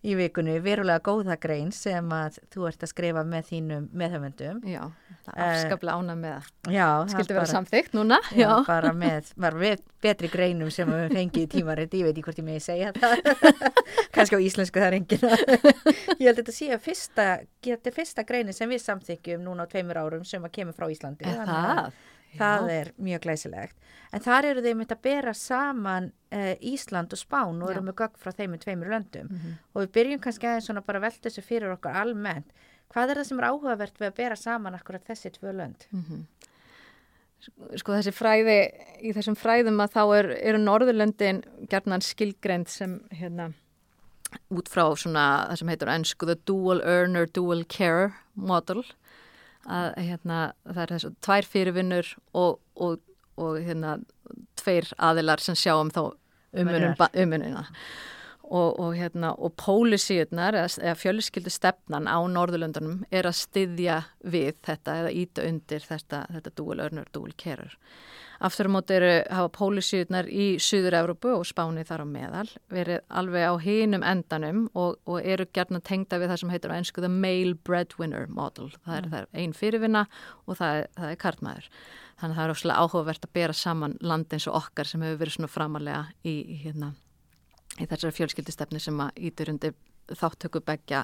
í 0.04 0.18
vikunni, 0.20 0.58
verulega 0.60 1.00
góða 1.04 1.38
grein 1.40 1.70
sem 1.72 2.10
að 2.12 2.42
þú 2.52 2.66
ert 2.68 2.84
að 2.84 2.92
skrifa 2.92 3.24
með 3.28 3.46
þínum 3.54 3.86
meðhöfundum. 3.96 4.60
Já, 4.68 4.82
það 5.24 5.38
er 5.38 5.44
afskaplega 5.46 5.96
ánað 5.96 6.18
með 6.20 6.34
það. 6.34 6.50
Já, 6.76 6.88
það 6.88 7.14
Skildi 7.14 7.38
vera 7.38 7.52
samþygt 7.54 7.96
núna. 7.96 8.20
Já, 8.36 8.50
bara 8.68 8.92
með, 8.98 9.32
bara 9.46 9.62
með 9.64 9.86
betri 10.04 10.32
greinum 10.34 10.74
sem 10.76 10.92
við 10.92 11.16
fengið 11.16 11.46
í 11.46 11.52
tímarit, 11.56 11.96
ég 11.96 12.08
veit 12.10 12.12
ekki 12.18 12.26
hvort 12.28 12.42
ég 12.42 12.48
megi 12.50 12.64
segja 12.66 12.92
það, 12.98 13.16
kannski 14.18 14.36
á 14.36 14.44
íslensku 14.44 14.84
það 14.84 14.90
er 14.90 14.98
engin 15.00 15.24
ég 15.24 16.28
held 16.28 16.34
að 16.34 16.42
þetta 16.42 16.58
sé 16.58 16.72
að 16.76 16.84
fyrsta, 16.84 17.28
þetta 17.64 17.94
er 17.94 17.96
fyrsta 17.96 18.28
greinin 18.28 18.58
sem 18.58 18.76
við 18.76 18.84
samþykjum 18.84 19.48
núna 19.48 19.64
á 19.64 19.72
tveimur 19.72 20.04
árum 20.04 20.28
sem 20.28 20.44
að 20.44 20.58
kemur 20.60 20.76
frá 20.76 20.92
Íslandi. 20.92 21.32
Er 21.32 21.48
Að 22.34 22.40
það? 22.42 22.68
Já. 22.70 22.76
er 22.82 22.92
mjög 23.08 23.24
glæsilegt. 23.26 23.76
En 24.14 24.24
þar 24.24 24.46
eru 24.50 24.62
þeim 24.66 24.84
að 24.86 25.02
bera 25.02 25.34
saman 25.34 26.12
uh, 26.34 26.54
Ísland 26.62 27.14
og 27.14 27.22
Spán 27.22 27.62
og 27.62 27.70
Já. 27.70 27.74
eru 27.76 27.86
með 27.88 27.98
gögn 28.02 28.22
frá 28.22 28.32
þeim 28.34 28.54
með 28.54 28.64
tveimur 28.66 28.94
löndum. 28.94 29.30
Mhm. 29.30 29.58
Og 29.74 29.82
við 29.84 29.92
byrjum 29.98 30.24
kannski 30.24 30.50
aðeins 30.50 30.70
svona 30.70 30.86
bara 30.86 31.02
að 31.02 31.08
velta 31.08 31.30
þessu 31.30 31.46
fyrir 31.46 31.76
okkur 31.78 32.00
almennt. 32.04 32.54
Hvað 32.94 33.10
er 33.10 33.22
það 33.22 33.30
sem 33.30 33.40
er 33.40 33.50
áhugavert 33.50 34.00
við 34.02 34.10
að 34.12 34.18
bera 34.20 34.36
saman 34.38 34.76
akkurat 34.78 35.06
þessi 35.08 35.32
tvö 35.38 35.54
lönd? 35.58 35.88
Mhm. 35.92 36.26
Sko 37.76 37.92
þessi 37.92 38.14
fræði, 38.16 38.58
í 39.04 39.12
þessum 39.12 39.36
fræðum 39.36 39.82
að 39.84 39.96
þá 39.98 40.04
er, 40.16 40.30
eru 40.48 40.60
Norðurlöndin 40.62 41.42
gerðnan 41.68 42.04
skilgrend 42.06 42.70
sem 42.72 43.02
hérna, 43.12 43.50
út 44.54 44.70
frá 44.72 44.86
svona 44.96 45.26
það 45.50 45.60
sem 45.60 45.72
heitur 45.74 45.92
ennsku 45.92 46.30
the 46.30 46.38
dual 46.48 46.80
earner, 46.88 47.28
dual 47.28 47.66
care 47.66 48.14
model 48.36 48.86
að 49.70 49.90
hérna 49.98 50.40
það 50.68 50.82
er 50.84 50.94
þessu 50.96 51.12
tvær 51.24 51.50
fyrirvinnur 51.50 52.16
og, 52.34 52.60
og, 52.76 53.00
og 53.40 53.60
hérna 53.64 53.98
tveir 54.60 54.90
aðilar 54.98 55.44
sem 55.44 55.58
sjá 55.58 55.76
um 55.78 55.92
þá 55.94 56.02
umunina 56.54 57.66
og, 58.44 58.80
og 58.80 58.96
hérna 58.98 59.32
og 59.34 59.56
pólisíunar 59.58 60.58
eða, 60.60 60.70
eða 60.84 61.00
fjölskyldu 61.00 61.54
stefnan 61.54 62.10
á 62.12 62.20
Norðurlöndunum 62.30 63.06
er 63.12 63.30
að 63.30 63.40
styðja 63.40 64.02
við 64.20 64.60
þetta 64.66 64.98
eða 65.02 65.14
íta 65.24 65.48
undir 65.48 65.88
þetta, 65.88 66.26
þetta 66.36 66.54
dual 66.60 66.84
earner, 66.84 67.08
dual 67.16 67.34
carer 67.40 67.78
Aftur 68.40 68.70
á 68.70 68.72
móti 68.74 68.96
eru 68.98 69.12
hafa 69.30 69.50
pólisíunar 69.54 70.30
í 70.32 70.56
Suður-Európu 70.62 71.34
og 71.36 71.46
Spáni 71.48 71.84
þar 71.88 72.04
á 72.04 72.08
meðal 72.10 72.48
verið 72.74 73.04
alveg 73.10 73.46
á 73.46 73.54
hinum 73.62 74.06
endanum 74.08 74.64
og, 74.74 74.98
og 75.06 75.20
eru 75.22 75.46
gerna 75.54 75.82
tengda 75.84 76.20
við 76.22 76.34
það 76.34 76.42
sem 76.42 76.54
heitir 76.54 76.74
á 76.74 76.78
einsku 76.78 77.04
the 77.04 77.12
male 77.12 77.54
breadwinner 77.54 78.28
model. 78.28 78.72
Það 78.86 78.98
er, 78.98 79.08
mm. 79.08 79.16
er 79.20 79.44
einn 79.44 79.54
fyrirvinna 79.58 80.06
og 80.48 80.60
það 80.60 80.80
er, 80.80 80.90
það 80.98 81.12
er 81.12 81.22
kartmaður. 81.26 81.70
Þannig 82.20 82.36
að 82.36 82.40
það 82.40 82.46
er 82.46 82.56
óslega 82.56 82.82
áhugavert 82.82 83.28
að 83.28 83.34
bera 83.38 83.58
saman 83.58 83.98
land 84.02 84.34
eins 84.34 84.48
og 84.50 84.58
okkar 84.62 84.90
sem 84.90 85.02
hefur 85.04 85.22
verið 85.22 85.38
svona 85.38 85.52
framalega 85.52 86.04
í, 86.24 86.36
í, 86.40 86.60
hérna, 86.64 86.94
í 87.80 87.88
þessari 87.88 88.18
fjölskyldistefni 88.20 88.82
sem 88.82 89.02
að 89.04 89.24
ítur 89.30 89.54
undir 89.54 89.78
þáttöku 90.14 90.62
begja 90.66 91.04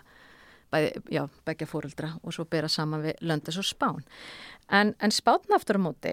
já, 1.10 1.24
begja 1.46 1.68
fóruldra 1.68 2.14
og 2.24 2.34
svo 2.36 2.46
bera 2.46 2.70
saman 2.70 3.04
við 3.04 3.22
löndis 3.26 3.58
og 3.58 3.66
spán. 3.68 4.04
En, 4.70 4.94
en 5.02 5.12
spátn 5.12 5.54
aftur 5.56 5.80
á 5.80 5.82
móti 5.82 6.12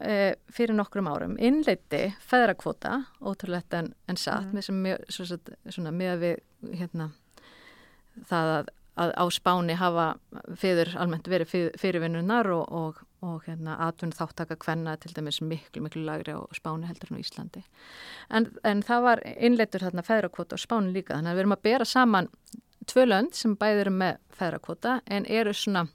e, 0.00 0.14
fyrir 0.54 0.76
nokkrum 0.76 1.10
árum 1.10 1.36
innleiti 1.36 2.06
feðrakvota, 2.24 3.02
ótrúlegt 3.20 3.74
en, 3.76 3.92
en 4.08 4.16
satt, 4.16 4.48
mm. 4.48 4.54
með 4.56 4.64
sem 4.68 4.78
mjög, 4.86 5.04
svona, 5.12 5.58
svona 5.68 5.92
með 5.92 6.22
við 6.22 6.72
hérna, 6.80 7.10
það 8.30 8.52
að, 8.54 8.70
að 9.04 9.12
á 9.12 9.24
spáni 9.36 9.76
hafa 9.76 10.06
feður 10.56 10.94
almennt 10.96 11.28
verið 11.28 11.52
fyr, 11.52 11.68
fyrirvinnunar 11.82 12.48
og, 12.54 12.72
og, 12.72 13.02
og 13.20 13.44
hérna, 13.44 13.76
atvinn 13.90 14.16
þáttaka 14.16 14.56
hvenna 14.64 14.96
til 15.02 15.12
dæmis 15.12 15.42
miklu, 15.44 15.84
miklu 15.84 16.06
lagri 16.08 16.32
á 16.32 16.40
spáni 16.56 16.88
heldur 16.88 17.12
en 17.12 17.20
á 17.20 17.24
Íslandi. 17.26 17.66
En, 18.32 18.48
en 18.64 18.80
það 18.88 19.04
var 19.04 19.22
innleitur 19.36 19.84
þarna 19.84 20.06
feðrakvota 20.08 20.56
á 20.56 20.64
spáni 20.64 20.96
líka, 20.96 21.18
þannig 21.18 21.34
að 21.34 21.36
við 21.36 21.44
erum 21.44 21.58
að 21.58 21.64
bera 21.68 21.88
saman 21.92 22.32
tvö 22.88 23.06
lönd 23.08 23.36
sem 23.36 23.54
bæðir 23.58 23.86
eru 23.86 23.94
með 23.94 24.18
feðrakvota 24.38 24.98
en 25.06 25.28
eru 25.28 25.54
svona 25.56 25.86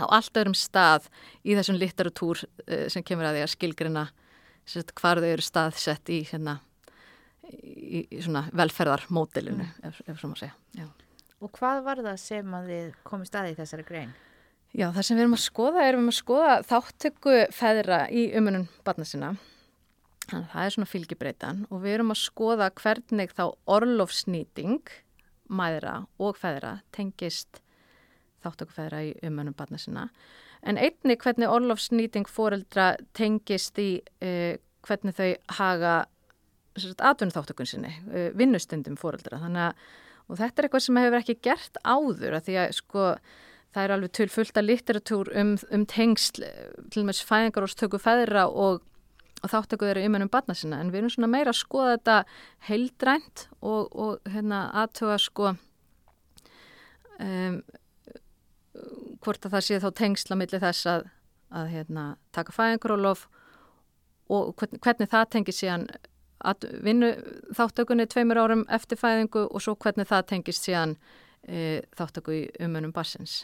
á 0.00 0.04
allt 0.08 0.36
öðrum 0.40 0.56
stað 0.56 1.08
í 1.44 1.56
þessum 1.58 1.78
litteratúr 1.80 2.42
uh, 2.44 2.86
sem 2.92 3.04
kemur 3.04 3.28
að 3.28 3.38
því 3.38 3.44
að 3.46 3.54
skilgrina 3.56 4.08
hvar 5.00 5.20
þau 5.20 5.28
eru 5.28 5.44
staðsett 5.44 6.12
í, 6.14 6.20
hérna, 6.28 6.58
í, 7.50 8.06
velferðarmótilinu 8.54 9.66
mm. 9.66 9.88
ef, 9.88 10.02
ef 10.06 10.20
svo 10.20 10.30
má 10.30 10.36
segja. 10.38 10.54
Já. 10.78 10.86
Og 11.42 11.50
hvað 11.56 11.80
var 11.82 12.02
það 12.06 12.20
sem 12.22 12.52
að 12.54 12.68
þið 12.70 12.92
komið 13.08 13.28
staði 13.32 13.52
í 13.52 13.56
þessari 13.58 13.86
grein? 13.88 14.12
Já, 14.72 14.86
það 14.94 15.04
sem 15.04 15.18
við 15.18 15.24
erum 15.24 15.36
að 15.36 15.42
skoða 15.44 15.80
er 15.82 15.88
við 15.88 15.98
erum 15.98 16.12
að 16.12 16.16
skoða 16.16 16.52
þáttöku 16.68 17.32
feðra 17.52 17.98
í 18.08 18.22
umunum 18.38 18.68
barna 18.86 19.04
sinna. 19.08 19.32
Þannig 20.30 20.46
að 20.46 20.52
það 20.52 20.64
er 20.64 20.74
svona 20.76 20.88
fylgibreitan 20.92 21.64
og 21.68 21.82
við 21.82 21.96
erum 21.96 22.14
að 22.14 22.20
skoða 22.22 22.68
hvernig 22.78 23.34
þá 23.34 23.42
orlofsnýting 23.74 24.94
mæðra 25.52 26.02
og 26.22 26.38
feðra 26.40 26.78
tengist 26.94 27.60
þáttökufeðra 28.42 29.02
í 29.06 29.12
umönum 29.26 29.56
barna 29.56 29.78
sinna. 29.78 30.08
En 30.62 30.78
einni 30.78 31.16
hvernig 31.18 31.50
orlofsnýting 31.50 32.28
fóreldra 32.30 32.92
tengist 33.18 33.78
í 33.82 34.02
uh, 34.22 34.54
hvernig 34.86 35.16
þau 35.18 35.30
haga 35.58 35.94
atvinnu 36.78 37.34
þáttökun 37.34 37.68
sinni, 37.68 37.92
uh, 38.10 38.30
vinnustundum 38.38 38.98
fóreldra. 38.98 39.40
Að, 39.42 39.78
og 40.28 40.38
þetta 40.38 40.62
er 40.62 40.68
eitthvað 40.68 40.86
sem 40.86 41.00
hefur 41.02 41.18
ekki 41.20 41.40
gert 41.44 41.80
áður 41.82 42.38
að 42.38 42.46
því 42.48 42.60
að 42.62 42.76
sko 42.78 43.08
það 43.72 43.84
er 43.84 43.94
alveg 43.94 44.14
tilfullt 44.18 44.58
að 44.58 44.68
litteratúr 44.68 45.30
um, 45.40 45.52
um 45.72 45.84
tengsl, 45.88 46.44
til 46.92 47.02
og 47.02 47.08
meins 47.08 47.22
fæðingar 47.26 47.66
og 47.66 47.72
stöku 47.72 48.00
feðra 48.02 48.46
og 48.48 48.82
og 49.42 49.50
þáttöku 49.50 49.88
þeirra 49.88 50.06
umennum 50.06 50.30
barna 50.32 50.54
sinna 50.54 50.80
en 50.80 50.92
við 50.92 51.02
erum 51.02 51.12
svona 51.14 51.30
meira 51.32 51.52
að 51.52 51.60
skoða 51.60 51.96
þetta 51.96 52.16
heildrænt 52.68 53.46
og, 53.60 53.90
og 53.90 54.32
hérna 54.32 54.64
aðtöga 54.84 55.18
sko 55.22 55.52
um, 57.18 57.62
hvort 59.22 59.46
að 59.46 59.56
það 59.56 59.66
sé 59.66 59.80
þá 59.82 59.90
tengsla 59.98 60.38
millir 60.38 60.62
þess 60.62 60.88
að, 60.90 61.08
að 61.52 61.72
hérna, 61.74 62.06
taka 62.34 62.54
fæðingarólof 62.54 63.26
og 64.32 64.54
hvernig, 64.56 64.80
hvernig 64.82 65.10
það 65.12 65.28
tengir 65.34 65.56
síðan 65.56 65.88
að 66.42 66.66
vinna 66.82 67.12
þáttökunni 67.54 68.06
tveimur 68.10 68.40
árum 68.42 68.64
eftir 68.72 68.98
fæðingu 68.98 69.44
og 69.46 69.62
svo 69.62 69.76
hvernig 69.78 70.08
það 70.10 70.28
tengist 70.32 70.66
síðan 70.66 70.96
e, 71.46 71.82
þáttöku 71.98 72.34
í 72.34 72.42
umennum 72.62 72.94
barsins 72.94 73.42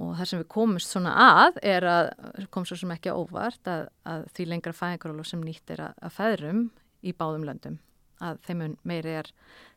og 0.00 0.14
það 0.16 0.28
sem 0.28 0.40
við 0.40 0.48
komumst 0.54 0.92
svona 0.94 1.12
að 1.20 1.58
er 1.68 1.86
að, 1.88 2.12
kom 2.54 2.64
svo 2.68 2.78
sem 2.80 2.92
ekki 2.94 3.12
óvart 3.12 3.68
að, 3.68 3.88
að 4.08 4.24
því 4.36 4.46
lengra 4.48 4.76
fæðingarólu 4.76 5.26
sem 5.28 5.42
nýtt 5.44 5.74
er 5.74 5.84
að, 5.88 5.98
að 6.00 6.14
feðrum 6.16 6.62
í 7.02 7.12
báðum 7.16 7.44
löndum 7.48 7.78
að 8.22 8.40
þeim 8.46 8.64
meiri 8.86 9.18
er 9.20 9.28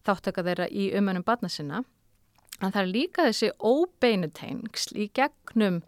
þáttöka 0.06 0.46
þeirra 0.46 0.70
í 0.70 0.88
umönum 0.98 1.26
batna 1.26 1.50
sinna. 1.50 1.84
En 2.62 2.72
það 2.72 2.82
er 2.84 2.92
líka 2.92 3.28
þessi 3.28 3.52
óbeinu 3.60 4.30
tengsl 4.32 5.00
í 5.02 5.10
gegnum 5.18 5.82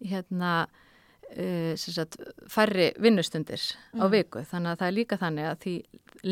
hérna 0.00 0.52
uh, 0.64 1.72
sagt, 1.76 2.16
færri 2.48 2.92
vinnustundir 3.02 3.60
mm. 3.60 4.00
á 4.00 4.04
viku. 4.12 4.44
Þannig 4.46 4.72
að 4.72 4.78
það 4.80 4.88
er 4.88 4.96
líka 5.00 5.18
þannig 5.20 5.50
að 5.50 5.58
því 5.64 5.74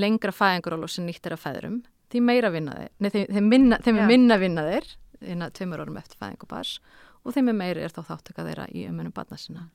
lengra 0.05 0.35
fæðingarólu 0.35 0.89
sem 0.89 1.09
nýtt 1.09 1.27
er 1.29 1.37
að 1.37 1.45
feðrum 1.45 1.83
því 2.15 2.23
meira 2.23 2.51
vinna 2.55 2.77
þeir, 2.79 2.93
nei, 3.03 3.11
þeim, 3.13 3.49
minna, 3.51 3.81
þeim 3.83 3.99
er 3.99 4.09
minna 4.09 4.39
vinna 4.39 4.65
þeir 4.69 4.93
innan 5.35 5.55
tveimur 5.57 5.83
orðum 5.83 5.99
eftir 5.99 6.21
fæðingubars 6.21 6.77
og 7.25 7.35
þeim 7.35 7.51
er 7.51 7.57
meiri 7.59 7.85
er 7.85 7.93
þá 7.93 8.03
þáttöka 8.11 8.45
þeirra 8.47 8.67
í 8.73 8.85
umönum 8.91 9.15
barna 9.15 9.39
sinna. 9.41 9.69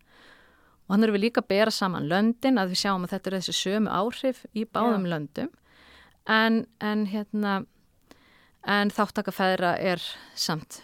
Og 0.88 0.96
hann 0.96 1.06
eru 1.06 1.16
við 1.16 1.28
líka 1.28 1.44
að 1.44 1.50
bera 1.52 1.74
saman 1.74 2.08
löndin 2.10 2.62
að 2.62 2.74
við 2.74 2.82
sjáum 2.84 3.06
að 3.06 3.16
þetta 3.16 3.30
er 3.30 3.38
þessi 3.38 3.56
sömu 3.58 3.94
áhrif 3.94 4.44
í 4.58 4.66
báðum 4.66 5.06
Já. 5.06 5.12
löndum 5.14 5.52
en, 6.30 6.64
en, 6.82 7.06
hérna, 7.10 7.56
en 8.66 8.94
þáttaka 8.94 9.34
feðra 9.34 9.76
er 9.78 10.04
samt 10.38 10.82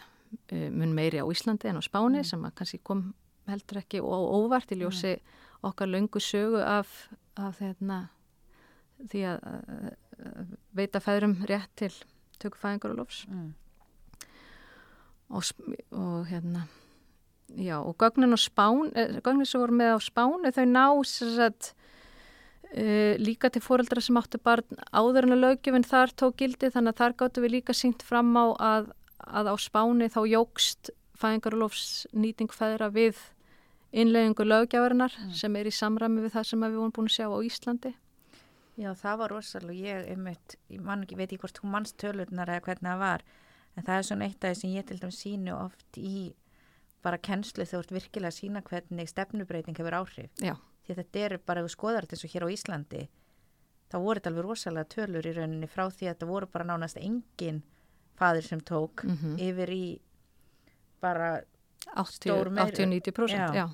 uh, 0.51 0.69
mun 0.69 0.93
meiri 0.97 1.21
á 1.21 1.25
Íslandi 1.25 1.69
en 1.69 1.82
á 1.82 1.84
Spáni 1.86 2.21
mm. 2.21 2.30
sem 2.30 2.45
að 2.45 2.58
kannski 2.62 2.82
kom 2.86 3.08
heldur 3.49 3.82
ekki 3.82 4.01
og 4.01 4.30
óvart 4.39 4.73
í 4.73 4.80
ljósi 4.82 5.15
mm. 5.17 5.36
okkar 5.69 5.89
löngu 5.89 6.21
sögu 6.21 6.62
af, 6.62 7.08
af 7.38 7.62
hérna, 7.62 8.08
því 9.10 9.28
að, 9.34 9.45
að 9.49 10.56
veita 10.78 11.01
feðrum 11.01 11.38
rétt 11.49 11.73
til 11.82 11.93
tökufæðingar 12.41 12.93
og 12.93 13.01
lofs. 13.04 13.25
Mm 13.30 13.54
og, 15.29 15.43
og 15.91 16.27
hérna 16.29 16.67
já 17.55 17.77
og 17.79 17.95
gögnin 17.97 18.33
og 18.33 18.41
spán 18.41 18.91
eh, 18.95 19.21
gögnin 19.21 19.45
sem 19.45 19.61
voru 19.61 19.73
með 19.73 19.95
á 19.95 19.99
spánu 20.01 20.51
þau 20.51 20.65
ná 20.65 20.85
sagt, 21.05 21.73
uh, 22.75 23.15
líka 23.17 23.49
til 23.49 23.61
fóreldra 23.61 24.01
sem 24.01 24.17
áttu 24.17 24.38
barn 24.41 24.65
áður 24.91 25.27
en 25.29 25.38
að 25.38 25.43
lögjöfinn 25.45 25.88
þar 25.88 26.13
tók 26.15 26.38
gildi 26.38 26.71
þannig 26.73 26.95
að 26.95 26.99
þar 26.99 27.17
gáttu 27.21 27.41
við 27.41 27.51
líka 27.51 27.73
sínt 27.73 28.03
fram 28.03 28.35
á 28.35 28.45
að, 28.59 28.91
að 29.19 29.51
á 29.53 29.55
spáni 29.57 30.09
þá 30.09 30.21
jógst 30.27 30.91
fæðingarlofs 31.15 32.07
nýting 32.13 32.51
fæðra 32.51 32.89
við 32.91 33.15
innleggingu 33.95 34.43
lögjafarinnar 34.43 35.13
mm. 35.15 35.35
sem 35.38 35.55
er 35.55 35.69
í 35.69 35.71
samræmi 35.71 36.25
við 36.25 36.35
það 36.35 36.49
sem 36.49 36.65
við 36.65 36.75
vorum 36.75 36.95
búin 36.95 37.07
að 37.07 37.15
sjá 37.15 37.27
á 37.31 37.39
Íslandi 37.45 37.93
Já 38.75 38.91
það 38.99 39.19
var 39.21 39.31
rosalega 39.31 39.88
ég, 39.88 40.07
einmitt, 40.11 40.57
ég 40.67 40.81
man 40.83 41.05
ekki, 41.05 41.15
veit 41.15 41.29
ekki 41.29 41.39
hvort 41.45 41.61
hún 41.63 41.71
mannst 41.71 41.95
tölurnar 42.01 42.49
eða 42.51 42.65
hvernig 42.65 42.89
það 42.89 43.03
var 43.05 43.23
en 43.75 43.83
það 43.83 43.97
er 43.97 44.07
svona 44.07 44.29
eitt 44.29 44.43
af 44.43 44.53
því 44.53 44.61
sem 44.61 44.73
ég 44.75 44.88
til 44.88 44.99
dæmis 45.01 45.21
sínu 45.23 45.55
oft 45.57 45.99
í 45.99 46.15
bara 47.05 47.21
kennslu 47.21 47.65
þegar 47.65 47.75
þú 47.75 47.83
ert 47.83 47.95
virkilega 47.99 48.31
að 48.31 48.39
sína 48.39 48.63
hvernig 48.65 49.11
stefnubreiting 49.11 49.77
hefur 49.77 49.97
áhrif 49.99 50.41
Já. 50.41 50.55
því 50.88 50.97
þetta 50.99 51.23
eru 51.27 51.39
bara, 51.45 51.61
ef 51.61 51.67
þú 51.67 51.75
skoðar 51.75 52.05
þetta 52.07 52.17
eins 52.17 52.25
og 52.25 52.33
hér 52.33 52.45
á 52.45 52.49
Íslandi 52.55 53.03
þá 53.91 53.97
voru 54.01 54.19
þetta 54.19 54.31
alveg 54.31 54.47
rosalega 54.47 54.91
tölur 54.95 55.29
í 55.29 55.33
rauninni 55.35 55.69
frá 55.69 55.85
því 55.89 56.09
að 56.09 56.13
þetta 56.13 56.29
voru 56.31 56.51
bara 56.51 56.69
nánast 56.71 57.01
engin 57.01 57.61
fadir 58.15 58.47
sem 58.47 58.61
tók 58.61 59.03
mm 59.03 59.17
-hmm. 59.17 59.39
yfir 59.49 59.69
í 59.69 59.85
bara 61.01 61.41
80-90% 61.95 63.29
Já. 63.29 63.53
Já. 63.53 63.69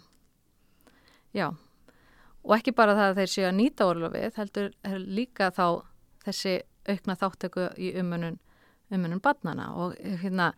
Já 1.34 1.48
og 2.44 2.58
ekki 2.58 2.74
bara 2.76 2.96
það 2.98 3.10
að 3.10 3.20
þeir 3.22 3.32
séu 3.34 3.48
að 3.48 3.58
nýta 3.58 3.88
orlofið 3.88 4.38
heldur 4.38 4.72
líka 5.06 5.52
þá 5.52 5.66
þessi 6.26 6.62
aukna 6.90 7.16
þáttöku 7.16 7.68
í 7.78 7.94
umunum 8.02 8.40
umönum 8.96 9.22
barnana 9.24 9.72
og, 9.76 9.96
hérna, 10.24 10.52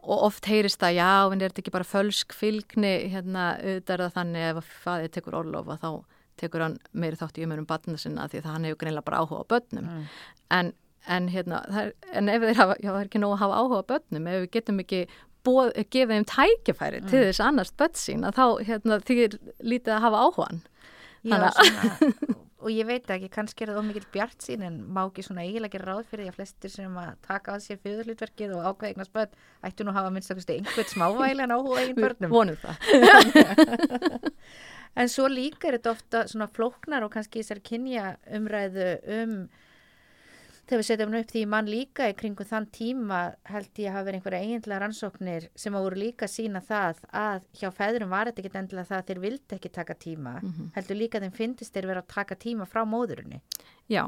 og 0.00 0.26
oft 0.30 0.48
heyrist 0.50 0.80
það 0.82 0.96
já, 0.98 1.10
en 1.32 1.40
er 1.40 1.52
þetta 1.52 1.64
ekki 1.64 1.74
bara 1.74 1.88
fölsk 1.88 2.36
fylgni 2.36 2.92
hérna, 3.12 3.54
auðvitað 3.60 3.94
er 3.96 4.04
það 4.04 4.16
þannig 4.18 4.48
ef 4.50 4.60
að 4.60 4.74
fæðið 4.84 5.14
tekur 5.16 5.38
orlof 5.40 5.72
og 5.72 5.80
þá 5.80 5.90
tekur 6.40 6.64
hann 6.64 6.76
meiri 6.92 7.18
þátt 7.20 7.40
í 7.40 7.46
umönum 7.46 7.68
barnana 7.68 8.00
sinna 8.00 8.28
því 8.30 8.44
það 8.44 8.54
hann 8.54 8.68
hefur 8.68 8.82
greinlega 8.84 9.08
bara 9.08 9.24
áhuga 9.24 9.42
á 9.44 9.50
börnum 9.52 9.88
mm. 9.88 10.06
en, 10.56 10.72
en, 11.16 11.32
hérna, 11.32 11.64
er, 11.82 11.92
en 12.16 12.32
ef 12.32 12.46
þeir 12.46 12.62
hafa, 12.62 12.78
já 12.80 12.90
það 12.92 13.00
er 13.02 13.10
ekki 13.10 13.24
nóg 13.24 13.34
að 13.36 13.42
hafa 13.44 13.60
áhuga 13.60 13.82
á 13.84 13.90
börnum 13.92 14.30
ef 14.30 14.38
við 14.38 14.50
getum 14.56 14.84
ekki 14.84 15.02
bóð, 15.46 15.72
gefið 15.92 16.14
þeim 16.14 16.28
tækifæri 16.30 17.02
mm. 17.02 17.10
til 17.12 17.24
þess 17.28 17.44
annars 17.44 17.72
börn 17.80 17.96
sín 17.98 18.26
að 18.28 18.40
þá 18.40 18.46
hérna, 18.70 19.00
þýr 19.08 19.38
lítið 19.60 19.96
að 19.96 20.04
hafa 20.06 20.24
áhugan 20.26 20.62
Já, 21.20 21.36
svona, 21.36 22.00
og 22.60 22.72
ég 22.72 22.86
veit 22.88 23.08
ekki, 23.10 23.30
kannski 23.32 23.64
er 23.64 23.72
það 23.72 23.80
ómikið 23.82 24.06
bjart 24.14 24.44
sín 24.44 24.64
en 24.66 24.76
má 24.92 25.00
ekki 25.06 25.24
svona 25.24 25.44
eiginlega 25.46 25.78
gera 25.78 25.94
ráð 25.94 26.10
fyrir 26.10 26.26
því 26.26 26.32
að 26.32 26.36
flestir 26.38 26.72
sem 26.74 26.98
að 27.00 27.12
taka 27.26 27.54
að 27.54 27.64
sér 27.64 27.80
fjöðurlutverkið 27.84 28.52
og 28.56 28.66
ákveða 28.68 28.90
eignast 28.92 29.14
börn 29.14 29.38
ættu 29.68 29.86
nú 29.86 29.92
að 29.92 29.98
hafa 30.00 30.12
minnst 30.14 30.34
okkur 30.34 30.52
einhvern 30.56 30.90
smávæli 30.92 31.44
en 31.46 31.54
áhuga 31.56 31.80
eigin 31.80 31.98
börnum. 32.00 32.34
Vonum 32.34 32.60
það. 32.60 32.76
en 35.00 35.12
svo 35.12 35.30
líka 35.32 35.70
er 35.70 35.78
þetta 35.78 35.94
ofta 35.96 36.22
svona 36.30 36.50
flóknar 36.52 37.06
og 37.06 37.14
kannski 37.16 37.42
þessari 37.42 37.64
kynja 37.70 38.14
umræðu 38.38 38.90
um 39.16 39.34
þegar 40.70 40.80
við 40.80 40.86
setjum 40.86 41.14
upp 41.18 41.32
því 41.34 41.42
mann 41.50 41.68
líka 41.70 42.06
í 42.06 42.14
kringum 42.14 42.46
þann 42.46 42.66
tíma 42.70 43.18
held 43.50 43.80
ég 43.82 43.90
að 43.90 43.96
hafa 43.96 44.06
verið 44.06 44.18
einhverja 44.20 44.40
eiginlega 44.46 44.80
rannsóknir 44.84 45.48
sem 45.58 45.74
að 45.74 45.86
voru 45.86 45.98
líka 45.98 46.28
sína 46.30 46.62
það 46.62 47.02
að 47.10 47.42
hjá 47.58 47.68
feðurum 47.74 48.14
var 48.14 48.30
þetta 48.30 48.44
ekki 48.44 48.60
endilega 48.60 48.90
það 48.92 49.00
að 49.00 49.10
þeir 49.10 49.22
vildi 49.24 49.58
ekki 49.58 49.72
taka 49.74 49.98
tíma 50.06 50.36
mm 50.38 50.52
-hmm. 50.52 50.70
heldur 50.76 51.00
líka 51.00 51.20
þeim 51.24 51.34
finnist 51.34 51.74
þeir 51.74 51.90
vera 51.90 52.04
að 52.04 52.14
taka 52.14 52.38
tíma 52.38 52.68
frá 52.70 52.84
móðurinni 52.86 53.42
Já, 53.90 54.04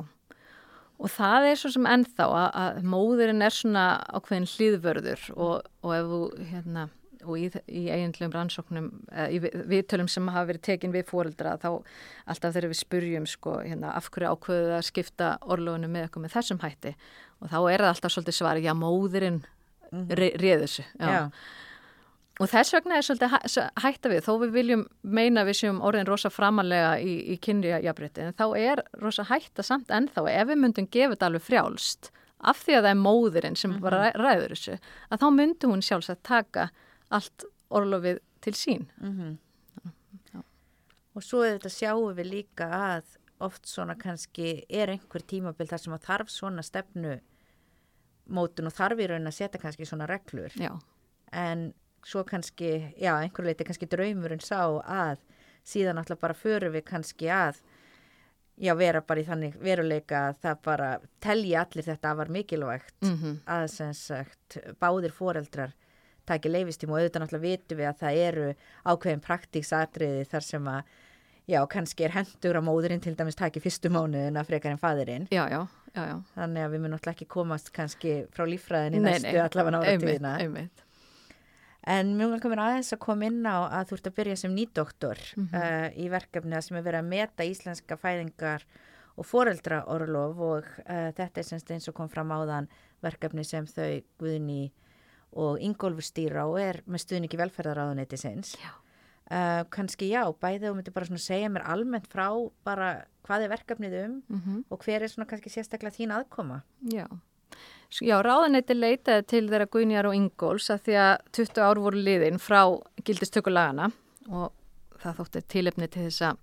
og 0.99 1.11
það 1.11 1.51
er 1.51 1.57
svo 1.59 1.71
sem 1.75 1.87
ennþá 1.87 2.27
að, 2.31 2.49
að 2.63 2.83
móðurinn 2.95 3.43
er 3.43 3.51
svona 3.51 3.87
ákveðin 4.15 4.51
hlýðvörður 4.55 5.31
og, 5.35 5.71
og 5.83 5.95
ef 5.99 6.07
þú 6.13 6.23
hérna 6.53 6.89
og 7.25 7.39
í, 7.39 7.49
í 7.69 7.85
eiginlegum 7.93 8.35
rannsóknum 8.35 8.91
í 9.31 9.41
viðtölum 9.43 10.11
sem 10.11 10.29
hafa 10.33 10.51
verið 10.53 10.65
tekin 10.69 10.95
við 10.95 11.09
fóreldra 11.11 11.57
þá 11.63 11.71
alltaf 11.73 12.55
þegar 12.55 12.71
við 12.73 12.81
spurjum 12.81 13.27
sko, 13.31 13.57
hérna, 13.63 13.95
af 13.97 14.11
hverju 14.13 14.35
ákveðu 14.35 14.77
að 14.79 14.87
skipta 14.89 15.33
orlofunum 15.43 15.93
með 15.93 16.09
okkur 16.11 16.27
með 16.27 16.37
þessum 16.37 16.63
hætti 16.63 16.95
og 17.41 17.51
þá 17.51 17.59
er 17.61 17.85
það 17.85 17.91
alltaf 17.95 18.15
svolítið 18.15 18.39
svari, 18.39 18.65
já 18.67 18.75
móðurinn 18.79 19.43
mm. 19.91 20.09
re, 20.19 20.33
réður 20.41 20.67
þessu 20.67 20.87
og 22.41 22.49
þess 22.49 22.75
vegna 22.75 22.99
er 22.99 23.07
svolítið 23.07 23.69
hætta 23.85 24.11
við, 24.11 24.25
þó 24.25 24.33
við 24.41 24.55
viljum 24.57 24.87
meina 25.03 25.45
við 25.47 25.59
séum 25.61 25.83
orðin 25.85 26.09
rosa 26.09 26.31
framalega 26.33 26.97
í, 27.03 27.19
í 27.35 27.37
kynriajabrétti, 27.43 28.25
en 28.25 28.39
þá 28.39 28.47
er 28.59 28.83
rosa 29.03 29.27
hætta 29.29 29.65
samt 29.67 29.93
ennþá, 29.93 30.25
ef 30.33 30.51
við 30.51 30.63
myndum 30.63 30.89
gefa 30.93 31.15
þetta 31.15 31.29
alveg 31.29 31.47
frjálst 31.47 32.13
af 32.43 32.63
því 32.65 32.79
að 32.79 32.87
það 32.87 32.93
er 32.93 33.03
móðurinn 33.03 33.59
sem 33.59 33.75
-hmm. 33.77 33.83
bara 33.85 34.11
ræður 34.19 34.57
þessu, 34.57 34.79
að 35.11 35.23
þá 35.23 35.29
myndi 35.37 35.71
hún 35.71 35.85
sjálfsagt 35.87 36.23
taka 36.27 36.71
allt 37.13 37.45
orlofið 37.73 38.21
til 38.43 38.55
sín. 38.55 38.87
Mm 39.01 39.13
-hmm. 39.19 39.37
já. 40.35 40.43
Og 41.15 41.23
svo 41.23 41.43
er 41.45 41.59
þetta 41.59 41.69
sjáum 41.69 42.17
við 42.17 42.27
líka 42.31 42.67
að 42.71 43.05
oft 43.41 43.67
svona 43.67 43.95
kannski 43.95 44.65
er 44.69 44.89
einhver 44.89 45.23
tímabild 45.23 45.71
þar 45.71 45.79
sem 45.79 45.93
að 45.93 46.07
þarf 46.07 46.31
svona 46.31 46.63
stefnu 46.63 47.21
mótun 48.27 48.67
og 48.67 48.73
þarf 48.73 48.99
í 48.99 49.07
raun 49.07 49.27
að 49.27 49.35
setja 49.35 49.61
kannski 49.61 49.87
svona 49.87 50.07
reglur. 50.07 50.53
Já. 50.55 50.79
En 51.33 51.75
svo 52.05 52.25
kannski, 52.25 52.95
já, 52.99 53.15
einhver 53.21 53.45
leiti 53.45 53.65
kannski 53.65 53.87
draumurinn 53.87 54.41
sá 54.41 54.81
að 54.83 55.19
síðan 55.65 55.99
alltaf 55.99 56.21
bara 56.21 56.35
förum 56.35 56.73
við 56.73 56.85
kannski 56.85 57.31
að 57.31 57.61
já, 58.57 58.75
vera 58.79 59.03
bara 59.07 59.23
í 59.23 59.27
þannig 59.27 59.59
veruleika 59.63 60.27
að 60.31 60.41
það 60.43 60.59
bara 60.67 60.89
telji 61.23 61.55
allir 61.59 61.87
þetta 61.87 62.11
að 62.11 62.21
var 62.23 62.33
mikilvægt 62.37 62.97
mm 63.03 63.17
-hmm. 63.17 63.39
að 63.47 63.67
sem 63.71 63.95
sagt 63.95 64.59
báðir 64.81 65.13
foreldrar 65.13 65.73
taki 66.29 66.53
leifistíma 66.53 66.95
og 66.97 67.01
auðvitað 67.01 67.25
náttúrulega 67.25 67.49
vitum 67.49 67.81
við 67.81 67.89
að 67.91 68.03
það 68.03 68.21
eru 68.27 68.51
ákveðin 68.85 69.25
praktíksatriði 69.25 70.29
þar 70.31 70.47
sem 70.47 70.69
að 70.73 70.93
já, 71.51 71.61
kannski 71.71 72.07
er 72.07 72.15
hendur 72.17 72.59
að 72.59 72.67
móðurinn 72.69 73.03
til 73.03 73.15
dæmis 73.19 73.39
taki 73.39 73.63
fyrstu 73.63 73.91
mánuðin 73.93 74.39
að 74.39 74.53
frekar 74.53 74.75
en 74.75 74.81
fadurinn 74.81 75.27
já, 75.33 75.43
já, 75.51 75.61
já, 75.95 76.03
já. 76.13 76.15
þannig 76.37 76.67
að 76.67 76.75
við 76.75 76.85
munum 76.85 76.97
náttúrulega 76.97 77.17
ekki 77.17 77.31
komast 77.35 77.73
kannski 77.75 78.15
frá 78.35 78.47
lífræðin 78.49 78.99
í 78.99 79.03
næstu 79.03 79.35
allavega 79.43 79.77
náttúrulega 79.77 80.07
tíðina 80.07 80.71
en 81.93 82.15
mjög 82.15 82.37
vel 82.37 82.43
komin 82.45 82.63
aðeins 82.63 82.93
að 82.95 83.03
koma 83.03 83.27
inn 83.27 83.43
á 83.43 83.59
að 83.67 83.91
þú 83.91 83.99
ert 83.99 84.09
að 84.13 84.17
byrja 84.21 84.39
sem 84.39 84.55
nýdoktor 84.55 85.19
mm 85.35 85.49
-hmm. 85.49 85.59
uh, 85.59 85.89
í 85.99 86.09
verkefni 86.11 86.57
að 86.57 86.65
sem 86.69 86.77
er 86.77 86.87
verið 86.87 87.01
að 87.01 87.11
meta 87.11 87.45
íslenska 87.45 87.97
fæðingar 87.97 88.67
og 89.17 89.27
foreldraorlof 89.27 90.39
og 90.39 90.65
uh, 90.87 91.11
þetta 91.11 91.41
er 91.41 91.45
semst 91.45 91.71
eins 91.71 91.89
og 91.89 91.95
kom 91.95 92.09
fram 92.09 92.31
áðan 92.31 92.69
verkefni 93.03 93.45
sem 93.45 93.67
þau 93.67 94.03
Guðni 94.19 94.73
og 95.33 95.61
Ingólfur 95.65 96.05
stýra 96.05 96.45
og 96.49 96.59
er 96.61 96.83
með 96.87 97.05
stuðningi 97.07 97.41
velferðaráðuneti 97.41 98.19
sinns. 98.21 98.57
Já. 98.61 98.73
Uh, 99.33 99.63
kannski 99.73 100.11
já, 100.11 100.27
bæðið 100.29 100.69
og 100.69 100.75
myndi 100.77 100.93
bara 100.93 101.09
svona 101.09 101.23
segja 101.23 101.49
mér 101.49 101.63
almennt 101.73 102.09
frá 102.13 102.27
bara 102.67 102.89
hvað 103.25 103.47
er 103.47 103.53
verkefnið 103.53 103.95
um 104.05 104.17
mm 104.29 104.41
-hmm. 104.41 104.65
og 104.69 104.85
hver 104.85 105.03
er 105.03 105.09
svona 105.09 105.29
kannski 105.29 105.49
sérstaklega 105.49 105.97
þín 105.97 106.13
aðkoma? 106.13 106.63
Já, 106.83 107.07
já 108.03 108.23
ráðuneti 108.23 108.75
leitaði 108.75 109.23
til 109.23 109.49
þeirra 109.49 109.67
Guðnjar 109.67 110.07
og 110.07 110.15
Ingóls 110.15 110.71
að 110.71 110.83
því 110.85 110.95
að 110.95 111.19
20 111.33 111.63
ár 111.63 111.79
voru 111.79 111.97
liðin 111.97 112.39
frá 112.39 112.83
gildistökulagana 113.05 113.93
og 114.29 114.53
það 114.99 115.17
þótti 115.17 115.43
tilefni 115.49 115.89
til 115.89 116.03
þess 116.03 116.23
að 116.23 116.37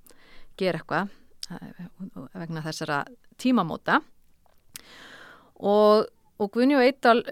gera 0.58 0.80
eitthvað 0.80 1.10
uh, 1.52 2.30
vegna 2.34 2.62
þessara 2.62 3.06
tímamóta 3.38 4.02
og 5.60 6.08
og 6.40 6.52
Guðni 6.56 6.78
og 6.78 6.84
Eidal, 6.86 7.24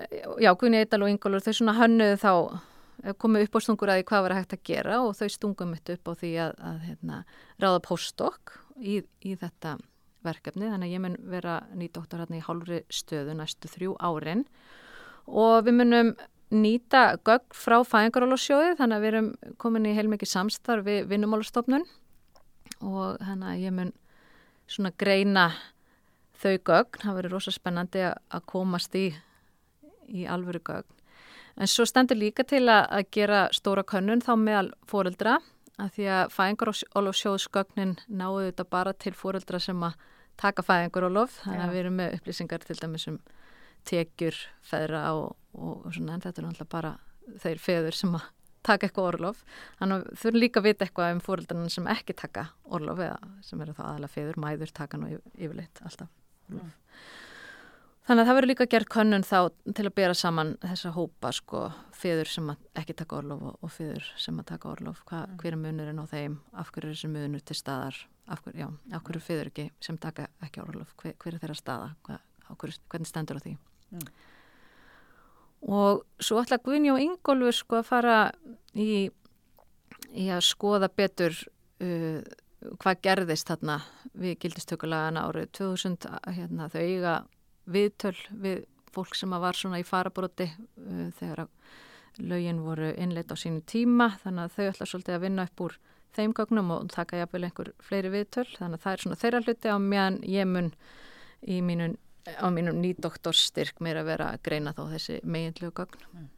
já 0.44 0.52
Guðni 0.60 0.82
Eidal 0.84 1.04
og 1.06 1.12
Ingólur 1.12 1.44
þau 1.44 1.54
svona 1.56 1.76
hönnuðu 1.78 2.18
þá 2.22 2.32
eh, 3.04 3.14
komið 3.16 3.48
upp 3.48 3.60
á 3.60 3.60
stungur 3.64 3.92
að 3.92 4.02
því 4.02 4.08
hvað 4.12 4.26
var 4.26 4.38
hægt 4.38 4.56
að 4.58 4.64
gera 4.68 5.02
og 5.04 5.14
þau 5.18 5.28
stungum 5.32 5.76
mitt 5.76 5.92
upp 5.94 6.12
á 6.12 6.14
því 6.20 6.32
að, 6.46 6.58
að 6.70 6.80
hérna, 6.88 7.20
ráða 7.64 7.84
postdokk 7.88 8.58
í, 8.78 9.00
í 9.24 9.36
þetta 9.40 9.78
verkefni. 10.28 10.68
Þannig 10.68 10.90
að 10.90 10.96
ég 10.96 11.04
mun 11.04 11.20
vera 11.32 11.60
nýdoktor 11.78 12.24
hérna 12.24 12.40
í 12.40 12.44
hálfri 12.46 12.82
stöðu 12.94 13.38
næstu 13.38 13.72
þrjú 13.72 13.96
árin. 14.04 14.44
Og 15.28 15.62
við 15.68 15.80
munum 15.80 16.12
nýta 16.52 17.18
gögg 17.28 17.56
frá 17.56 17.82
fæðingarálásjóði 17.84 18.76
þannig 18.80 18.98
að 18.98 19.04
við 19.04 19.14
erum 19.14 19.32
komin 19.60 19.88
í 19.88 19.96
heilmikið 19.96 20.32
samstarf 20.32 20.88
við 20.88 21.08
vinnumálastofnun. 21.12 21.88
Og 22.84 23.18
þannig 23.24 23.50
að 23.52 23.64
ég 23.64 23.76
mun 23.76 23.96
svona 24.68 24.94
greina 25.00 25.50
þau 26.42 26.54
gögn, 26.70 27.02
það 27.04 27.18
verður 27.20 27.36
rosa 27.38 27.54
spennandi 27.56 28.04
að 28.08 28.46
komast 28.50 28.96
í, 28.98 29.08
í 30.08 30.28
alvöru 30.30 30.62
gögn. 30.66 30.94
En 31.58 31.70
svo 31.70 31.88
stendur 31.90 32.20
líka 32.20 32.46
til 32.46 32.68
að, 32.70 32.84
að 32.94 33.08
gera 33.18 33.48
stóra 33.56 33.84
könnun 33.88 34.22
þá 34.22 34.36
meðal 34.38 34.68
fóreldra 34.90 35.40
að 35.82 35.90
því 35.96 36.06
að 36.14 36.36
fæðingarólof-sjóðsgögnin 36.36 37.98
náðu 38.08 38.46
þetta 38.50 38.66
bara 38.70 38.94
til 38.94 39.14
fóreldra 39.18 39.60
sem 39.62 39.82
að 39.86 39.98
taka 40.38 40.66
fæðingarólof, 40.66 41.40
þannig 41.44 41.66
að 41.66 41.74
við 41.74 41.82
erum 41.82 41.98
með 41.98 42.16
upplýsingar 42.18 42.66
til 42.66 42.78
dæmis 42.78 43.08
um 43.10 43.20
tekjur, 43.88 44.38
feðra 44.66 45.04
og, 45.18 45.38
og, 45.58 45.86
og 45.88 45.94
svona 45.96 46.18
en 46.18 46.26
þetta 46.26 46.42
er 46.42 46.48
náttúrulega 46.48 46.74
bara 46.74 46.94
þeir 47.42 47.62
feður 47.64 47.98
sem 47.98 48.18
að 48.18 48.28
taka 48.68 48.88
eitthvað 48.88 49.10
orlof. 49.14 49.44
Þannig 49.80 49.98
að 49.98 50.22
þurfum 50.22 50.42
líka 50.42 50.62
að 50.62 50.68
vita 50.68 50.86
eitthvað 50.86 51.16
um 51.16 51.24
fóreldrarna 51.24 51.74
sem 51.74 51.90
ekki 51.94 52.16
taka 52.18 52.48
orlof 52.78 53.04
eða 53.06 53.34
sem 53.46 53.62
eru 53.64 53.76
þá 53.78 53.84
aðalega 53.86 54.14
feður, 54.14 54.42
mæður 54.44 54.74
taka 54.82 55.02
nú 55.02 55.12
yfirleitt 55.16 55.84
alltaf. 55.86 56.12
Mm. 56.52 56.76
Þannig 58.08 58.24
að 58.24 58.30
það 58.30 58.38
verður 58.38 58.52
líka 58.54 58.66
gert 58.72 58.88
könnun 58.88 59.26
þá 59.28 59.40
til 59.76 59.84
að 59.84 59.96
bera 59.98 60.14
saman 60.16 60.54
þessa 60.62 60.94
hópa 60.96 61.32
sko, 61.36 61.64
fyrður 61.92 62.30
sem 62.32 62.52
ekki 62.80 62.96
taka 62.96 63.18
orlof 63.18 63.42
og, 63.50 63.58
og 63.68 63.74
fyrður 63.74 64.06
sem 64.24 64.38
að 64.40 64.48
taka 64.54 64.70
orlof, 64.72 65.02
Hva, 65.10 65.26
mm. 65.26 65.34
hver 65.42 65.58
er 65.58 65.60
munurinn 65.60 66.00
á 66.00 66.06
þeim, 66.08 66.38
af 66.56 66.72
hverju 66.72 66.88
er 66.88 66.96
þessi 66.96 67.10
munur 67.12 67.44
til 67.44 67.58
staðar, 67.60 68.00
af 68.32 68.46
hverju, 68.46 68.70
hverju 68.94 69.24
fyrður 69.26 69.52
ekki 69.52 69.68
sem 69.84 70.00
taka 70.00 70.30
ekki 70.48 70.64
orlof, 70.64 70.96
hver, 71.02 71.18
hver 71.20 71.36
er 71.36 71.44
þeirra 71.44 71.60
staða, 71.60 71.92
Hva, 72.08 72.22
hverju, 72.54 72.80
hvernig 72.94 73.12
stendur 73.12 73.42
á 73.42 73.44
því. 73.44 73.58
Mm. 73.92 74.08
Og 75.68 76.04
svo 76.24 76.40
ætla 76.40 76.62
Guðni 76.64 76.94
og 76.94 77.04
Ingólfur 77.04 77.60
sko 77.60 77.82
að 77.82 77.88
fara 77.90 78.18
í, 78.72 79.08
í 80.16 80.30
að 80.32 80.46
skoða 80.48 80.88
betur 80.96 81.36
uh, 81.84 82.22
hvað 82.62 83.02
gerðist 83.06 83.50
þarna 83.52 83.80
við 84.18 84.38
gildistökulagana 84.44 85.26
árið 85.28 85.52
2000 85.60 86.08
hérna, 86.38 86.70
þau 86.74 86.82
eiga 86.82 87.18
viðtöl 87.70 88.16
við 88.32 88.64
fólk 88.96 89.18
sem 89.18 89.36
var 89.38 89.58
svona 89.58 89.82
í 89.82 89.86
farabróti 89.86 90.48
uh, 90.50 91.10
þegar 91.20 91.46
lögin 92.18 92.64
voru 92.66 92.94
innleitt 92.98 93.30
á 93.30 93.38
sínu 93.38 93.62
tíma 93.70 94.16
þannig 94.24 94.48
að 94.48 94.56
þau 94.56 94.70
ætla 94.72 94.88
svolítið 94.90 95.18
að 95.18 95.26
vinna 95.28 95.46
upp 95.46 95.64
úr 95.68 95.76
þeim 96.18 96.34
gögnum 96.34 96.72
og 96.74 96.88
taka 96.94 97.20
jafnvel 97.22 97.44
einhver 97.46 97.74
fleiri 97.84 98.10
viðtöl 98.14 98.48
þannig 98.56 98.80
að 98.80 98.86
það 98.86 98.96
er 98.96 99.04
svona 99.04 99.20
þeirra 99.22 99.44
hluti 99.46 99.76
á 99.76 99.78
meðan 99.78 100.18
ég 100.26 100.50
mun 100.50 100.72
í 101.46 101.60
mínum, 101.62 101.94
mínum 102.56 102.82
nýdoktorstyrk 102.82 103.84
mér 103.86 104.02
að 104.02 104.10
vera 104.10 104.32
að 104.34 104.42
greina 104.48 104.74
þá 104.74 104.82
þessi 104.96 105.20
meginlegu 105.24 105.76
gögn 105.78 106.10
mm. 106.14 106.34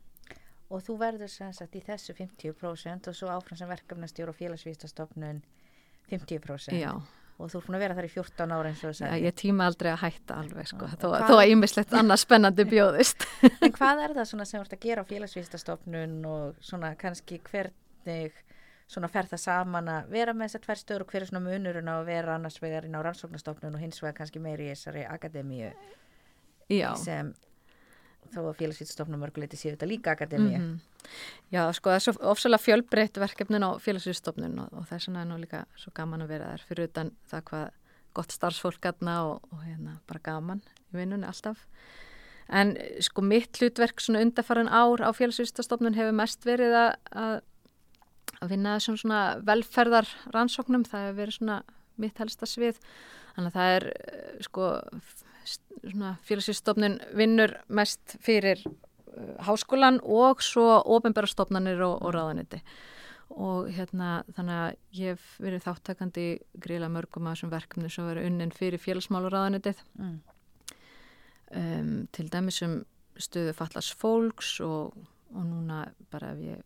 Og 0.70 0.84
þú 0.86 1.00
verður 1.02 1.32
sem 1.34 1.54
sagt 1.56 1.80
í 1.80 1.80
þessu 1.82 2.14
50% 2.14 3.08
og 3.10 3.16
svo 3.18 3.32
áfram 3.34 3.58
sem 3.58 3.72
verkefnastjóru 3.72 4.36
og 4.36 4.38
félagsvístastofnun 4.38 5.40
50% 6.12 6.76
Já. 6.80 6.92
og 7.40 7.52
þú 7.52 7.62
er 7.62 7.66
búin 7.68 7.78
að 7.80 7.84
vera 7.86 7.98
þar 8.00 8.08
í 8.10 8.12
14 8.16 8.54
ára 8.58 8.72
eins 8.72 8.84
og 8.84 8.94
þess 8.94 9.06
að 9.08 9.26
ég 9.28 9.38
tíma 9.40 9.70
aldrei 9.70 9.92
að 9.94 10.04
hætta 10.04 10.40
alveg 10.44 10.70
sko, 10.72 10.92
þó, 11.00 11.08
þó 11.30 11.36
að 11.38 11.54
ímislegt 11.54 11.96
annað 11.96 12.24
spennandi 12.26 12.68
bjóðist 12.74 13.26
En 13.50 13.74
hvað 13.76 14.04
er 14.06 14.16
það 14.20 14.30
sem 14.32 14.46
þú 14.46 14.62
ert 14.64 14.78
að 14.78 14.86
gera 14.86 15.06
á 15.06 15.10
félagsvístastofnun 15.14 16.16
og 16.30 16.62
svona 16.72 16.94
kannski 17.00 17.42
hvernig 17.50 18.46
svona 18.90 19.10
fer 19.12 19.30
það 19.30 19.44
saman 19.44 19.90
að 19.94 20.08
vera 20.14 20.34
með 20.34 20.50
þessar 20.50 20.66
tvær 20.66 20.80
stöður 20.82 21.04
og 21.06 21.12
hver 21.14 21.22
er 21.22 21.30
svona 21.30 21.46
munurinn 21.46 21.92
á 21.92 21.96
að 22.00 22.08
vera 22.10 22.36
annars 22.36 22.58
vegar 22.62 22.88
inn 22.88 22.98
á 22.98 23.06
rannsóknastofnun 23.06 23.78
og 23.78 23.84
hins 23.84 24.02
vegar 24.02 24.18
kannski 24.18 24.42
meiri 24.42 24.66
í 24.66 24.74
þessari 24.74 25.04
akademíu 25.06 25.70
Já. 26.74 26.96
sem 26.98 27.30
þó 28.34 28.40
að 28.44 28.58
félagsvísstofnum 28.62 29.22
mörguleiti 29.24 29.58
séu 29.60 29.74
þetta 29.74 29.90
líka 29.90 30.14
akademíu. 30.16 30.58
Mm 30.58 30.66
-hmm. 30.66 31.14
Já, 31.52 31.74
sko 31.74 31.90
það 31.90 31.96
er 31.96 32.06
svo 32.06 32.14
ofsalega 32.32 32.64
fjölbreytt 32.64 33.18
verkefnin 33.18 33.64
á 33.66 33.72
félagsvísstofnun 33.80 34.60
og, 34.60 34.74
og 34.74 34.88
þess 34.88 35.08
vegna 35.08 35.22
er 35.22 35.30
nú 35.30 35.38
líka 35.40 35.66
svo 35.76 35.92
gaman 35.96 36.22
að 36.22 36.28
vera 36.28 36.52
þar 36.52 36.66
fyrir 36.68 36.90
utan 36.90 37.12
það 37.32 37.44
hvað 37.50 37.70
gott 38.14 38.32
starfsfólk 38.32 38.86
aðna 38.86 39.16
og, 39.24 39.42
og 39.54 39.64
hérna 39.64 40.00
bara 40.08 40.20
gaman 40.20 40.62
í 40.94 40.98
vinnunni 40.98 41.28
alltaf. 41.28 41.66
En 42.50 42.74
sko 43.06 43.22
mitt 43.22 43.60
hlutverk 43.62 44.02
svona 44.02 44.24
undarfaran 44.26 44.72
ár 44.74 45.04
á 45.06 45.10
félagsvísastofnun 45.14 45.98
hefur 45.98 46.16
mest 46.18 46.46
verið 46.46 46.74
að, 46.74 46.92
að, 47.12 47.36
vinna 48.50 48.78
þessum 48.78 48.98
svona 48.98 49.22
velferðar 49.46 50.10
rannsóknum, 50.34 50.86
það 50.88 51.06
hefur 51.06 51.20
verið 51.22 51.38
svona 51.38 51.64
mitt 52.00 52.18
helsta 52.18 52.50
svið. 52.50 52.80
Þannig 53.36 53.52
að 53.52 53.58
það 53.60 53.76
er 53.76 53.86
sko 54.48 54.70
félagsvísastofnun 56.28 57.00
vinnur 57.18 57.56
mest 57.68 58.18
fyrir 58.24 58.62
uh, 58.66 59.36
háskólan 59.48 60.00
og 60.04 60.44
svo 60.46 60.80
ofinbæra 60.84 61.30
stofnanir 61.30 61.82
og, 61.86 62.02
og 62.02 62.16
ráðaniti 62.16 62.62
og 63.30 63.70
hérna 63.74 64.24
þannig 64.34 64.56
að 64.58 64.72
ég 64.98 65.14
hef 65.14 65.26
verið 65.44 65.66
þáttakandi 65.68 66.26
gríla 66.62 66.90
mörgum 66.92 67.28
af 67.30 67.38
þessum 67.38 67.52
verkefni 67.54 67.92
sem 67.94 68.08
verið 68.10 68.30
unnin 68.30 68.54
fyrir 68.56 68.82
félagsmáluráðanitið 68.82 69.84
mm. 70.00 70.16
um, 71.60 71.92
til 72.16 72.26
dæmis 72.34 72.62
um 72.66 72.80
stöðu 73.20 73.54
fallast 73.58 73.94
fólks 74.00 74.56
og, 74.66 74.98
og 75.36 75.46
núna 75.46 75.84
bara 76.12 76.34
ef 76.34 76.42
ég 76.48 76.66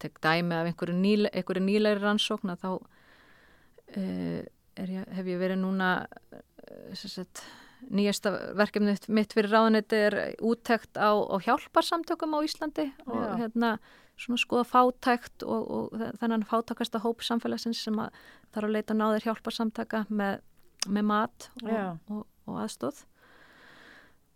tek 0.00 0.20
dæmi 0.24 0.54
af 0.56 0.68
einhverju, 0.70 0.96
nýle, 0.96 1.32
nýleiri 1.34 2.02
rannsókn 2.02 2.54
þá 2.56 2.70
uh, 2.76 4.40
ég, 4.78 5.08
hef 5.18 5.26
ég 5.26 5.40
verið 5.42 5.60
núna 5.64 5.90
uh, 6.06 6.94
sagt, 6.94 7.42
nýjasta 7.86 8.32
verkefni 8.58 8.96
mitt 9.14 9.34
fyrir 9.36 9.52
ráðaniti 9.52 10.00
er 10.08 10.16
úttekt 10.44 10.98
á, 10.98 11.14
á 11.14 11.36
hjálparsamtökum 11.44 12.34
á 12.34 12.40
Íslandi 12.44 12.88
og 13.06 13.22
Já. 13.22 13.36
hérna 13.42 13.70
svona 14.18 14.40
skoða 14.40 14.64
fátækt 14.66 15.44
og, 15.46 15.68
og 15.70 16.06
þennan 16.18 16.46
fátakasta 16.48 16.98
hóp 17.04 17.22
samfélagsins 17.22 17.84
sem 17.86 17.98
að 18.02 18.16
þarf 18.54 18.66
að 18.66 18.74
leita 18.74 18.96
náður 18.96 19.28
hjálparsamtaka 19.28 20.04
með, 20.10 20.40
með 20.88 21.06
mat 21.06 21.48
og, 21.62 22.00
og, 22.10 22.24
og 22.50 22.58
aðstóð. 22.64 23.04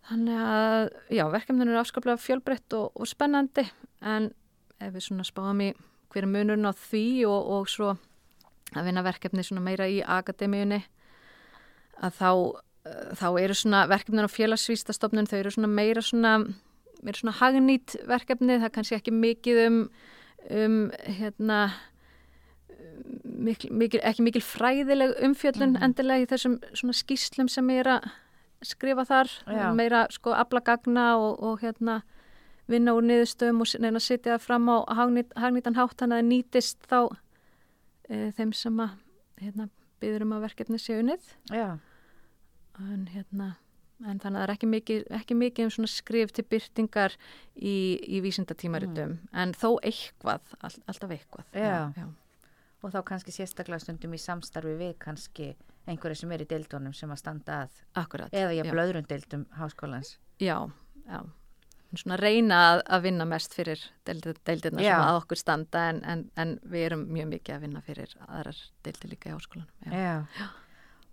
Þannig 0.07 0.45
að, 0.47 0.89
já, 1.15 1.25
verkefninu 1.31 1.75
er 1.75 1.81
afskaplega 1.83 2.19
fjölbreytt 2.19 2.75
og 2.79 3.07
spennandi 3.11 3.67
en 4.03 4.33
ef 4.83 4.95
við 4.95 5.07
svona 5.07 5.27
spáum 5.27 5.63
í 5.63 5.73
hverju 6.13 6.31
munurinn 6.31 6.67
á 6.67 6.75
því 6.75 7.05
og 7.31 7.71
svo 7.71 7.95
að 8.73 8.89
vinna 8.89 9.05
verkefni 9.05 9.45
svona 9.47 9.63
meira 9.65 9.89
í 9.91 10.01
akademíunni 10.03 10.81
að 12.03 12.19
þá, 12.19 12.31
þá 12.83 13.29
eru 13.39 13.55
svona 13.55 13.85
verkefninu 13.91 14.27
á 14.27 14.33
félagsvístastofnun, 14.33 15.29
þau 15.31 15.39
eru 15.39 15.55
svona 15.55 15.71
meira 15.71 16.03
svona 16.03 16.35
er 17.03 17.19
svona 17.19 17.35
hagnýtt 17.39 17.97
verkefni, 18.07 18.59
það 18.59 18.69
er 18.69 18.75
kannski 18.75 18.99
ekki 18.99 19.15
mikið 19.15 19.61
um, 19.67 19.79
um 20.51 20.77
hérna, 21.19 21.59
mikil, 23.25 23.73
mikil, 23.75 24.03
ekki 24.07 24.27
mikil 24.27 24.43
fræðileg 24.47 25.17
umfjöllun 25.27 25.77
mm 25.77 25.87
endilega 25.89 26.25
í 26.27 26.31
þessum 26.31 26.59
svona 26.75 26.95
skýslum 26.95 27.51
sem 27.51 27.71
ég 27.75 27.83
er 27.85 27.93
að 27.97 28.11
skrifa 28.63 29.05
þar, 29.05 29.31
Já. 29.51 29.65
meira 29.75 30.07
sko 30.15 30.35
aflagagna 30.39 31.17
og, 31.19 31.43
og 31.43 31.63
hérna 31.65 32.03
vinna 32.71 32.95
úr 32.95 33.03
niðurstöðum 33.03 33.65
og 33.65 33.73
neina 33.83 34.01
sitja 34.01 34.39
fram 34.39 34.69
á 34.71 34.87
hagnýt, 34.87 35.33
hagnýtan 35.35 35.75
hátt 35.75 35.99
þannig 35.99 36.19
að 36.19 36.23
það 36.23 36.29
nýtist 36.29 36.87
þá 36.87 36.99
e, 38.07 38.31
þeim 38.37 38.53
sem 38.55 38.83
að 38.85 38.93
hérna, 39.43 39.67
byður 40.03 40.27
um 40.29 40.37
að 40.37 40.45
verkefni 40.47 40.79
sé 40.79 41.01
unnið. 41.01 41.27
Já. 41.51 41.81
En 42.81 43.07
hérna 43.13 43.55
en 44.09 44.21
þannig 44.23 44.39
að 44.39 44.41
það 44.41 44.47
er 44.47 44.53
ekki 44.55 44.69
mikið, 44.71 45.03
ekki 45.19 45.37
mikið 45.39 45.69
um 45.83 45.89
skrif 45.91 46.33
til 46.35 46.45
byrtingar 46.51 47.17
í, 47.55 47.75
í 48.03 48.23
vísindatímaritum. 48.25 49.17
Mm. 49.19 49.35
en 49.45 49.53
þó 49.57 49.69
eitthvað, 49.83 50.55
all, 50.61 50.75
alltaf 50.91 51.15
eitthvað. 51.17 51.53
Já. 51.55 51.93
Já. 51.97 52.09
og 52.83 52.95
þá 52.95 53.03
kannski 53.13 53.35
sérstaklega 53.35 53.83
stundum 53.85 54.17
í 54.17 54.19
samstarfi 54.19 54.73
við 54.81 54.97
kannski 55.03 55.53
einhverja 55.87 56.23
sem 56.23 56.33
er 56.35 56.43
í 56.43 56.49
deildunum 56.51 56.95
sem 56.95 57.11
að 57.11 57.23
standa 57.23 57.61
að. 57.65 57.77
Akkurat, 58.03 58.35
eða 58.35 58.57
ég 58.59 58.73
blöðrun 58.73 59.07
deildum 59.11 59.47
háskólans. 59.59 60.17
Já, 60.43 60.59
já. 61.07 61.23
Svona 61.93 62.17
reyna 62.17 62.59
að, 62.71 62.79
að 62.97 63.03
vinna 63.05 63.25
mest 63.29 63.53
fyrir 63.53 63.83
deildina 64.09 64.81
sem 64.81 64.97
að 64.97 65.19
okkur 65.19 65.37
standa 65.37 65.83
en, 65.91 65.99
en, 66.09 66.23
en 66.41 66.55
við 66.65 66.87
erum 66.87 67.03
mjög 67.13 67.29
mikið 67.35 67.59
að 67.59 67.67
vinna 67.67 67.83
fyrir 67.85 68.15
aðrar 68.25 68.63
deildi 68.87 69.11
líka 69.13 69.29
í 69.29 69.35
háskólanum 69.35 69.93
Já, 69.93 70.15
já 70.39 70.47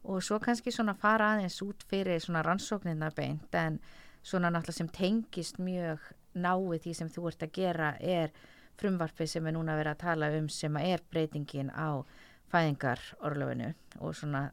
og 0.04 0.24
svo 0.24 0.39
kannski 0.39 0.72
svona 0.72 0.95
fara 0.97 1.34
aðeins 1.34 1.60
út 1.66 1.84
fyrir 1.89 2.22
svona 2.24 2.43
rannsóknina 2.45 3.12
beint 3.16 3.56
en 3.56 3.80
svona 4.24 4.52
náttúrulega 4.52 4.78
sem 4.78 4.89
tengist 4.95 5.60
mjög 5.60 6.00
náið 6.36 6.82
því 6.84 6.95
sem 6.95 7.10
þú 7.10 7.28
ert 7.30 7.43
að 7.43 7.54
gera 7.56 7.93
er 8.00 8.34
frumvarfi 8.80 9.28
sem 9.28 9.47
er 9.47 9.56
núna 9.56 9.76
verið 9.80 9.95
að 9.95 10.04
tala 10.04 10.32
um 10.38 10.50
sem 10.50 10.76
er 10.82 11.04
breytingin 11.12 11.72
á 11.76 12.06
fæðingarorlöfinu 12.50 13.74
og 14.00 14.16
svona 14.16 14.47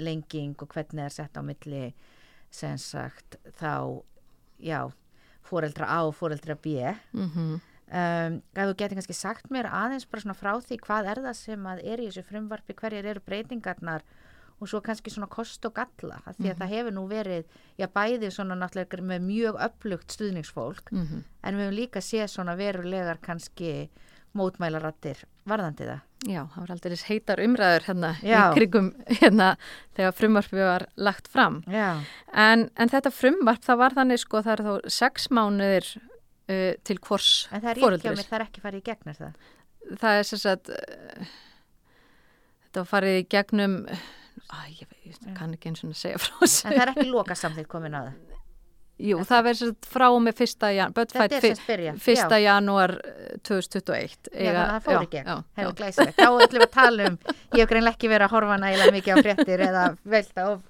lenging 0.00 0.56
og 0.62 0.68
hvernig 0.68 1.02
það 1.02 1.06
er 1.06 1.16
sett 1.18 1.36
á 1.36 1.42
milli 1.44 1.84
sem 2.54 2.78
sagt 2.78 3.36
þá 3.58 4.02
já, 4.62 4.80
fóreldra 5.44 5.88
A 5.90 6.04
og 6.06 6.14
fóreldra 6.16 6.54
B 6.54 6.66
mm 7.12 7.30
-hmm. 7.30 7.60
um, 7.60 8.42
að 8.54 8.68
þú 8.70 8.74
getur 8.76 8.96
kannski 8.96 9.12
sagt 9.12 9.50
mér 9.50 9.66
aðeins 9.66 10.06
bara 10.06 10.20
svona 10.20 10.40
frá 10.40 10.52
því 10.60 10.78
hvað 10.78 11.10
er 11.10 11.22
það 11.26 11.36
sem 11.36 11.66
að 11.66 11.84
er 11.84 12.00
í 12.00 12.06
þessu 12.06 12.22
frumvarfi, 12.22 12.74
hverjir 12.74 13.04
eru 13.06 13.20
breytingarnar 13.20 14.02
og 14.60 14.70
svo 14.70 14.80
kannski 14.84 15.10
svona 15.10 15.28
kost 15.30 15.64
og 15.66 15.74
galla 15.74 16.20
því 16.24 16.30
að 16.30 16.38
mm 16.38 16.46
-hmm. 16.46 16.58
það 16.58 16.74
hefur 16.74 16.92
nú 16.92 17.04
verið, 17.08 17.44
já 17.78 17.86
bæði 17.86 18.30
svona 18.30 18.54
náttúrulega 18.54 19.02
með 19.02 19.20
mjög 19.20 19.54
upplugt 19.66 20.12
stuðningsfólk 20.12 20.92
mm 20.92 21.02
-hmm. 21.02 21.22
en 21.42 21.56
við 21.56 21.60
hefum 21.60 21.74
líka 21.74 22.00
séð 22.00 22.26
svona 22.26 22.56
verulegar 22.56 23.18
kannski 23.20 23.90
mótmælarattir 24.34 25.24
varðandi 25.46 25.86
það. 25.86 26.00
Já, 26.24 26.40
það 26.54 26.60
var 26.60 26.70
aldrei 26.70 26.96
heitar 26.96 27.40
umræður 27.40 27.84
hérna 27.86 28.10
já. 28.22 28.50
í 28.50 28.54
krigum 28.54 28.94
hérna 29.20 29.56
þegar 29.96 30.12
frumvarfi 30.12 30.56
var 30.56 30.86
lagt 30.96 31.28
fram 31.28 31.62
en, 32.32 32.70
en 32.76 32.88
þetta 32.88 33.10
frumvarf 33.10 33.60
það 33.66 33.80
var 33.82 33.96
þannig 33.98 34.18
sko 34.18 34.42
það 34.42 34.52
er 34.52 34.64
þá 34.64 34.88
sex 34.88 35.28
mánuðir 35.30 35.90
uh, 36.48 36.72
til 36.84 36.98
hvors 36.98 37.48
fóröldris. 37.50 37.52
En 37.52 37.60
það 37.60 37.70
er 37.70 37.82
ekki 37.98 38.08
á 38.08 38.14
mér, 38.16 38.28
það 38.30 38.38
er 38.38 38.46
ekki 38.46 38.64
farið 38.64 38.80
í 38.80 38.86
gegnir 38.88 39.18
það? 39.20 39.32
Það 40.00 40.18
er 40.18 40.28
sem 40.30 40.38
sagt 40.38 40.72
uh, 40.72 41.32
þetta 42.64 42.86
farið 42.90 43.18
í 43.20 43.26
gegnum 43.36 43.78
Æ, 44.44 44.56
ég, 44.80 44.94
ég 45.08 45.18
kann 45.36 45.54
ekki 45.54 45.70
eins 45.70 45.84
og 45.86 45.94
segja 45.98 46.20
frá 46.20 46.34
þessu. 46.42 46.66
En 46.68 46.74
það 46.74 46.82
er 46.84 46.92
ekki 46.94 47.10
loka 47.10 47.36
samþýtt 47.38 47.70
komin 47.70 47.96
að? 47.98 48.12
Jú, 49.04 49.18
það 49.26 49.40
verður 49.48 49.70
frá 49.90 50.04
og 50.06 50.20
með 50.22 50.36
fyrsta, 50.38 50.68
jan, 50.70 50.92
fyrsta 52.04 52.36
janúar 52.38 52.92
2021. 53.42 54.28
Já, 54.30 54.52
þannig 54.52 54.60
að 54.60 54.68
það 54.68 54.84
fór 54.84 54.98
ekki. 55.00 55.22
Hefur 55.58 55.74
glæsilegt. 55.80 56.20
Þá 56.20 56.28
ætlum 56.44 56.60
við 56.60 56.66
að 56.68 56.74
tala 56.76 57.08
um, 57.10 57.16
ég 57.26 57.58
hef 57.58 57.72
greinlega 57.72 57.96
ekki 57.96 58.10
verið 58.12 58.26
að 58.28 58.34
horfa 58.36 58.58
nægilega 58.62 58.94
mikið 58.94 59.10
á 59.10 59.16
fréttir 59.26 59.64
eða 59.66 59.84
velta 60.14 60.46
of 60.52 60.62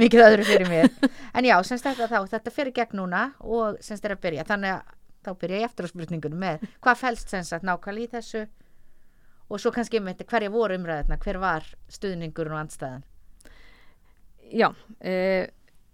mikið 0.00 0.24
öðru 0.26 0.46
fyrir 0.50 0.68
mér. 0.68 0.92
En 1.32 1.48
já, 1.48 1.56
semst 1.70 1.88
þetta 1.88 2.10
þá, 2.12 2.18
þetta 2.34 2.54
fyrir 2.58 2.76
gegn 2.76 3.00
núna 3.00 3.22
og 3.40 3.80
semst 3.80 4.02
þetta 4.02 4.12
er 4.12 4.16
að 4.18 4.24
byrja. 4.26 4.46
Þannig 4.52 4.76
að 4.76 4.94
þá 5.24 5.32
byrja 5.40 5.62
ég 5.62 5.70
eftir 5.70 5.88
á 5.88 5.92
spurningunum 5.94 6.44
með 6.44 6.68
hvað 6.84 7.00
fælst 7.00 7.32
semst 7.32 7.56
að 7.56 7.64
nákvæmlega 7.68 8.04
í 8.04 8.12
þessu 8.18 8.44
og 9.50 9.60
svo 9.60 9.72
kannski 9.74 9.98
um 9.98 10.08
þetta 10.10 10.26
hverja 10.30 10.52
voru 10.54 10.76
umræðina, 10.78 11.18
hver 11.20 11.40
var 11.42 11.66
stuðningur 11.90 12.52
og 12.52 12.60
andstæðan? 12.62 13.02
Já, 14.50 14.68
e, 15.02 15.14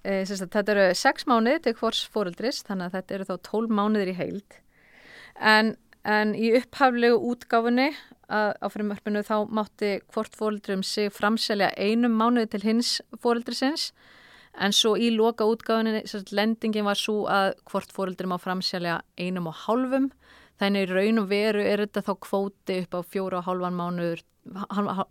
e, 0.04 0.20
sagt, 0.28 0.52
þetta 0.52 0.74
eru 0.74 0.84
sex 0.96 1.26
mánuði 1.28 1.62
til 1.64 1.76
hvors 1.80 2.04
fóruldris 2.12 2.62
þannig 2.68 2.90
að 2.90 2.98
þetta 2.98 3.16
eru 3.16 3.28
þá 3.30 3.34
tól 3.48 3.64
mánuðir 3.68 4.12
í 4.12 4.18
heild. 4.20 4.60
En, 5.36 5.74
en 6.04 6.34
í 6.36 6.52
upphaflegu 6.56 7.18
útgáfunni 7.32 7.90
á 8.26 8.66
frimörpunu 8.72 9.22
þá 9.22 9.46
mátti 9.54 9.96
hvort 10.12 10.34
fóruldrum 10.34 10.82
sig 10.82 11.12
framselja 11.14 11.70
einum 11.78 12.16
mánuði 12.18 12.56
til 12.56 12.62
hins 12.64 12.96
fóruldrisins 13.22 13.92
en 14.58 14.72
svo 14.74 14.96
í 14.98 15.12
loka 15.14 15.46
útgáfunni 15.46 16.02
sagt, 16.08 16.32
lendingin 16.34 16.88
var 16.88 16.98
svo 16.98 17.26
að 17.30 17.54
hvort 17.70 17.92
fóruldrum 17.94 18.34
á 18.34 18.38
framselja 18.40 18.96
einum 19.20 19.50
og 19.52 19.60
hálfum 19.66 20.10
þannig 20.60 20.92
raun 20.92 21.22
og 21.22 21.28
veru 21.30 21.64
er 21.64 21.84
þetta 21.84 22.04
þá 22.06 22.14
kvóti 22.26 22.80
upp 22.84 22.96
á 22.96 23.00
fjóra 23.04 23.40
og 23.42 23.48
hálfan 23.48 23.76
mánuður 23.76 24.24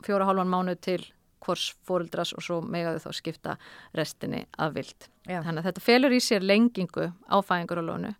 fjóra 0.05 0.25
og 0.25 0.29
hálfan 0.31 0.51
mánuð 0.51 0.81
til 0.87 1.01
hvors 1.45 1.71
fóruldras 1.85 2.33
og 2.33 2.43
svo 2.43 2.59
megaðu 2.61 3.03
þá 3.03 3.09
skipta 3.13 3.55
restinni 3.97 4.45
að 4.57 4.79
vild. 4.79 5.09
Já. 5.29 5.41
Þannig 5.45 5.61
að 5.61 5.67
þetta 5.69 5.83
felur 5.85 6.15
í 6.15 6.21
sér 6.23 6.45
lengingu 6.45 7.09
á 7.11 7.37
fæðingarálónu 7.45 8.13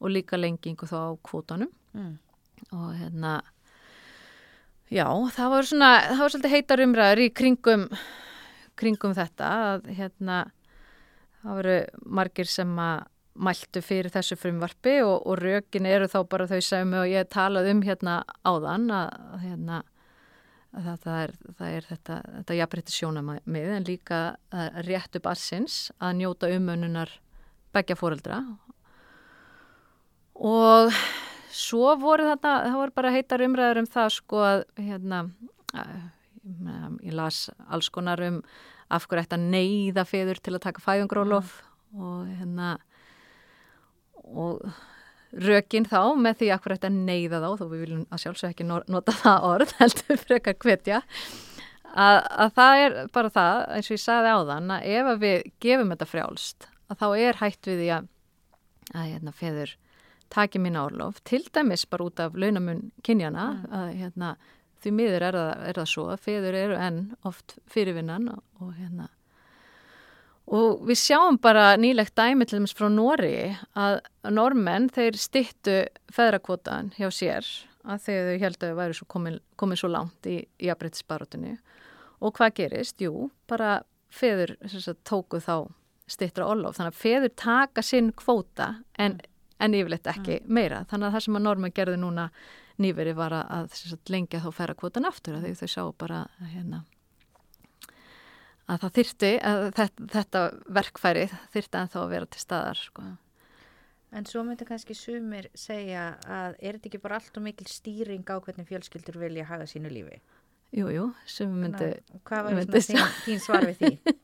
og 0.00 0.12
líka 0.12 0.38
lengingu 0.40 0.88
þá 0.88 0.98
á 1.14 1.20
kvótanum 1.24 1.70
mm. 1.94 2.14
og 2.76 2.88
hérna 2.98 3.38
já, 4.92 5.06
það 5.34 5.52
var 5.54 5.68
svona 5.70 5.90
það 6.04 6.22
var 6.22 6.34
svolítið 6.34 6.56
heitar 6.56 6.84
umræður 6.84 7.24
í 7.24 7.28
kringum 7.34 7.86
kringum 8.76 9.16
þetta 9.16 9.52
að 9.72 9.90
hérna 9.96 10.42
það 11.40 11.60
voru 11.60 11.76
margir 12.18 12.50
sem 12.50 12.72
að 12.82 13.06
mæltu 13.36 13.82
fyrir 13.84 14.12
þessu 14.12 14.38
frumvarfi 14.40 15.00
og, 15.04 15.26
og 15.26 15.40
rökin 15.42 15.88
eru 15.88 16.08
þá 16.10 16.18
bara 16.30 16.48
þau 16.50 16.60
sem 16.64 16.96
ég 17.10 17.28
talað 17.32 17.70
um 17.72 17.82
hérna 17.84 18.22
áðan 18.46 18.88
að, 18.94 19.20
að 19.36 19.44
hérna 19.44 19.82
það, 20.76 20.96
það, 21.02 21.18
er, 21.20 21.34
það 21.58 21.76
er 21.76 21.88
þetta, 21.90 22.18
þetta 22.36 22.58
jafnrætti 22.60 22.96
sjónamið 22.96 23.70
en 23.76 23.88
líka 23.88 24.20
réttu 24.86 25.22
bassins 25.24 25.78
að 25.98 26.18
njóta 26.20 26.50
umönunar 26.52 27.12
begja 27.76 27.96
fóreldra 27.98 28.40
og 30.36 30.94
svo 31.56 31.94
voru 32.00 32.28
þetta, 32.28 32.54
það 32.68 32.80
voru 32.80 32.96
bara 32.98 33.12
heitar 33.14 33.44
umræður 33.46 33.82
um 33.82 33.90
það 33.90 34.10
sko 34.18 34.42
að 34.44 34.64
hérna, 34.80 35.22
ég 37.02 37.16
las 37.16 37.46
alls 37.68 37.88
konar 37.92 38.20
um 38.26 38.42
af 38.92 39.08
hverju 39.08 39.24
ætti 39.24 39.34
að 39.34 39.46
neyða 39.50 40.04
feður 40.06 40.38
til 40.38 40.54
að 40.54 40.64
taka 40.68 40.84
fæðungrólof 40.84 41.56
og 41.96 42.28
hérna 42.38 42.76
og 44.26 44.62
rökin 45.46 45.86
þá 45.88 46.00
með 46.18 46.40
því 46.40 46.50
ætti 46.54 46.76
að 46.88 46.96
neyða 46.96 47.42
þá 47.42 47.48
þó 47.60 47.66
við 47.66 47.82
viljum 47.84 48.06
að 48.10 48.22
sjálfsög 48.22 48.54
ekki 48.54 48.66
no- 48.66 48.84
nota 48.88 49.14
það 49.16 49.48
orð 49.50 49.74
heldur 49.80 50.22
frekar 50.22 50.58
hvetja 50.62 51.00
að, 51.96 52.18
að 52.20 52.52
það 52.58 52.82
er 52.84 52.98
bara 53.12 53.32
það 53.34 53.62
eins 53.76 53.90
og 53.90 53.96
ég 53.96 54.04
sagði 54.04 54.34
á 54.34 54.38
þann 54.50 54.74
að 54.76 54.90
ef 54.92 55.10
að 55.12 55.24
við 55.24 55.48
gefum 55.66 55.92
þetta 55.94 56.10
frjálst 56.12 56.68
að 56.86 57.00
þá 57.02 57.08
er 57.16 57.40
hætt 57.42 57.70
við 57.70 57.82
því 57.82 57.90
að 57.96 58.12
að 58.94 59.08
hérna, 59.10 59.32
feður 59.34 59.72
taki 60.30 60.60
mín 60.62 60.78
árlof, 60.78 61.18
til 61.26 61.42
dæmis 61.54 61.86
bara 61.90 62.06
út 62.06 62.20
af 62.22 62.36
launamun 62.38 62.90
kynjana 63.06 63.46
að 63.70 63.88
hérna, 64.00 64.32
því 64.82 64.92
miður 64.94 65.26
er 65.28 65.38
það, 65.38 65.52
er 65.70 65.80
það 65.80 65.90
svo 65.92 66.06
að 66.12 66.24
feður 66.26 66.58
eru 66.60 66.78
enn 66.86 67.00
oft 67.26 67.56
fyrirvinnan 67.70 68.30
og, 68.34 68.42
og 68.60 68.72
hérna 68.78 69.08
og 70.46 70.82
við 70.86 71.00
sjáum 71.00 71.40
bara 71.42 71.72
nýlegt 71.80 72.14
dæmi 72.18 72.46
til 72.46 72.60
dæmis 72.60 72.76
frá 72.76 72.86
Nóri 72.92 73.56
að 73.74 73.98
normenn 74.30 74.90
þeir 74.94 75.18
stittu 75.18 75.78
feðrakvotan 76.14 76.92
hjá 76.98 77.08
sér 77.10 77.48
að 77.86 78.04
þegar 78.06 78.28
þau 78.28 78.44
held 78.44 78.60
að 78.60 78.70
þau 78.70 78.78
væri 78.80 78.98
svo 78.98 79.08
komin, 79.10 79.40
komin 79.58 79.80
svo 79.80 79.90
langt 79.90 80.28
í, 80.30 80.38
í 80.62 80.70
afbreytisbarotinni 80.70 81.56
og 82.20 82.36
hvað 82.36 82.54
gerist? 82.60 83.00
Jú, 83.02 83.30
bara 83.50 83.80
feður 84.12 84.54
sagt, 84.70 85.02
tóku 85.06 85.40
þá 85.42 85.68
stittra 86.10 86.46
orlof. 86.48 86.76
Þannig 86.78 86.94
að 86.94 87.00
feður 87.00 87.34
taka 87.38 87.82
sinn 87.84 88.12
kvóta 88.16 88.70
en, 88.98 89.18
en 89.58 89.76
yfirleitt 89.76 90.08
ekki 90.10 90.40
meira. 90.46 90.84
Þannig 90.90 91.08
að 91.08 91.16
það 91.16 91.26
sem 91.26 91.38
að 91.38 91.46
normenn 91.48 91.76
gerði 91.76 92.00
núna 92.00 92.28
nýveri 92.82 93.14
var 93.16 93.34
að, 93.34 93.46
að 93.58 93.78
sagt, 93.80 94.12
lengja 94.12 94.42
þá 94.44 94.50
færa 94.54 94.76
kvotan 94.78 95.08
aftur 95.08 95.38
að 95.38 95.48
þau 95.58 95.70
sá 95.72 95.82
bara 95.98 96.22
að, 96.26 96.50
hérna, 96.54 96.82
að 98.66 98.82
það 98.82 98.96
þyrti 98.98 99.30
að 99.50 99.62
þetta, 99.76 100.08
þetta 100.14 100.42
verkfæri 100.78 101.28
þyrti 101.54 101.80
en 101.80 101.92
þá 101.92 102.00
að 102.02 102.12
vera 102.14 102.30
til 102.30 102.42
staðar 102.42 102.80
sko. 102.80 103.04
En 104.16 104.26
svo 104.28 104.42
myndi 104.46 104.66
kannski 104.66 104.94
sumir 104.96 105.50
segja 105.58 106.14
að 106.30 106.56
er 106.60 106.78
þetta 106.78 106.90
ekki 106.90 107.02
bara 107.02 107.18
allt 107.18 107.36
og 107.36 107.44
mikil 107.44 107.66
stýring 107.68 108.24
á 108.30 108.36
hvernig 108.38 108.68
fjölskyldur 108.68 109.18
vilja 109.20 109.48
hafa 109.50 109.66
sínu 109.68 109.90
lífi? 109.92 110.20
Jú, 110.74 110.88
jú, 110.90 111.10
sem 111.30 111.50
myndi 111.52 111.92
Þannig 111.92 112.16
að 112.16 112.24
Hvað 112.28 112.46
var 112.46 112.56
myndi 112.56 112.82
svona 112.82 113.06
þín, 113.06 113.20
þín 113.26 113.44
svar 113.44 113.66
við 113.68 113.82
því? 113.82 114.16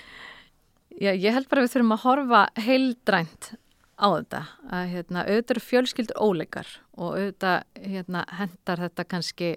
Já, 1.04 1.10
ég 1.14 1.34
held 1.34 1.48
bara 1.50 1.62
að 1.62 1.66
við 1.66 1.74
þurfum 1.74 1.94
að 1.94 2.04
horfa 2.04 2.40
heildrænt 2.60 3.50
á 4.00 4.06
þetta 4.08 4.40
að 4.76 4.86
hérna, 4.94 5.24
auðvitað 5.26 5.54
eru 5.54 5.62
fjölskyldur 5.64 6.20
óleikar 6.20 6.70
og 6.96 7.14
auðvitað 7.14 7.84
hérna, 7.94 8.24
hendar 8.38 8.82
þetta 8.86 9.06
kannski 9.08 9.50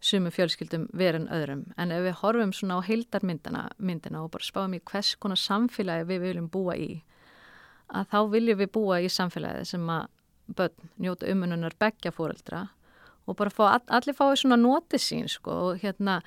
sumu 0.00 0.30
fjölskyldum 0.30 0.86
verið 0.94 1.24
en 1.24 1.30
öðrum. 1.34 1.62
En 1.76 1.92
ef 1.92 2.04
við 2.06 2.18
horfum 2.20 2.52
svona 2.54 2.78
á 2.78 2.86
heildarmyndina 2.86 3.64
myndina 3.78 4.22
og 4.22 4.32
bara 4.34 4.46
spáum 4.46 4.76
í 4.76 4.82
hvers 4.86 5.16
konar 5.18 5.40
samfélagi 5.40 6.06
við 6.08 6.24
viljum 6.26 6.50
búa 6.52 6.76
í 6.78 6.90
að 7.88 8.10
þá 8.12 8.18
viljum 8.34 8.60
við 8.60 8.72
búa 8.76 9.00
í 9.02 9.10
samfélagi 9.10 9.64
sem 9.72 9.90
að 9.90 10.06
börn 10.58 10.90
njóta 11.02 11.28
umununar 11.28 11.74
begja 11.80 12.12
fóreldra 12.14 12.68
og 13.28 13.36
bara 13.36 13.52
fá, 13.52 13.80
allir 13.86 14.16
fái 14.16 14.36
svona 14.40 14.56
notið 14.60 15.02
sín 15.04 15.28
sko 15.28 15.56
og 15.68 15.82
hérna 15.82 16.20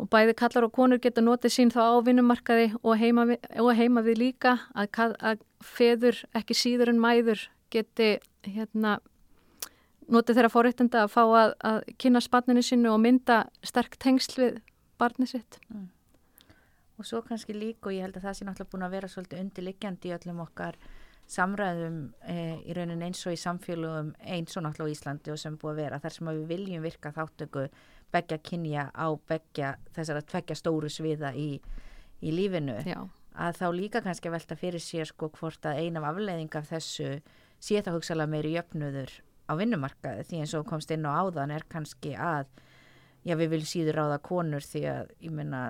og 0.00 0.08
bæði 0.10 0.34
kallar 0.38 0.66
og 0.66 0.72
konur 0.74 1.00
geta 1.02 1.22
notið 1.24 1.52
sín 1.52 1.72
þá 1.72 1.82
á 1.92 1.96
vinnumarkaði 2.06 2.72
og 2.80 2.96
heima 2.98 3.26
við, 3.28 3.42
og 3.60 3.72
heima 3.76 4.04
við 4.04 4.20
líka 4.22 4.56
að, 4.74 5.16
að 5.20 5.42
feður 5.60 6.22
ekki 6.38 6.56
síður 6.56 6.94
en 6.94 7.02
mæður 7.02 7.44
geti 7.72 8.14
hérna 8.46 8.98
notið 10.10 10.38
þeirra 10.38 10.52
fóréttenda 10.52 11.04
að 11.04 11.12
fá 11.12 11.22
að, 11.24 11.54
að 11.68 11.80
kynna 12.00 12.22
spanninu 12.24 12.62
sínu 12.64 12.90
og 12.92 13.00
mynda 13.02 13.42
sterk 13.66 13.98
tengsl 14.02 14.38
við 14.40 14.58
barnið 15.00 15.34
sitt. 15.36 15.60
Og 17.00 17.06
svo 17.08 17.22
kannski 17.26 17.54
líka 17.56 17.90
og 17.90 17.96
ég 17.96 18.06
held 18.06 18.18
að 18.18 18.26
það 18.28 18.36
sé 18.38 18.46
náttúrulega 18.46 18.72
búin 18.74 18.86
að 18.86 18.96
vera 18.96 19.10
svolítið 19.10 19.44
undirliggjandi 19.44 20.10
í 20.10 20.14
öllum 20.18 20.42
okkar 20.44 20.78
samræðum 21.32 21.96
e, 22.28 22.36
í 22.68 22.76
raunin 22.76 23.02
eins 23.06 23.22
og 23.26 23.34
í 23.34 23.40
samfélögum 23.40 24.12
eins 24.20 24.58
og 24.58 24.66
náttúrulega 24.66 24.92
á 24.92 24.94
Íslandi 24.96 25.32
og 25.32 25.40
sem 25.40 25.56
búið 25.58 25.72
að 25.72 25.80
vera 25.80 26.00
þar 26.02 26.16
sem 26.16 26.30
við 26.32 26.44
viljum 26.50 26.84
virka 26.84 27.12
þáttöku 27.14 27.64
begja 28.12 28.38
kynja 28.44 28.84
á 28.92 29.06
begja 29.28 29.74
þessar 29.96 30.20
að 30.20 30.28
tvekja 30.34 30.58
stóru 30.58 30.92
sviða 30.92 31.32
í, 31.38 31.48
í 32.20 32.34
lífinu. 32.34 32.76
Já, 32.84 33.00
að 33.32 33.60
þá 33.62 33.66
líka 33.78 34.04
kannski 34.04 34.32
velta 34.34 34.58
fyrir 34.60 34.82
sér 34.82 35.08
sko 35.08 35.30
hvort 35.38 35.64
að 35.66 35.80
ein 35.86 35.96
af 35.96 36.10
afleiðing 36.10 36.58
af 36.58 36.68
þessu 36.68 37.12
sé 37.62 37.80
það 37.80 37.96
hugsalega 37.96 38.34
meiri 38.34 38.56
jöfnuður 38.58 39.14
á 39.48 39.52
vinnumarkaði 39.58 40.26
því 40.28 40.42
eins 40.42 40.54
og 40.58 40.66
komst 40.68 40.90
inn 40.94 41.06
á 41.08 41.12
áðan 41.22 41.54
er 41.56 41.64
kannski 41.68 42.14
að 42.16 42.46
já 43.26 43.36
við 43.38 43.52
viljum 43.54 43.70
síður 43.72 43.98
ráða 44.00 44.18
konur 44.22 44.64
því 44.66 44.82
að 44.92 45.10
ég 45.22 45.32
meina 45.34 45.62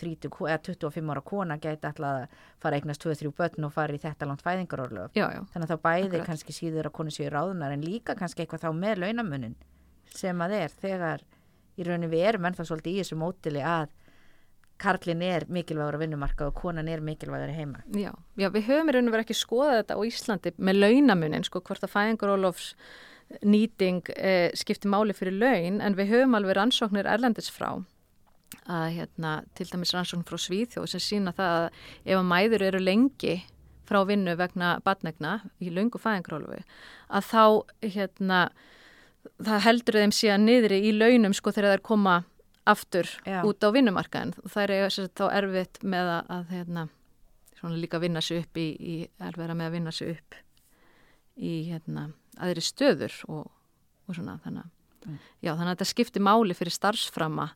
30, 0.00 0.26
ko- 0.34 0.48
eða 0.50 0.58
25 0.66 1.10
ára 1.14 1.20
kona 1.22 1.56
gæti 1.62 1.86
alltaf 1.86 2.02
að 2.08 2.24
fara 2.64 2.78
eignast 2.80 3.04
2-3 3.04 3.30
börn 3.38 3.64
og 3.68 3.72
fara 3.76 3.94
í 3.94 4.00
þetta 4.02 4.26
langt 4.26 4.42
fæðingarorlöf 4.42 5.12
þannig 5.52 5.68
að 5.68 5.74
þá 5.76 5.82
bæði 5.86 6.08
Akkurat. 6.08 6.26
kannski 6.26 6.52
síður 6.56 6.88
að 6.90 6.96
konur 6.98 7.14
séu 7.14 7.30
ráðunar 7.30 7.72
en 7.76 7.84
líka 7.86 8.16
kannski 8.18 8.42
eitthvað 8.42 8.64
þá 8.66 8.70
með 8.74 9.04
launamunin 9.04 9.54
sem 10.14 10.40
að 10.42 10.56
er 10.62 10.74
þegar 10.82 11.22
í 11.78 11.86
raunin 11.86 12.10
við 12.10 12.26
erum 12.32 12.48
ennþá 12.50 12.66
svolítið 12.66 12.92
í 12.96 12.98
þessu 13.04 13.16
mótili 13.22 13.62
að 13.62 13.88
karlin 14.82 15.22
er 15.22 15.44
mikilvægur 15.46 15.94
á 15.96 16.02
vinnumarka 16.02 16.48
og 16.50 16.54
konan 16.58 16.88
er 16.90 17.00
mikilvægur 17.00 17.52
heima. 17.54 17.80
Já, 17.94 18.10
já, 18.36 18.48
við 18.50 18.66
höfum 18.66 18.90
í 18.90 18.94
raun 18.96 19.06
og 19.08 19.14
verið 19.14 19.24
ekki 19.28 19.36
skoðað 19.38 19.76
þetta 19.78 19.94
á 19.94 20.00
Íslandi 20.10 20.52
með 20.58 20.78
launamunin, 20.82 21.46
sko, 21.46 21.62
hvort 21.62 21.86
að 21.86 21.92
fæðingarólofs 21.94 22.72
nýting 23.42 24.12
eh, 24.16 24.50
skipti 24.56 24.90
máli 24.90 25.16
fyrir 25.16 25.36
laun, 25.38 25.80
en 25.80 25.98
við 25.98 26.12
höfum 26.12 26.38
alveg 26.38 26.58
rannsóknir 26.58 27.08
erlendis 27.10 27.50
frá 27.52 27.72
að 28.70 28.86
hérna, 28.94 29.42
til 29.58 29.66
dæmis 29.68 29.92
rannsókn 29.94 30.24
frá 30.28 30.38
Svíþjóð 30.40 30.86
sem 30.92 31.02
sína 31.02 31.34
það 31.36 31.56
að 31.58 31.66
ef 32.04 32.18
að 32.18 32.28
mæður 32.30 32.66
eru 32.68 32.80
lengi 32.80 33.34
frá 33.84 34.00
vinnu 34.08 34.36
vegna 34.40 34.78
batnegna 34.84 35.38
í 35.60 35.72
löngu 35.74 36.00
fæðingarólofi 36.00 36.62
að 37.08 37.26
þá 37.28 37.44
hérna 37.96 38.38
það 39.44 39.64
heldur 39.66 40.00
þeim 40.00 40.14
síðan 40.14 40.46
niðri 40.48 40.80
í 40.88 40.94
launum 40.94 41.34
sko 41.36 41.52
þegar 41.52 41.76
þær 41.76 41.84
koma 41.90 42.16
aftur 42.68 43.08
Já. 43.28 43.42
út 43.44 43.60
á 43.60 43.68
vinnumarkaðin 43.74 44.34
og 44.40 44.56
eru 44.64 44.90
sem 44.90 45.08
sagt 45.08 45.20
þá 45.20 45.26
erfitt 45.36 45.82
með 45.82 46.10
að, 46.16 46.30
að 46.36 46.52
hérna, 46.54 46.86
líka 47.76 48.00
vinna 48.00 48.22
sig 48.24 48.44
upp 48.44 48.60
í, 48.60 48.68
í 48.80 48.96
erfiðra 49.20 49.56
með 49.56 49.68
að 49.68 49.76
vinna 49.78 49.92
sig 49.92 50.14
upp 50.14 50.38
í 51.36 51.54
hérna, 51.68 52.08
aðri 52.40 52.62
stöður 52.64 53.14
og, 53.28 53.50
og 54.08 54.14
svona 54.18 54.38
þannig, 54.44 54.64
að- 54.64 54.70
Mm. 55.04 55.18
já, 55.44 55.50
þannig 55.52 55.68
að 55.68 55.74
þetta 55.76 55.84
skiptir 55.92 56.22
máli 56.24 56.54
fyrir 56.56 56.72
starfsframa 56.72 57.50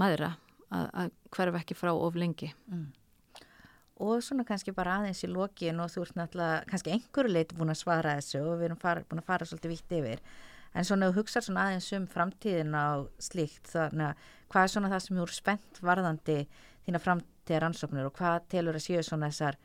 maðura 0.00 0.32
að, 0.72 0.86
að 0.98 1.10
hverfa 1.30 1.60
ekki 1.62 1.76
frá 1.78 1.92
of 1.94 2.14
lengi. 2.18 2.48
Og 4.00 4.22
svona 4.24 4.46
kannski 4.48 4.72
bara 4.74 4.96
aðeins 4.98 5.20
í 5.26 5.28
lokin 5.30 5.78
og 5.84 5.90
þú 5.92 6.02
ert 6.06 6.16
náttúrulega 6.16 6.64
kannski 6.70 6.90
einhverju 6.94 7.30
leiti 7.34 7.54
búin 7.58 7.70
að 7.70 7.78
svara 7.82 8.14
þessu 8.16 8.40
og 8.40 8.56
við 8.58 8.64
erum 8.70 8.80
fara, 8.80 9.02
búin 9.04 9.20
að 9.20 9.28
fara 9.28 9.44
svolítið 9.46 9.74
vitt 9.74 9.94
yfir. 9.98 10.20
En 10.74 10.84
svona 10.88 11.10
þú 11.10 11.18
hugsar 11.20 11.44
svona 11.44 11.66
aðeins 11.68 11.88
um 11.98 12.06
framtíðin 12.08 12.72
á 12.74 13.04
slíkt 13.20 13.70
þannig 13.74 14.06
að 14.08 14.14
hvað 14.50 14.62
er 14.66 14.72
svona 14.74 14.90
það 14.94 15.02
sem 15.06 15.18
eru 15.22 15.36
spennt 15.36 15.80
varðandi 15.84 16.38
þína 16.86 17.02
framtíðar 17.04 17.66
ansóknir 17.68 18.06
og 18.08 18.14
hvað 18.16 18.48
telur 18.48 18.74
að 18.78 18.86
séu 18.86 19.02
svona 19.04 19.28
þessar 19.30 19.58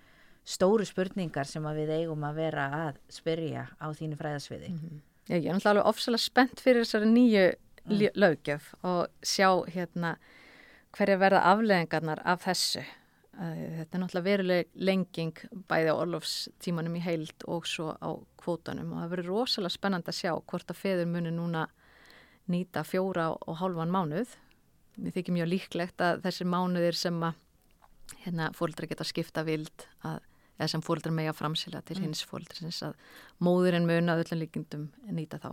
stóru 0.46 0.86
spurningar 0.86 1.50
sem 1.50 1.66
við 1.76 1.91
eigum 2.00 2.24
að 2.28 2.39
vera 2.43 2.70
að 2.86 3.04
spyrja 3.10 3.68
á 3.82 3.88
þínu 3.98 4.18
fræðasviði 4.20 4.72
Já, 5.26 5.39
ég 5.39 5.48
er 5.50 5.56
náttúrulega 5.56 5.72
alveg 5.72 5.88
ofsalega 5.89 6.22
spennt 6.22 6.62
fyrir 6.62 6.84
þessari 6.84 7.08
nýju 7.10 7.46
mm. 7.50 8.02
löggjöf 8.14 8.68
og 8.86 9.08
sjá 9.26 9.48
hérna 9.74 10.12
hverja 10.96 11.18
verða 11.18 11.41
afleðingarnar 11.50 12.22
af 12.30 12.46
þessu. 12.46 12.84
Þetta 13.36 13.98
er 13.98 14.04
náttúrulega 14.04 14.28
veruleg 14.28 14.70
lenging 14.78 15.41
bæði 15.68 15.91
á 15.91 15.96
orlofstímanum 15.98 17.00
í 17.00 17.02
heild 17.04 17.48
og 17.50 17.66
svo 17.68 17.96
á 17.98 18.14
kvótanum 18.39 18.93
og 18.93 19.02
það 19.02 19.16
verður 19.16 19.32
rosalega 19.34 19.76
spennand 19.76 20.14
að 20.14 20.20
sjá 20.20 20.32
hvort 20.38 20.72
að 20.72 20.82
feður 20.84 21.10
muni 21.10 21.34
núna 21.34 21.66
nýta 22.46 22.86
fjóra 22.86 23.32
og 23.34 23.60
hálfan 23.64 23.91
mánuð. 23.91 24.38
Mér 25.02 25.18
þykir 25.18 25.38
mjög 25.39 25.52
líklegt 25.52 26.06
að 26.06 26.22
þessir 26.30 26.54
mánuðir 26.54 27.02
sem 27.02 27.18
að 27.26 27.41
hérna, 28.22 28.54
fóldra 28.54 28.88
geta 28.88 29.10
skipta 29.10 29.41
vild 29.43 29.89
að 30.06 30.22
eða 30.58 30.70
sem 30.72 30.84
fóreldrar 30.84 31.16
mega 31.16 31.34
framsýla 31.36 31.82
til 31.86 31.99
hins 32.01 32.24
fóreldrasins 32.28 32.82
að 32.88 32.95
móðurinn 33.43 33.88
mun 33.88 34.12
að 34.12 34.26
öllum 34.26 34.41
líkindum 34.43 34.86
nýta 35.12 35.39
þá. 35.41 35.49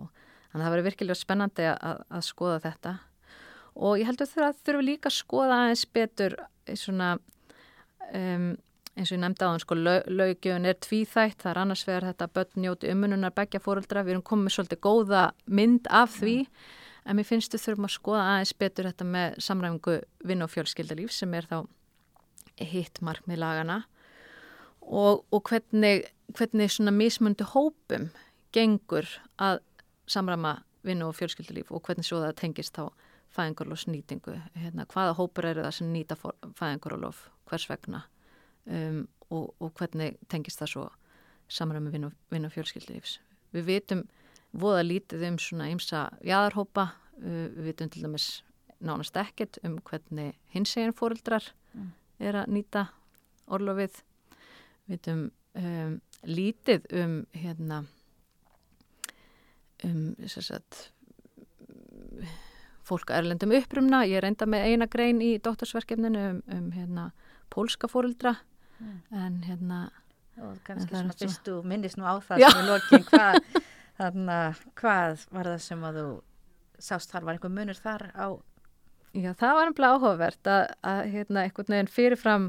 Þannig 0.53 0.61
að 0.61 0.67
það 0.67 0.75
verður 0.75 0.89
virkilega 0.89 1.19
spennandi 1.19 1.69
að, 1.73 2.03
að 2.13 2.27
skoða 2.27 2.59
þetta. 2.67 2.93
Og 3.73 3.97
ég 3.99 4.09
heldur 4.11 4.29
það 4.29 4.61
þurfum 4.67 4.87
líka 4.87 5.09
að 5.09 5.17
skoða 5.17 5.61
aðeins 5.63 5.87
betur 5.97 6.37
í 6.69 6.77
svona 6.79 7.15
um, 8.13 8.53
eins 8.93 9.09
og 9.09 9.17
ég 9.17 9.23
nefndi 9.23 9.49
á 9.49 9.51
þann 9.51 9.63
sko 9.63 9.79
lögjöfun 9.81 10.69
er 10.69 10.79
tvíþætt, 10.85 11.39
það 11.41 11.51
er 11.55 11.61
annars 11.63 11.85
vegar 11.89 12.09
þetta 12.11 12.29
börn 12.37 12.65
njóti 12.67 12.93
umununar 12.93 13.35
begja 13.35 13.63
fóreldra, 13.65 14.05
við 14.05 14.19
erum 14.19 14.27
komið 14.29 14.47
með 14.47 14.57
svolítið 14.59 14.83
góða 14.85 15.23
mynd 15.47 15.89
af 15.89 16.19
því. 16.19 16.37
En 17.03 17.19
mér 17.19 17.27
finnst 17.27 17.57
við 17.57 17.65
þurfum 17.65 17.89
að 17.89 17.95
skoða 17.97 18.27
aðeins 18.35 18.53
betur 18.61 18.87
þetta 18.91 19.07
með 19.09 19.41
samræfingu 19.43 19.97
vinn 20.29 20.45
og 20.45 20.53
fjölskyldalíf 20.53 21.15
sem 21.17 21.33
er 21.35 21.49
þá 21.51 21.57
hitt 22.63 23.01
markmið 23.03 23.41
lagana 23.43 23.81
og, 24.93 25.25
og 25.33 25.49
hvernig, 25.49 26.05
hvernig 26.37 26.71
svona 26.71 26.93
mismundi 26.95 27.47
hópum 27.49 28.11
gengur 28.53 29.09
að 29.41 29.63
samræma 30.11 30.59
vinnu 30.85 31.09
og 31.09 31.17
fjölskyldulíf 31.17 31.73
og 31.73 31.83
hvernig 31.87 32.07
svo 32.07 32.21
það 32.21 32.37
tengist 32.43 32.77
þá 32.77 32.91
fæðingarlófsnýtingu, 33.33 34.35
hérna, 34.61 34.85
hvaða 34.93 35.15
hópur 35.17 35.49
eru 35.49 35.65
það 35.65 35.77
sem 35.79 35.93
nýta 35.95 36.19
fæðingarlóf, 36.21 37.29
hvers 37.49 37.69
vegna 37.71 38.03
um, 38.67 39.07
og, 39.31 39.55
og 39.63 39.73
hvernig 39.79 40.19
tengist 40.29 40.61
það 40.61 40.73
svo 40.75 40.89
samræmi 41.53 41.93
vinna, 41.93 42.11
vinna 42.33 42.51
fjölskyldlífs. 42.53 43.19
Við 43.57 43.69
vitum 43.69 44.05
voða 44.53 44.85
lítið 44.85 45.27
um 45.31 45.39
svona 45.41 45.71
ymsa 45.73 46.07
jæðarhópa, 46.27 46.91
uh, 47.23 47.47
við 47.57 47.71
vitum 47.71 47.93
til 47.93 48.05
dæmis 48.05 48.29
nánast 48.83 49.17
ekkert 49.17 49.61
um 49.65 49.79
hvernig 49.87 50.35
hins 50.53 50.75
eginn 50.77 50.97
fórildrar 50.97 51.47
mm. 51.73 51.93
er 52.21 52.43
að 52.43 52.53
nýta 52.53 52.89
orlofið. 53.53 54.03
Við 54.87 54.97
vitum 54.97 55.23
um, 55.59 55.99
lítið 56.27 56.87
um 57.03 57.19
hérna 57.37 57.83
um 59.87 60.03
sagt, 60.31 60.93
fólk 62.87 63.11
erlendum 63.15 63.55
upprumna. 63.57 64.05
Ég 64.07 64.23
reynda 64.23 64.47
með 64.47 64.69
eina 64.71 64.89
grein 64.91 65.23
í 65.25 65.35
dóttorsverkefninu 65.43 66.23
um, 66.31 66.41
um 66.55 66.69
hérna, 66.75 67.11
pólska 67.53 67.91
fórildra 67.91 68.37
mm. 68.79 68.99
en 69.25 69.43
hérna 69.47 69.83
og 70.41 70.57
kannski 70.67 70.95
svona 70.95 71.17
fyrst 71.17 71.45
þú 71.47 71.59
minnist 71.69 71.99
nú 72.01 72.07
á 72.09 72.17
það 72.25 72.45
sem 72.47 72.61
er 72.63 72.69
lokin 72.71 73.05
hvað, 73.11 73.35
hvað 74.81 75.27
var 75.35 75.51
það 75.51 75.59
sem 75.67 75.85
að 75.85 75.99
þú 76.01 76.07
sást 76.83 77.13
þar, 77.13 77.27
var 77.27 77.37
einhver 77.37 77.53
munur 77.53 77.79
þar 77.79 78.09
á 78.17 78.27
Já, 79.13 79.35
það 79.37 79.57
var 79.59 79.69
einhverja 79.69 79.93
áhugavert 79.93 80.49
að, 80.49 80.63
að 80.89 81.01
hérna, 81.13 81.43
einhvern 81.45 81.75
veginn 81.75 81.91
fyrirfram 81.93 82.47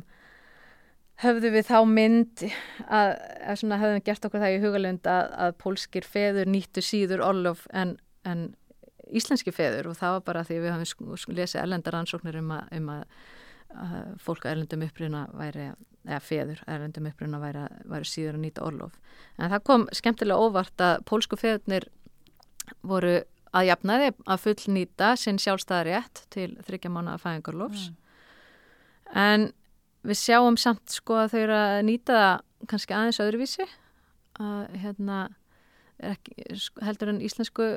höfðu 1.21 1.53
við 1.53 1.67
þá 1.69 1.77
mynd 1.85 2.43
að, 2.87 3.13
að 3.45 3.59
svona, 3.61 3.79
höfðum 3.83 4.03
gert 4.07 4.25
okkur 4.27 4.43
það 4.43 4.55
í 4.55 4.63
hugalund 4.63 5.07
að, 5.07 5.29
að 5.45 5.55
pólskir 5.61 6.07
feður 6.07 6.49
nýttu 6.49 6.83
síður 6.83 7.23
orlof 7.25 7.67
en, 7.73 7.97
en 8.25 8.49
íslenski 9.13 9.53
feður 9.53 9.91
og 9.91 9.99
það 9.99 10.17
var 10.17 10.27
bara 10.31 10.43
því 10.47 10.59
við 10.63 10.73
hafum 10.73 11.37
lesið 11.37 11.61
erlendaransóknir 11.61 12.39
um 12.41 12.53
að 12.57 12.77
um 12.79 12.91
fólk 14.21 14.45
að 14.45 14.51
erlendum 14.53 14.85
upprýna 14.85 15.27
væri 15.33 15.71
eða 16.03 16.19
feður 16.23 16.63
erlendum 16.67 17.07
uppruna 17.09 17.39
væri, 17.41 17.63
væri 17.89 18.09
síður 18.09 18.37
að 18.37 18.43
nýta 18.43 18.65
orlof. 18.67 18.95
En 19.39 19.51
það 19.53 19.63
kom 19.69 19.85
skemmtilega 19.95 20.47
óvart 20.47 20.83
að 20.83 21.03
pólsku 21.09 21.39
feðurnir 21.39 21.87
voru 22.83 23.21
að 23.53 23.67
jafnaði 23.69 24.11
að 24.25 24.43
full 24.43 24.75
nýta 24.75 25.13
sinn 25.19 25.39
sjálfstæðarétt 25.41 26.25
til 26.33 26.49
þryggja 26.65 26.91
mánu 26.91 27.13
að 27.13 27.23
fæðingarlofs. 27.23 27.89
Mm. 27.89 27.99
En 29.23 29.47
við 30.03 30.19
sjáum 30.19 30.57
samt 30.59 30.93
sko 30.93 31.21
að 31.23 31.33
þau 31.33 31.39
eru 31.43 31.55
að 31.59 31.77
nýta 31.87 32.17
það 32.19 32.67
kannski 32.71 32.97
aðeins 32.97 33.21
öðruvísi. 33.23 33.67
Að 34.43 34.77
hérna 34.81 35.19
ekki, 36.03 36.33
heldur 36.83 37.11
en 37.13 37.21
íslensku 37.23 37.67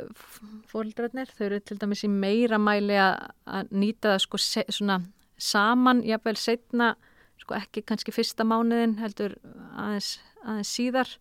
fóreldrarnir, 0.71 1.31
þau 1.37 1.45
eru 1.49 1.61
til 1.63 1.79
dæmis 1.81 2.05
í 2.07 2.11
meira 2.11 2.59
mæli 2.61 2.97
að 2.99 3.71
nýta 3.71 4.15
það 4.15 4.25
sko 4.25 4.41
se, 4.43 4.65
svona 4.73 5.01
saman, 5.37 6.03
jáfnveil 6.07 6.39
setna 6.41 6.95
sko 7.41 7.57
ekki 7.59 7.85
kannski 7.87 8.15
fyrsta 8.15 8.47
mánuðin 8.49 8.97
heldur 9.03 9.37
aðeins, 9.77 10.17
aðeins 10.45 10.73
síðar. 10.73 11.15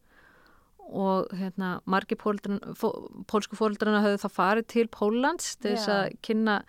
Og 0.86 1.32
hérna 1.34 1.80
margi 1.90 2.14
pólsku 2.14 3.58
fóldrana 3.58 4.04
höfðu 4.04 4.20
þá 4.22 4.30
farið 4.36 4.68
til 4.70 4.84
Pólans 4.94 5.56
til 5.58 5.72
þess 5.74 5.90
að 5.90 6.18
kynna 6.26 6.60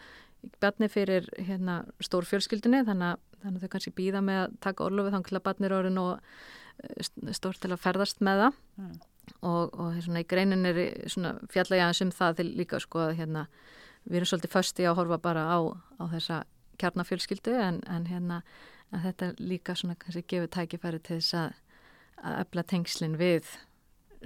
barni 0.62 0.88
fyrir 0.92 1.28
hérna 1.38 1.80
stór 2.04 2.26
fjölskyldinni 2.28 2.84
þannig, 2.86 3.18
þannig 3.42 3.58
að 3.58 3.66
þau 3.66 3.72
kannski 3.74 3.94
býða 3.96 4.22
með 4.24 4.40
að 4.44 4.56
taka 4.66 4.86
orlofið 4.86 5.16
þannig 5.16 5.38
að 5.38 5.44
barnir 5.48 5.76
orðin 5.76 6.00
og 6.02 6.12
eh, 6.16 7.34
stór 7.36 7.60
til 7.60 7.72
að 7.72 7.82
ferðast 7.82 8.22
með 8.24 8.44
það. 8.44 8.60
Mm. 8.82 8.96
og, 9.42 9.74
og 9.74 9.98
svona 10.04 10.22
í 10.22 10.28
greinin 10.30 10.68
er 10.68 10.80
fjallega 11.50 11.88
aðeins 11.88 12.04
um 12.04 12.14
það 12.14 12.40
til 12.40 12.48
líka 12.60 12.80
sko 12.82 13.10
hérna 13.16 13.46
við 14.06 14.20
erum 14.20 14.30
svolítið 14.30 14.54
fösti 14.54 14.86
að 14.86 14.98
horfa 15.00 15.18
bara 15.18 15.46
á, 15.50 15.58
á 15.98 16.04
þessa 16.14 16.42
kjarnafjölskyldu 16.78 17.54
en, 17.58 17.80
en 17.90 18.06
hérna 18.06 18.42
þetta 18.92 19.32
líka 19.42 19.74
svona 19.74 19.96
kannski 19.98 20.24
gefur 20.30 20.50
tækifæri 20.54 21.00
til 21.02 21.18
þess 21.18 21.38
að, 21.40 21.56
að 22.22 22.42
efla 22.44 22.66
tengslinn 22.70 23.16
við 23.18 23.48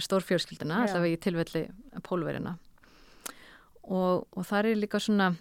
stórfjörskildina, 0.01 0.83
alltaf 0.85 1.07
í 1.09 1.17
tilvelli 1.21 1.65
pólverina 2.07 2.57
og, 3.83 4.27
og 4.31 4.45
það 4.47 4.71
er 4.71 4.81
líka 4.81 5.01
svona 5.03 5.33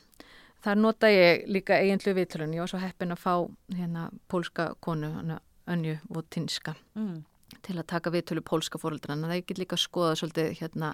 þar 0.66 0.82
nota 0.82 1.10
ég 1.12 1.48
líka 1.52 1.80
eigindlu 1.80 2.16
viðtölun 2.18 2.56
ég 2.56 2.64
var 2.64 2.72
svo 2.72 2.82
heppin 2.82 3.16
að 3.16 3.24
fá 3.24 3.34
hérna 3.76 4.10
pólska 4.32 4.74
konu, 4.84 5.12
hana 5.16 5.40
Önju 5.70 6.00
Votinska 6.10 6.74
mm. 6.98 7.18
til 7.66 7.78
að 7.78 7.90
taka 7.92 8.14
viðtölu 8.14 8.42
pólska 8.46 8.82
fóröldran, 8.82 9.22
það 9.26 9.36
er 9.36 9.44
ekki 9.44 9.60
líka 9.60 9.78
að 9.78 9.86
skoða 9.86 10.16
svolítið 10.18 10.56
hérna 10.60 10.94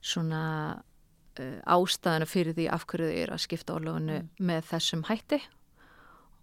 svona 0.00 0.42
uh, 0.78 1.58
ástæðana 1.68 2.28
fyrir 2.28 2.56
því 2.56 2.68
af 2.72 2.86
hverju 2.88 3.10
þið 3.10 3.22
er 3.22 3.34
að 3.34 3.44
skipta 3.44 3.76
orlofunu 3.76 4.20
mm. 4.22 4.28
með 4.50 4.68
þessum 4.72 5.04
hætti 5.10 5.42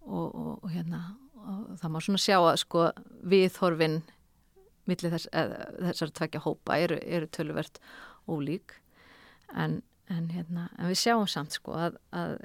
og, 0.06 0.28
og, 0.30 0.52
og 0.62 0.68
hérna 0.70 1.02
og 1.46 1.78
það 1.80 1.92
má 1.94 1.98
svona 2.02 2.22
sjá 2.22 2.36
að 2.38 2.60
sko 2.62 2.86
viðhorfin 3.30 4.00
millir 4.86 5.14
þess, 5.14 5.28
þessar 5.32 6.12
tvekja 6.14 6.42
hópa 6.44 6.78
eru, 6.82 6.98
eru 7.02 7.28
töluvert 7.30 7.80
ólík 8.30 8.76
en, 9.54 9.80
en, 10.12 10.30
hérna, 10.30 10.68
en 10.78 10.90
við 10.90 11.00
sjáum 11.02 11.26
samt 11.30 11.56
sko 11.56 11.74
að, 11.78 11.98
að 12.14 12.36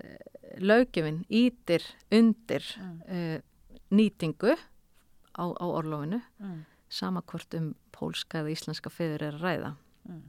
lögjöfin 0.61 1.21
ítir 1.29 1.85
undir 2.11 2.65
mm. 2.79 2.97
uh, 3.05 3.77
nýtingu 3.93 4.55
á, 4.55 5.43
á 5.45 5.65
orlofinu 5.67 6.21
mm. 6.39 6.59
samakvort 6.89 7.55
um 7.59 7.71
pólska 7.95 8.41
eða 8.41 8.55
íslenska 8.55 8.91
feður 8.93 9.27
er 9.29 9.39
að 9.39 9.45
ræða 9.45 9.71
mm. 10.09 10.27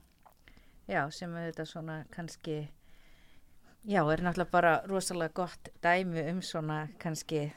Já, 0.91 1.07
sem 1.15 1.31
auðvitað 1.31 1.69
svona 1.71 1.99
kannski 2.13 2.57
Já, 3.83 4.05
er 4.13 4.21
náttúrulega 4.23 4.53
bara 4.53 4.73
rosalega 4.87 5.35
gott 5.35 5.69
dæmi 5.83 6.23
um 6.31 6.39
svona 6.43 6.85
kannski, 7.03 7.49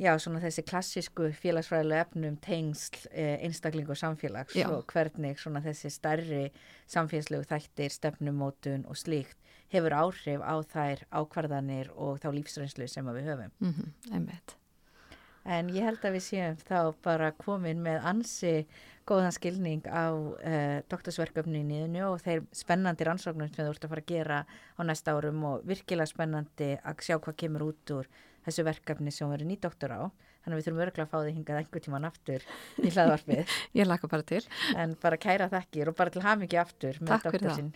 já 0.00 0.12
svona 0.18 0.40
þessi 0.42 0.64
klassísku 0.66 1.28
félagsfræðilega 1.36 2.06
efnum 2.06 2.38
tengsl 2.42 3.08
eh, 3.10 3.36
einstakling 3.44 3.90
og 3.92 3.98
samfélags 4.00 4.56
já. 4.56 4.68
og 4.70 4.86
hvernig 4.92 5.38
svona 5.40 5.62
þessi 5.64 5.90
starri 5.92 6.46
samfélagslegu 6.90 7.44
þættir, 7.50 7.92
stefnumótun 7.92 8.86
og 8.88 8.96
slíkt 8.96 9.38
hefur 9.72 9.96
áhrif 9.96 10.40
á 10.44 10.54
þær 10.72 11.04
ákvarðanir 11.10 11.92
og 11.96 12.18
þá 12.20 12.32
lífsreynslu 12.36 12.88
sem 12.88 13.06
við 13.08 13.30
höfum. 13.30 13.52
Mm 13.60 13.72
-hmm, 13.72 13.92
einmitt. 14.12 14.56
En 15.44 15.68
ég 15.74 15.82
held 15.82 16.04
að 16.04 16.12
við 16.16 16.22
séum 16.22 16.56
þá 16.56 16.94
bara 17.02 17.32
komin 17.32 17.82
með 17.82 18.04
ansi 18.06 18.66
góðan 19.08 19.34
skilning 19.34 19.82
á 19.90 20.14
uh, 20.14 20.78
doktorsverkefni 20.88 21.64
í 21.64 21.66
nýðinu 21.66 22.04
og 22.12 22.20
þeir 22.22 22.44
spennandi 22.54 23.04
rannsóknum 23.04 23.50
sem 23.50 23.66
þú 23.66 23.72
ert 23.72 23.84
að 23.84 23.90
fara 23.90 24.04
að 24.04 24.12
gera 24.12 24.44
á 24.78 24.80
næsta 24.86 25.14
árum 25.16 25.44
og 25.44 25.64
virkilega 25.66 26.06
spennandi 26.06 26.78
að 26.78 27.02
sjá 27.02 27.18
hvað 27.18 27.36
kemur 27.42 27.62
út 27.62 27.94
úr 27.96 28.06
þessu 28.46 28.64
verkefni 28.66 29.14
sem 29.14 29.30
verður 29.30 29.50
nýtt 29.50 29.64
doktor 29.66 29.94
á. 29.94 30.02
Þannig 30.42 30.56
að 30.56 30.58
við 30.58 30.66
þurfum 30.66 30.82
örgulega 30.82 31.06
að 31.06 31.12
fá 31.12 31.18
því 31.22 31.34
hingað 31.36 31.60
einhver 31.60 31.84
tíman 31.84 32.08
aftur 32.08 32.46
í 32.82 32.90
hlaðvarpið. 32.90 33.56
Ég 33.78 33.88
laka 33.88 34.10
bara 34.10 34.26
til. 34.26 34.42
En 34.74 34.96
bara 35.02 35.20
kæra 35.22 35.48
þekkir 35.52 35.92
og 35.92 35.98
bara 36.00 36.14
til 36.14 36.24
hafmyggi 36.24 36.58
aftur 36.62 36.98
með 37.02 37.28
doktorsinn. 37.28 37.72